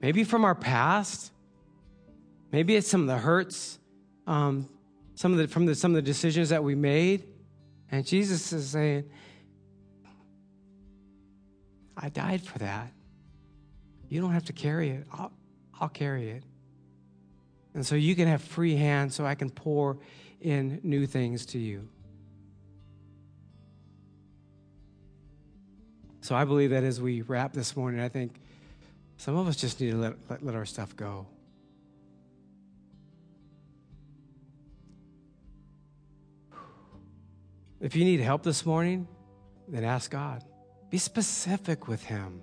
Maybe 0.00 0.24
from 0.24 0.44
our 0.44 0.56
past. 0.56 1.30
Maybe 2.50 2.74
it's 2.74 2.88
some 2.88 3.02
of 3.02 3.06
the 3.06 3.18
hurts, 3.18 3.78
um, 4.26 4.68
some 5.14 5.30
of 5.30 5.38
the 5.38 5.46
from 5.46 5.66
the, 5.66 5.76
some 5.76 5.92
of 5.92 5.94
the 5.94 6.02
decisions 6.02 6.48
that 6.48 6.64
we 6.64 6.74
made. 6.74 7.28
And 7.92 8.06
Jesus 8.06 8.52
is 8.54 8.70
saying, 8.70 9.04
I 11.94 12.08
died 12.08 12.40
for 12.40 12.58
that. 12.58 12.90
You 14.08 14.20
don't 14.22 14.32
have 14.32 14.46
to 14.46 14.54
carry 14.54 14.90
it. 14.90 15.06
I'll, 15.12 15.30
I'll 15.78 15.88
carry 15.90 16.30
it. 16.30 16.42
And 17.74 17.86
so 17.86 17.94
you 17.94 18.16
can 18.16 18.28
have 18.28 18.42
free 18.42 18.74
hands 18.76 19.14
so 19.14 19.26
I 19.26 19.34
can 19.34 19.50
pour 19.50 19.98
in 20.40 20.80
new 20.82 21.06
things 21.06 21.46
to 21.46 21.58
you. 21.58 21.86
So 26.22 26.34
I 26.34 26.44
believe 26.44 26.70
that 26.70 26.84
as 26.84 27.00
we 27.00 27.20
wrap 27.22 27.52
this 27.52 27.76
morning, 27.76 28.00
I 28.00 28.08
think 28.08 28.40
some 29.18 29.36
of 29.36 29.46
us 29.48 29.56
just 29.56 29.80
need 29.80 29.90
to 29.90 29.96
let, 29.96 30.14
let, 30.30 30.42
let 30.44 30.54
our 30.54 30.64
stuff 30.64 30.96
go. 30.96 31.26
If 37.82 37.96
you 37.96 38.04
need 38.04 38.20
help 38.20 38.44
this 38.44 38.64
morning, 38.64 39.08
then 39.66 39.82
ask 39.82 40.08
God. 40.10 40.44
Be 40.88 40.98
specific 40.98 41.88
with 41.88 42.04
Him. 42.04 42.40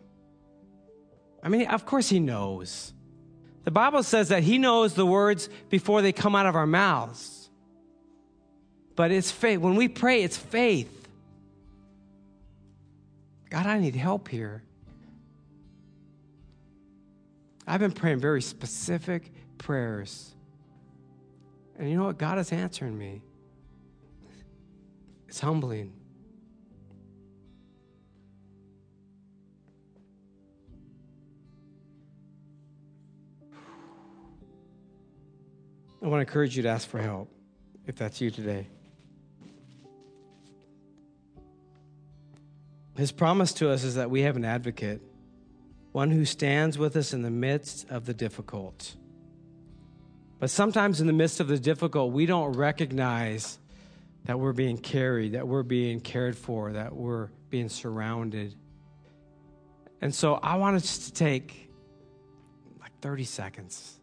I 1.41 1.47
mean, 1.47 1.67
of 1.67 1.85
course, 1.85 2.09
He 2.09 2.19
knows. 2.19 2.93
The 3.63 3.71
Bible 3.71 4.03
says 4.03 4.29
that 4.29 4.43
He 4.43 4.57
knows 4.57 4.95
the 4.95 5.05
words 5.05 5.47
before 5.69 6.01
they 6.01 6.11
come 6.11 6.35
out 6.35 6.45
of 6.45 6.55
our 6.55 6.67
mouths. 6.67 7.49
But 8.97 9.11
it's 9.11 9.31
faith. 9.31 9.59
When 9.59 9.75
we 9.75 9.87
pray, 9.87 10.23
it's 10.23 10.35
faith. 10.35 11.07
God, 13.49 13.65
I 13.65 13.79
need 13.79 13.95
help 13.95 14.27
here. 14.27 14.61
I've 17.65 17.79
been 17.79 17.93
praying 17.93 18.19
very 18.19 18.41
specific 18.41 19.31
prayers. 19.57 20.35
And 21.77 21.89
you 21.89 21.95
know 21.95 22.05
what? 22.05 22.17
God 22.17 22.39
is 22.39 22.51
answering 22.51 22.97
me. 22.97 23.21
It's 25.29 25.39
humbling. 25.41 25.93
I 36.01 36.07
want 36.07 36.15
to 36.15 36.19
encourage 36.21 36.57
you 36.57 36.63
to 36.63 36.69
ask 36.69 36.87
for 36.87 36.99
help 36.99 37.31
if 37.85 37.95
that's 37.95 38.19
you 38.19 38.31
today. 38.31 38.65
His 42.97 43.11
promise 43.11 43.53
to 43.53 43.69
us 43.69 43.83
is 43.83 43.93
that 43.95 44.09
we 44.09 44.23
have 44.23 44.35
an 44.35 44.43
advocate, 44.43 44.99
one 45.91 46.09
who 46.09 46.25
stands 46.25 46.79
with 46.79 46.95
us 46.95 47.13
in 47.13 47.21
the 47.21 47.29
midst 47.29 47.87
of 47.91 48.07
the 48.07 48.15
difficult. 48.15 48.95
But 50.39 50.49
sometimes 50.49 50.99
in 50.99 51.05
the 51.05 51.13
midst 51.13 51.39
of 51.39 51.47
the 51.47 51.59
difficult, 51.59 52.13
we 52.13 52.25
don't 52.25 52.53
recognize 52.53 53.59
that 54.25 54.39
we're 54.39 54.53
being 54.53 54.77
carried, 54.77 55.33
that 55.33 55.47
we're 55.47 55.63
being 55.63 55.99
cared 55.99 56.37
for, 56.37 56.73
that 56.73 56.95
we're 56.95 57.29
being 57.49 57.69
surrounded. 57.69 58.55
And 60.01 60.13
so 60.13 60.35
I 60.35 60.55
want 60.55 60.75
us 60.75 61.07
to 61.07 61.13
take 61.13 61.69
like 62.79 62.91
30 63.01 63.23
seconds 63.23 63.99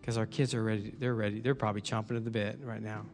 because 0.00 0.18
our 0.18 0.26
kids 0.26 0.54
are 0.54 0.62
ready. 0.62 0.94
They're 0.98 1.14
ready. 1.14 1.40
They're 1.40 1.54
probably 1.54 1.82
chomping 1.82 2.16
at 2.16 2.24
the 2.24 2.30
bit 2.30 2.58
right 2.62 2.82
now. 2.82 3.06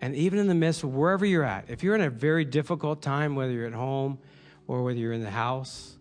And 0.00 0.14
even 0.14 0.38
in 0.38 0.46
the 0.46 0.54
midst 0.54 0.84
of 0.84 0.94
wherever 0.94 1.24
you're 1.24 1.42
at, 1.42 1.70
if 1.70 1.82
you're 1.82 1.94
in 1.94 2.02
a 2.02 2.10
very 2.10 2.44
difficult 2.44 3.02
time, 3.02 3.34
whether 3.34 3.52
you're 3.52 3.66
at 3.66 3.72
home 3.72 4.18
or 4.66 4.82
whether 4.82 4.98
you're 4.98 5.12
in 5.12 5.22
the 5.22 5.30
house, 5.30 5.96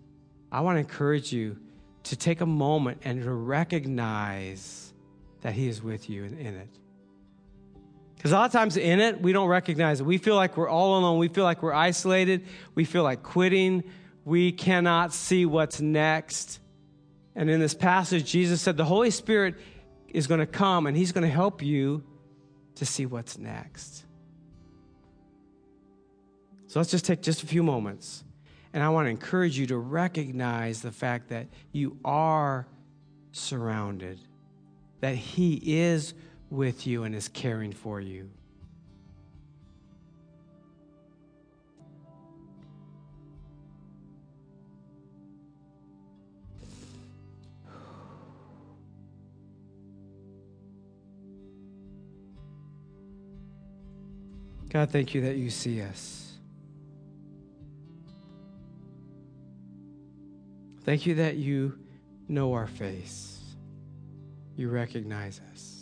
I 0.52 0.62
want 0.62 0.76
to 0.76 0.80
encourage 0.80 1.32
you 1.32 1.58
to 2.04 2.16
take 2.16 2.42
a 2.42 2.46
moment 2.46 3.02
and 3.04 3.24
to 3.24 3.32
recognize 3.32 4.94
that 5.42 5.54
He 5.54 5.68
is 5.68 5.82
with 5.82 6.10
you 6.10 6.26
in, 6.26 6.38
in 6.38 6.56
it. 6.56 6.70
Because 8.16 8.32
a 8.32 8.36
lot 8.36 8.46
of 8.46 8.52
times 8.52 8.78
in 8.78 9.00
it, 9.00 9.22
we 9.22 9.34
don't 9.34 9.48
recognize 9.48 10.00
it. 10.00 10.06
We 10.06 10.18
feel 10.18 10.36
like 10.36 10.58
we're 10.58 10.70
all 10.70 10.98
alone. 10.98 11.20
We 11.20 11.28
feel 11.28 11.44
like 11.44 11.62
we're 11.62 11.74
isolated. 11.74 12.46
We 12.74 12.86
feel 12.86 13.04
like 13.04 13.22
quitting. 13.24 13.84
We 14.24 14.52
cannot 14.52 15.14
see 15.14 15.46
what's 15.46 15.80
next. 15.80 16.60
And 17.36 17.50
in 17.50 17.60
this 17.60 17.74
passage, 17.74 18.26
Jesus 18.26 18.62
said 18.62 18.78
the 18.78 18.86
Holy 18.86 19.12
Spirit 19.12 19.56
is 20.08 20.28
going 20.28 20.40
to 20.40 20.48
come 20.48 20.88
and 20.88 20.96
He's 20.96 21.12
going 21.12 21.24
to 21.24 21.34
help 21.34 21.62
you 21.62 22.04
to 22.76 22.86
see 22.86 23.06
what's 23.06 23.38
next. 23.38 24.06
So 26.68 26.80
let's 26.80 26.92
just 26.92 27.06
take 27.06 27.22
just 27.22 27.44
a 27.44 27.46
few 27.46 27.64
moments. 27.64 28.24
And 28.74 28.84
I 28.84 28.90
want 28.90 29.06
to 29.06 29.10
encourage 29.10 29.58
you 29.58 29.68
to 29.68 29.78
recognize 29.78 30.82
the 30.82 30.92
fact 30.92 31.30
that 31.30 31.48
you 31.72 31.98
are 32.04 32.68
surrounded, 33.32 34.20
that 35.00 35.16
He 35.16 35.62
is 35.80 36.14
with 36.50 36.86
you 36.86 37.04
and 37.04 37.16
is 37.16 37.28
caring 37.28 37.72
for 37.72 38.00
you. 38.00 38.30
God, 54.76 54.90
thank 54.90 55.14
you 55.14 55.22
that 55.22 55.38
you 55.38 55.50
see 55.50 55.82
us. 55.82 56.34
Thank 60.84 61.06
you 61.06 61.16
that 61.16 61.38
you 61.38 61.80
know 62.28 62.54
our 62.54 62.68
face. 62.68 63.40
You 64.58 64.70
recognize 64.70 65.40
us. 65.54 65.75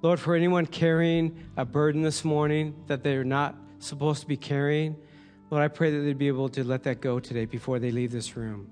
Lord, 0.00 0.20
for 0.20 0.34
anyone 0.34 0.66
carrying 0.66 1.36
a 1.56 1.64
burden 1.64 2.02
this 2.02 2.24
morning 2.24 2.74
that 2.86 3.02
they're 3.02 3.24
not 3.24 3.56
supposed 3.80 4.20
to 4.20 4.26
be 4.26 4.36
carrying, 4.36 4.96
Lord, 5.50 5.62
I 5.62 5.68
pray 5.68 5.90
that 5.90 5.98
they'd 5.98 6.18
be 6.18 6.28
able 6.28 6.48
to 6.50 6.62
let 6.62 6.84
that 6.84 7.00
go 7.00 7.18
today 7.18 7.46
before 7.46 7.78
they 7.78 7.90
leave 7.90 8.12
this 8.12 8.36
room. 8.36 8.70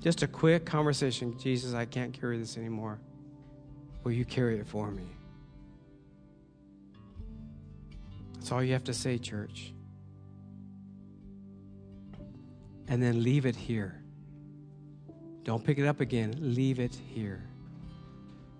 Just 0.00 0.22
a 0.22 0.28
quick 0.28 0.64
conversation 0.64 1.36
Jesus, 1.38 1.74
I 1.74 1.86
can't 1.86 2.12
carry 2.12 2.38
this 2.38 2.56
anymore. 2.56 3.00
Will 4.04 4.12
you 4.12 4.24
carry 4.24 4.58
it 4.58 4.66
for 4.66 4.90
me? 4.90 5.06
That's 8.34 8.52
all 8.52 8.62
you 8.62 8.74
have 8.74 8.84
to 8.84 8.94
say, 8.94 9.16
church. 9.16 9.72
And 12.86 13.02
then 13.02 13.22
leave 13.22 13.46
it 13.46 13.56
here. 13.56 14.02
Don't 15.42 15.64
pick 15.64 15.78
it 15.78 15.86
up 15.86 16.00
again. 16.00 16.34
Leave 16.38 16.78
it 16.78 16.94
here. 17.14 17.42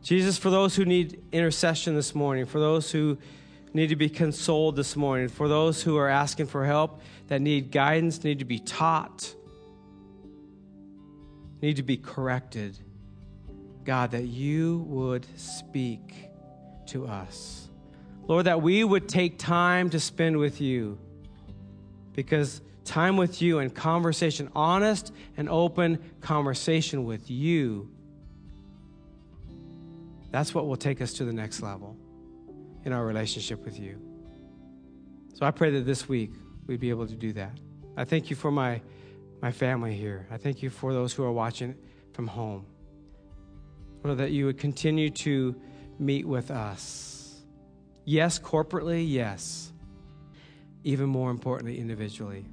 Jesus, 0.05 0.37
for 0.37 0.51
those 0.51 0.77
who 0.77 0.85
need 0.85 1.23
intercession 1.33 1.95
this 1.95 2.15
morning, 2.15 2.45
for 2.45 2.59
those 2.61 2.93
who 2.93 3.17
need 3.73 3.89
to 3.89 3.97
be 3.97 4.11
consoled 4.11 4.77
this 4.77 4.97
morning, 4.97 5.29
for 5.29 5.49
those 5.49 5.83
who 5.83 5.97
are 5.97 6.11
asking 6.11 6.47
for 6.47 6.67
help, 6.67 7.01
that 7.29 7.41
need 7.41 7.71
guidance, 7.71 8.23
need 8.23 8.41
to 8.41 8.45
be 8.45 8.59
taught, 8.59 9.35
need 11.63 11.77
to 11.77 11.83
be 11.83 11.97
corrected, 11.97 12.79
God, 13.85 14.11
that 14.11 14.25
you 14.25 14.85
would 14.89 15.27
speak 15.41 16.29
to 16.89 17.07
us. 17.07 17.71
Lord, 18.27 18.45
that 18.45 18.61
we 18.61 18.85
would 18.85 19.09
take 19.09 19.39
time 19.39 19.89
to 19.89 19.99
spend 19.99 20.37
with 20.37 20.61
you 20.61 20.99
because 22.13 22.61
time 22.85 23.17
with 23.17 23.41
you 23.41 23.59
and 23.59 23.75
conversation, 23.75 24.51
honest 24.55 25.15
and 25.39 25.49
open 25.49 25.99
conversation 26.21 27.07
with 27.07 27.31
you 27.31 27.89
that's 30.35 30.53
what 30.53 30.67
will 30.67 30.77
take 30.77 31.01
us 31.01 31.13
to 31.13 31.25
the 31.25 31.33
next 31.33 31.63
level 31.63 31.97
in 32.85 32.93
our 32.93 33.07
relationship 33.07 33.65
with 33.65 33.79
you. 33.79 34.01
So 35.33 35.47
I 35.47 35.53
pray 35.53 35.71
that 35.71 35.87
this 35.87 36.09
week 36.09 36.33
we'd 36.67 36.81
be 36.81 36.91
able 36.91 37.07
to 37.07 37.15
do 37.15 37.33
that. 37.35 37.57
I 37.97 38.05
thank 38.05 38.31
you 38.31 38.35
for 38.35 38.51
my, 38.51 38.81
my 39.41 39.53
family 39.53 39.95
here. 39.95 40.27
I 40.33 40.37
thank 40.37 40.61
you 40.61 40.71
for 40.71 40.93
those 40.93 41.13
who 41.13 41.23
are 41.23 41.31
watching 41.31 41.77
from 42.15 42.27
home. 42.27 42.67
Lord, 44.03 44.19
that 44.19 44.33
you 44.33 44.47
would 44.47 44.59
continue 44.59 45.09
to 45.11 45.55
meet 46.01 46.27
with 46.27 46.51
us. 46.51 47.45
Yes, 48.05 48.41
corporately, 48.41 49.09
yes. 49.09 49.73
Even 50.83 51.07
more 51.07 51.31
importantly, 51.31 51.79
individually. 51.79 52.45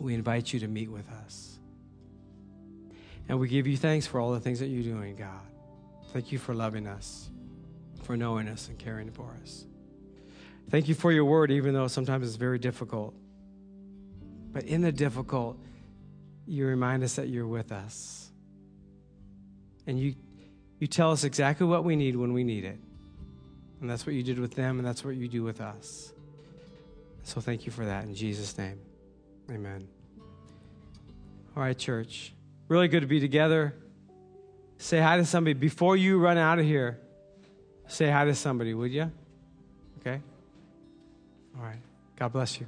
We 0.00 0.14
invite 0.14 0.52
you 0.52 0.58
to 0.58 0.66
meet 0.66 0.90
with 0.90 1.08
us. 1.24 1.60
And 3.28 3.38
we 3.38 3.46
give 3.46 3.68
you 3.68 3.76
thanks 3.76 4.04
for 4.04 4.18
all 4.18 4.32
the 4.32 4.40
things 4.40 4.58
that 4.58 4.66
you're 4.66 4.82
doing, 4.82 5.14
God. 5.14 5.51
Thank 6.12 6.30
you 6.30 6.38
for 6.38 6.54
loving 6.54 6.86
us, 6.86 7.30
for 8.02 8.16
knowing 8.16 8.46
us 8.48 8.68
and 8.68 8.78
caring 8.78 9.10
for 9.10 9.34
us. 9.42 9.64
Thank 10.68 10.88
you 10.88 10.94
for 10.94 11.10
your 11.10 11.24
word, 11.24 11.50
even 11.50 11.72
though 11.72 11.88
sometimes 11.88 12.26
it's 12.26 12.36
very 12.36 12.58
difficult. 12.58 13.14
But 14.52 14.64
in 14.64 14.82
the 14.82 14.92
difficult, 14.92 15.58
you 16.46 16.66
remind 16.66 17.02
us 17.02 17.14
that 17.14 17.28
you're 17.28 17.46
with 17.46 17.72
us. 17.72 18.30
And 19.86 19.98
you, 19.98 20.14
you 20.78 20.86
tell 20.86 21.12
us 21.12 21.24
exactly 21.24 21.66
what 21.66 21.82
we 21.84 21.96
need 21.96 22.14
when 22.14 22.34
we 22.34 22.44
need 22.44 22.64
it. 22.64 22.78
And 23.80 23.88
that's 23.88 24.06
what 24.06 24.14
you 24.14 24.22
did 24.22 24.38
with 24.38 24.54
them, 24.54 24.78
and 24.78 24.86
that's 24.86 25.04
what 25.04 25.16
you 25.16 25.28
do 25.28 25.42
with 25.42 25.60
us. 25.60 26.12
So 27.22 27.40
thank 27.40 27.64
you 27.64 27.72
for 27.72 27.86
that 27.86 28.04
in 28.04 28.14
Jesus' 28.14 28.56
name. 28.58 28.78
Amen. 29.50 29.88
All 31.56 31.62
right, 31.62 31.76
church. 31.76 32.34
Really 32.68 32.88
good 32.88 33.00
to 33.00 33.06
be 33.06 33.18
together. 33.18 33.74
Say 34.82 34.98
hi 34.98 35.16
to 35.16 35.24
somebody. 35.24 35.54
Before 35.54 35.96
you 35.96 36.18
run 36.18 36.36
out 36.36 36.58
of 36.58 36.64
here, 36.64 36.98
say 37.86 38.10
hi 38.10 38.24
to 38.24 38.34
somebody, 38.34 38.74
would 38.74 38.90
you? 38.90 39.12
Okay? 40.00 40.20
All 41.56 41.62
right. 41.64 41.78
God 42.16 42.32
bless 42.32 42.58
you. 42.58 42.66